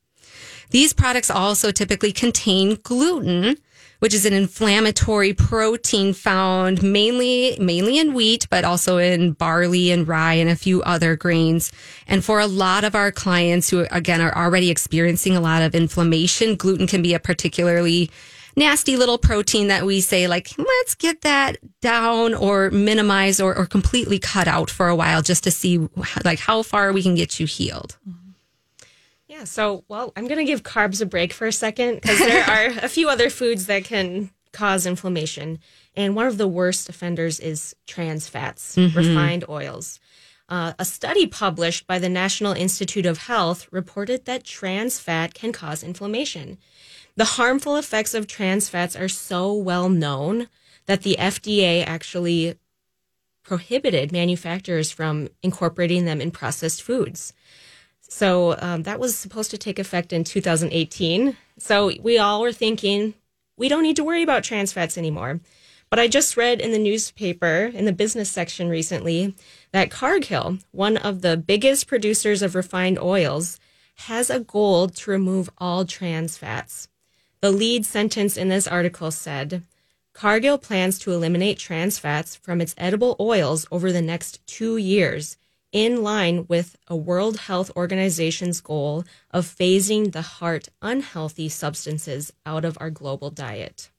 These 0.69 0.93
products 0.93 1.29
also 1.29 1.71
typically 1.71 2.11
contain 2.11 2.77
gluten 2.83 3.57
which 4.03 4.13
is 4.13 4.25
an 4.25 4.33
inflammatory 4.33 5.33
protein 5.33 6.13
found 6.13 6.83
mainly 6.83 7.55
mainly 7.57 7.97
in 7.97 8.13
wheat, 8.13 8.45
but 8.49 8.65
also 8.65 8.97
in 8.97 9.31
barley 9.31 9.91
and 9.91 10.09
rye 10.09 10.33
and 10.33 10.49
a 10.49 10.57
few 10.57 10.83
other 10.83 11.15
grains. 11.15 11.71
And 12.05 12.21
for 12.21 12.41
a 12.41 12.45
lot 12.45 12.83
of 12.83 12.95
our 12.95 13.13
clients 13.13 13.69
who 13.69 13.87
again 13.91 14.19
are 14.19 14.35
already 14.35 14.69
experiencing 14.69 15.37
a 15.37 15.39
lot 15.39 15.61
of 15.61 15.73
inflammation, 15.73 16.57
gluten 16.57 16.85
can 16.85 17.01
be 17.01 17.13
a 17.13 17.19
particularly 17.19 18.11
nasty 18.57 18.97
little 18.97 19.17
protein 19.17 19.69
that 19.69 19.85
we 19.85 20.01
say 20.01 20.27
like 20.27 20.51
let's 20.57 20.95
get 20.95 21.21
that 21.21 21.55
down 21.79 22.33
or 22.33 22.71
minimize 22.71 23.39
or, 23.39 23.57
or 23.57 23.65
completely 23.65 24.19
cut 24.19 24.49
out 24.49 24.69
for 24.69 24.89
a 24.89 24.95
while 24.97 25.21
just 25.21 25.45
to 25.45 25.49
see 25.49 25.79
like 26.25 26.39
how 26.39 26.61
far 26.61 26.91
we 26.91 27.01
can 27.01 27.15
get 27.15 27.39
you 27.39 27.47
healed 27.47 27.97
mm-hmm. 28.05 28.22
Yeah, 29.33 29.45
so, 29.45 29.83
well, 29.87 30.13
I'm 30.15 30.27
going 30.27 30.37
to 30.37 30.45
give 30.45 30.61
carbs 30.61 31.01
a 31.01 31.07
break 31.07 31.33
for 31.33 31.47
a 31.47 31.51
second 31.51 31.95
because 31.95 32.19
there 32.19 32.43
are 32.47 32.67
a 32.83 32.87
few 32.87 33.09
other 33.09 33.31
foods 33.31 33.65
that 33.65 33.83
can 33.83 34.29
cause 34.51 34.85
inflammation. 34.85 35.57
And 35.95 36.15
one 36.15 36.27
of 36.27 36.37
the 36.37 36.47
worst 36.47 36.87
offenders 36.87 37.39
is 37.39 37.75
trans 37.87 38.27
fats, 38.27 38.75
mm-hmm. 38.75 38.95
refined 38.95 39.45
oils. 39.49 39.99
Uh, 40.49 40.73
a 40.77 40.85
study 40.85 41.25
published 41.25 41.87
by 41.87 41.97
the 41.97 42.09
National 42.09 42.53
Institute 42.53 43.07
of 43.07 43.17
Health 43.17 43.67
reported 43.71 44.25
that 44.25 44.43
trans 44.43 44.99
fat 44.99 45.33
can 45.33 45.51
cause 45.51 45.81
inflammation. 45.81 46.59
The 47.15 47.25
harmful 47.25 47.75
effects 47.75 48.13
of 48.13 48.27
trans 48.27 48.69
fats 48.69 48.95
are 48.95 49.09
so 49.09 49.51
well 49.51 49.89
known 49.89 50.47
that 50.85 51.01
the 51.01 51.17
FDA 51.19 51.83
actually 51.83 52.59
prohibited 53.41 54.11
manufacturers 54.11 54.91
from 54.91 55.29
incorporating 55.41 56.05
them 56.05 56.21
in 56.21 56.29
processed 56.29 56.83
foods. 56.83 57.33
So 58.09 58.55
um, 58.59 58.83
that 58.83 58.99
was 58.99 59.17
supposed 59.17 59.51
to 59.51 59.57
take 59.57 59.79
effect 59.79 60.13
in 60.13 60.23
2018. 60.23 61.35
So 61.57 61.91
we 62.01 62.17
all 62.17 62.41
were 62.41 62.53
thinking 62.53 63.13
we 63.57 63.69
don't 63.69 63.83
need 63.83 63.95
to 63.97 64.03
worry 64.03 64.23
about 64.23 64.43
trans 64.43 64.73
fats 64.73 64.97
anymore. 64.97 65.39
But 65.89 65.99
I 65.99 66.07
just 66.07 66.37
read 66.37 66.59
in 66.59 66.71
the 66.71 66.79
newspaper 66.79 67.71
in 67.73 67.85
the 67.85 67.93
business 67.93 68.29
section 68.29 68.67
recently 68.67 69.35
that 69.71 69.91
Cargill, 69.91 70.57
one 70.71 70.97
of 70.97 71.21
the 71.21 71.37
biggest 71.37 71.87
producers 71.87 72.41
of 72.41 72.55
refined 72.55 72.97
oils, 72.97 73.59
has 73.95 74.29
a 74.29 74.39
goal 74.39 74.89
to 74.89 75.11
remove 75.11 75.51
all 75.59 75.85
trans 75.85 76.35
fats. 76.35 76.87
The 77.41 77.51
lead 77.51 77.85
sentence 77.85 78.37
in 78.37 78.49
this 78.49 78.67
article 78.67 79.11
said 79.11 79.63
Cargill 80.13 80.57
plans 80.57 80.97
to 80.99 81.11
eliminate 81.11 81.59
trans 81.59 81.99
fats 81.99 82.35
from 82.35 82.59
its 82.59 82.73
edible 82.77 83.15
oils 83.19 83.67
over 83.71 83.91
the 83.91 84.01
next 84.01 84.45
two 84.47 84.77
years 84.77 85.37
in 85.73 86.03
line 86.03 86.45
with 86.47 86.77
a 86.87 86.95
World 86.95 87.37
Health 87.37 87.71
Organization's 87.75 88.61
goal 88.61 89.03
of 89.31 89.45
phasing 89.45 90.11
the 90.13 90.21
heart 90.21 90.69
unhealthy 90.81 91.49
substances 91.49 92.31
out 92.45 92.63
of 92.63 92.77
our 92.79 92.91
global 92.91 93.31
diet. 93.31 93.89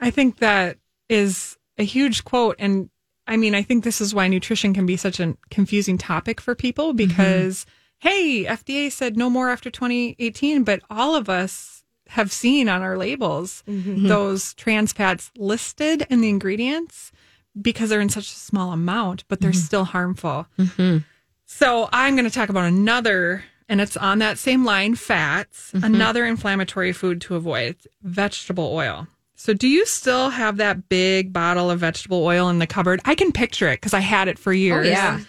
I 0.00 0.10
think 0.10 0.38
that 0.38 0.78
is 1.08 1.58
a 1.78 1.84
huge 1.84 2.24
quote. 2.24 2.56
And 2.58 2.88
I 3.26 3.36
mean, 3.36 3.54
I 3.54 3.62
think 3.62 3.84
this 3.84 4.00
is 4.00 4.14
why 4.14 4.26
nutrition 4.26 4.72
can 4.72 4.86
be 4.86 4.96
such 4.96 5.20
a 5.20 5.36
confusing 5.50 5.98
topic 5.98 6.40
for 6.40 6.54
people 6.54 6.88
mm-hmm. 6.88 7.08
because, 7.08 7.66
mm-hmm. 8.02 8.08
hey, 8.08 8.44
FDA 8.46 8.90
said 8.90 9.16
no 9.16 9.28
more 9.28 9.50
after 9.50 9.70
2018, 9.70 10.64
but 10.64 10.80
all 10.88 11.14
of 11.14 11.28
us 11.28 11.84
have 12.08 12.32
seen 12.32 12.68
on 12.68 12.82
our 12.82 12.96
labels 12.96 13.62
mm-hmm. 13.68 14.08
those 14.08 14.54
trans 14.54 14.92
fats 14.92 15.30
listed 15.36 16.06
in 16.10 16.22
the 16.22 16.28
ingredients 16.28 17.12
because 17.60 17.90
they're 17.90 18.00
in 18.00 18.08
such 18.08 18.26
a 18.26 18.36
small 18.36 18.72
amount, 18.72 19.24
but 19.28 19.40
they're 19.40 19.50
mm-hmm. 19.50 19.58
still 19.58 19.84
harmful. 19.84 20.46
Mm-hmm. 20.58 20.98
So 21.46 21.88
I'm 21.92 22.14
going 22.14 22.28
to 22.28 22.34
talk 22.34 22.48
about 22.48 22.64
another, 22.64 23.44
and 23.68 23.80
it's 23.80 23.96
on 23.96 24.18
that 24.20 24.38
same 24.38 24.64
line 24.64 24.94
fats, 24.94 25.72
mm-hmm. 25.72 25.84
another 25.84 26.24
inflammatory 26.24 26.92
food 26.92 27.20
to 27.22 27.36
avoid 27.36 27.76
vegetable 28.02 28.72
oil. 28.72 29.08
So, 29.34 29.54
do 29.54 29.66
you 29.66 29.86
still 29.86 30.28
have 30.28 30.58
that 30.58 30.90
big 30.90 31.32
bottle 31.32 31.70
of 31.70 31.80
vegetable 31.80 32.22
oil 32.22 32.50
in 32.50 32.58
the 32.58 32.66
cupboard? 32.66 33.00
I 33.06 33.14
can 33.14 33.32
picture 33.32 33.68
it 33.68 33.76
because 33.76 33.94
I 33.94 34.00
had 34.00 34.28
it 34.28 34.38
for 34.38 34.52
years. 34.52 34.86
Oh, 34.86 34.90
yeah. 34.90 35.20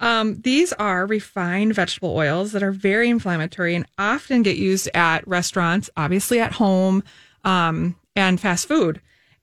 Um, 0.00 0.40
these 0.40 0.72
are 0.72 1.06
refined 1.06 1.74
vegetable 1.74 2.16
oils 2.16 2.50
that 2.52 2.64
are 2.64 2.72
very 2.72 3.08
inflammatory 3.08 3.76
and 3.76 3.86
often 3.96 4.42
get 4.42 4.56
used 4.56 4.88
at 4.92 5.26
restaurants, 5.28 5.88
obviously 5.96 6.40
at 6.40 6.52
home, 6.52 7.04
um, 7.44 7.94
and 8.16 8.40
fast 8.40 8.66
food. 8.66 9.00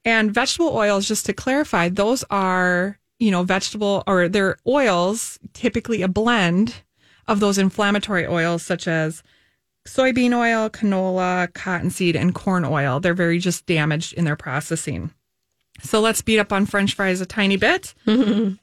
And 0.07 0.33
vegetable 0.33 0.73
oils, 0.73 1.05
just 1.05 1.25
to 1.25 1.33
clarify, 1.33 1.89
those 1.89 2.23
are, 2.29 2.97
you 3.19 3.29
know, 3.29 3.43
vegetable 3.43 4.05
or 4.07 4.29
they're 4.29 4.55
oils, 4.65 5.37
typically 5.51 6.01
a 6.01 6.07
blend 6.07 6.75
of 7.27 7.41
those 7.41 7.57
inflammatory 7.57 8.25
oils 8.25 8.63
such 8.63 8.87
as 8.87 9.21
soybean 9.85 10.31
oil, 10.31 10.69
canola, 10.69 11.53
cottonseed, 11.53 12.15
and 12.15 12.33
corn 12.33 12.63
oil. 12.63 13.01
They're 13.01 13.13
very 13.13 13.37
just 13.37 13.65
damaged 13.65 14.13
in 14.13 14.23
their 14.23 14.37
processing. 14.37 15.11
So 15.81 15.99
let's 15.99 16.21
beat 16.21 16.39
up 16.39 16.53
on 16.53 16.65
French 16.65 16.93
fries 16.93 17.19
a 17.19 17.25
tiny 17.25 17.57
bit. 17.57 17.93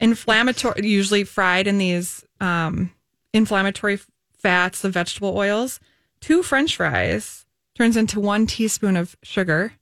Inflammatory, 0.01 0.89
usually 0.89 1.25
fried 1.25 1.67
in 1.67 1.77
these 1.77 2.25
um, 2.41 2.91
inflammatory 3.35 3.99
fats 4.39 4.83
of 4.83 4.95
vegetable 4.95 5.37
oils. 5.37 5.79
Two 6.23 6.43
French 6.43 6.77
fries 6.77 7.45
turns 7.75 7.99
into 7.99 8.19
one 8.19 8.47
teaspoon 8.47 8.97
of 8.97 9.15
sugar 9.23 9.75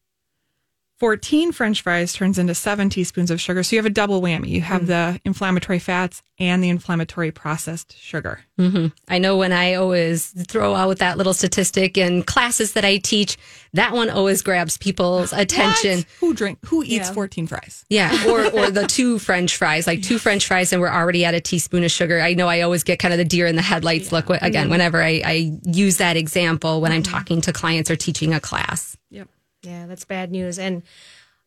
14 1.02 1.50
french 1.50 1.82
fries 1.82 2.12
turns 2.12 2.38
into 2.38 2.54
seven 2.54 2.88
teaspoons 2.88 3.32
of 3.32 3.40
sugar. 3.40 3.64
So 3.64 3.74
you 3.74 3.80
have 3.80 3.86
a 3.86 3.90
double 3.90 4.22
whammy. 4.22 4.46
You 4.46 4.60
have 4.60 4.82
mm. 4.82 4.86
the 4.86 5.20
inflammatory 5.24 5.80
fats 5.80 6.22
and 6.38 6.62
the 6.62 6.68
inflammatory 6.68 7.32
processed 7.32 7.98
sugar. 7.98 8.38
Mm-hmm. 8.56 8.86
I 9.08 9.18
know 9.18 9.36
when 9.36 9.50
I 9.50 9.74
always 9.74 10.28
throw 10.46 10.76
out 10.76 10.98
that 10.98 11.18
little 11.18 11.34
statistic 11.34 11.98
in 11.98 12.22
classes 12.22 12.74
that 12.74 12.84
I 12.84 12.98
teach, 12.98 13.36
that 13.72 13.92
one 13.92 14.10
always 14.10 14.42
grabs 14.42 14.78
people's 14.78 15.32
attention. 15.32 15.98
What? 15.98 16.06
Who 16.20 16.34
drink? 16.34 16.58
Who 16.66 16.84
eats 16.84 17.08
Yeah. 17.08 17.14
14 17.14 17.46
fries? 17.48 17.84
Yeah, 17.88 18.28
or 18.28 18.46
or 18.52 18.70
the 18.70 18.86
two 18.88 19.18
French 19.18 19.56
fries, 19.56 19.88
like 19.88 20.02
two 20.02 20.20
French 20.20 20.46
fries, 20.46 20.72
and 20.72 20.80
we're 20.80 20.88
already 20.88 21.24
at 21.24 21.34
a 21.34 21.40
teaspoon 21.40 21.82
of 21.82 21.90
sugar. 21.90 22.20
I 22.20 22.34
know 22.34 22.46
I 22.46 22.60
always 22.60 22.84
get 22.84 23.00
kind 23.00 23.12
of 23.12 23.18
the 23.18 23.24
deer 23.24 23.48
in 23.48 23.56
the 23.56 23.62
headlights 23.62 24.12
look 24.12 24.26
wh- 24.28 24.40
again 24.40 24.66
mm-hmm. 24.66 24.70
whenever 24.70 25.02
I, 25.02 25.20
I 25.24 25.58
use 25.64 25.96
that 25.96 26.16
example 26.16 26.80
when 26.80 26.92
I'm 26.92 27.02
mm-hmm. 27.02 27.12
talking 27.12 27.40
to 27.40 27.52
clients 27.52 27.90
or 27.90 27.96
teaching 27.96 28.34
a 28.34 28.38
class. 28.38 28.96
Yep. 29.10 29.28
Yeah, 29.62 29.86
that's 29.86 30.04
bad 30.04 30.30
news. 30.30 30.58
And 30.58 30.82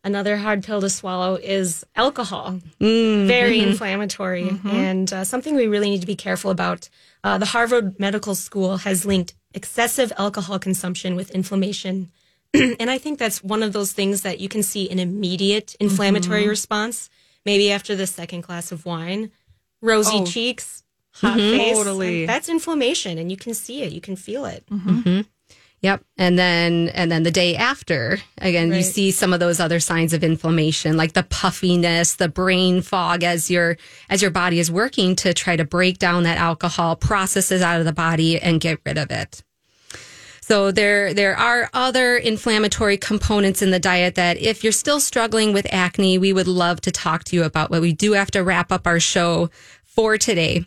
another 0.03 0.37
hard 0.37 0.63
pill 0.63 0.81
to 0.81 0.89
swallow 0.89 1.35
is 1.35 1.85
alcohol. 1.95 2.59
Mm. 2.79 3.27
Very 3.27 3.59
mm-hmm. 3.59 3.69
inflammatory 3.71 4.45
mm-hmm. 4.45 4.69
and 4.69 5.11
uh, 5.11 5.23
something 5.23 5.55
we 5.55 5.67
really 5.67 5.89
need 5.89 6.01
to 6.01 6.07
be 6.07 6.15
careful 6.15 6.51
about. 6.51 6.89
Uh, 7.23 7.37
the 7.37 7.45
Harvard 7.45 7.99
Medical 7.99 8.35
School 8.35 8.77
has 8.77 9.05
linked 9.05 9.33
excessive 9.53 10.13
alcohol 10.17 10.59
consumption 10.59 11.15
with 11.15 11.31
inflammation. 11.31 12.11
and 12.53 12.89
I 12.89 12.97
think 12.97 13.19
that's 13.19 13.43
one 13.43 13.63
of 13.63 13.73
those 13.73 13.91
things 13.91 14.21
that 14.21 14.39
you 14.39 14.47
can 14.47 14.63
see 14.63 14.89
an 14.89 14.99
immediate 14.99 15.75
inflammatory 15.79 16.41
mm-hmm. 16.41 16.49
response, 16.49 17.09
maybe 17.45 17.71
after 17.71 17.95
the 17.95 18.07
second 18.07 18.41
glass 18.41 18.71
of 18.71 18.85
wine. 18.85 19.31
Rosy 19.81 20.19
Oh. 20.19 20.25
cheeks, 20.25 20.83
hot 21.13 21.37
face. 21.37 21.75
Totally. 21.75 22.25
That's 22.25 22.49
inflammation, 22.49 23.17
and 23.17 23.29
you 23.29 23.37
can 23.37 23.53
see 23.53 23.83
it, 23.83 23.91
you 23.91 24.01
can 24.01 24.15
feel 24.15 24.45
it. 24.45 24.63
Yep, 25.85 26.03
and 26.17 26.39
then 26.39 26.89
and 26.95 27.11
then 27.11 27.21
the 27.21 27.29
day 27.29 27.55
after, 27.55 28.17
again, 28.39 28.73
you 28.73 28.81
see 28.81 29.11
some 29.11 29.33
of 29.33 29.39
those 29.39 29.59
other 29.59 29.79
signs 29.79 30.13
of 30.13 30.23
inflammation, 30.23 30.97
like 30.97 31.13
the 31.13 31.21
puffiness, 31.21 32.15
the 32.15 32.27
brain 32.27 32.81
fog, 32.81 33.21
as 33.21 33.51
your 33.51 33.77
as 34.09 34.19
your 34.19 34.31
body 34.31 34.57
is 34.57 34.71
working 34.71 35.15
to 35.17 35.31
try 35.31 35.55
to 35.55 35.63
break 35.63 35.99
down 35.99 36.23
that 36.23 36.39
alcohol, 36.39 36.95
processes 36.95 37.61
out 37.61 37.77
of 37.77 37.85
the 37.85 37.93
body, 37.93 38.41
and 38.41 38.59
get 38.59 38.79
rid 38.83 38.97
of 38.97 39.11
it. 39.11 39.43
So 40.41 40.71
there 40.71 41.13
there 41.13 41.37
are 41.37 41.69
other 41.71 42.17
inflammatory 42.17 42.97
components 42.97 43.61
in 43.61 43.69
the 43.69 43.79
diet 43.79 44.15
that 44.15 44.39
if 44.39 44.63
you're 44.63 44.73
still 44.73 44.99
struggling 44.99 45.53
with 45.53 45.67
acne, 45.71 46.17
we 46.17 46.33
would 46.33 46.47
love 46.47 46.81
to 46.81 46.91
talk 46.91 47.25
to 47.25 47.35
you 47.35 47.43
about. 47.43 47.69
But 47.69 47.81
we 47.81 47.93
do 47.93 48.13
have 48.13 48.31
to 48.31 48.43
wrap 48.43 48.71
up 48.71 48.87
our 48.87 48.99
show 48.99 49.51
for 49.83 50.17
today. 50.17 50.65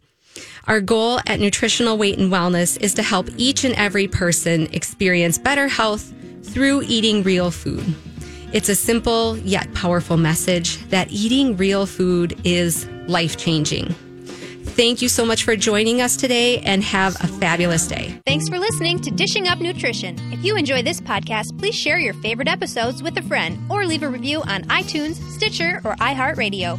Our 0.67 0.81
goal 0.81 1.21
at 1.27 1.41
Nutritional 1.41 1.99
Weight 1.99 2.19
and 2.19 2.31
Wellness 2.31 2.81
is 2.81 2.95
to 2.95 3.03
help 3.03 3.29
each 3.37 3.65
and 3.65 3.75
every 3.75 4.09
person 4.09 4.67
experience 4.73 5.39
better 5.39 5.69
health 5.69 6.13
through 6.43 6.83
eating 6.83 7.23
real 7.23 7.51
food. 7.51 7.95
It's 8.53 8.69
a 8.69 8.75
simple 8.75 9.37
yet 9.39 9.73
powerful 9.75 10.17
message 10.17 10.79
that 10.89 11.11
eating 11.11 11.57
real 11.57 11.87
food 11.87 12.41
is 12.45 12.89
life 13.07 13.37
changing. 13.37 13.95
Thank 14.79 15.03
you 15.03 15.09
so 15.09 15.25
much 15.25 15.43
for 15.43 15.57
joining 15.57 16.01
us 16.01 16.17
today 16.17 16.61
and 16.61 16.85
have 16.85 17.17
a 17.17 17.27
fabulous 17.27 17.89
day. 17.89 18.19
Thanks 18.27 18.49
for 18.49 18.61
listening 18.61 19.01
to 19.01 19.11
Dishing 19.11 19.49
Up 19.49 19.59
Nutrition. 19.59 20.17
If 20.33 20.45
you 20.45 20.57
enjoy 20.57 20.83
this 20.83 21.01
podcast, 21.01 21.59
please 21.59 21.75
share 21.75 21.99
your 21.99 22.15
favorite 22.15 22.47
episodes 22.47 23.03
with 23.03 23.17
a 23.19 23.23
friend 23.23 23.59
or 23.69 23.85
leave 23.87 24.05
a 24.05 24.09
review 24.09 24.41
on 24.43 24.63
iTunes, 24.65 25.17
Stitcher, 25.33 25.81
or 25.85 25.97
iHeartRadio. 25.97 26.79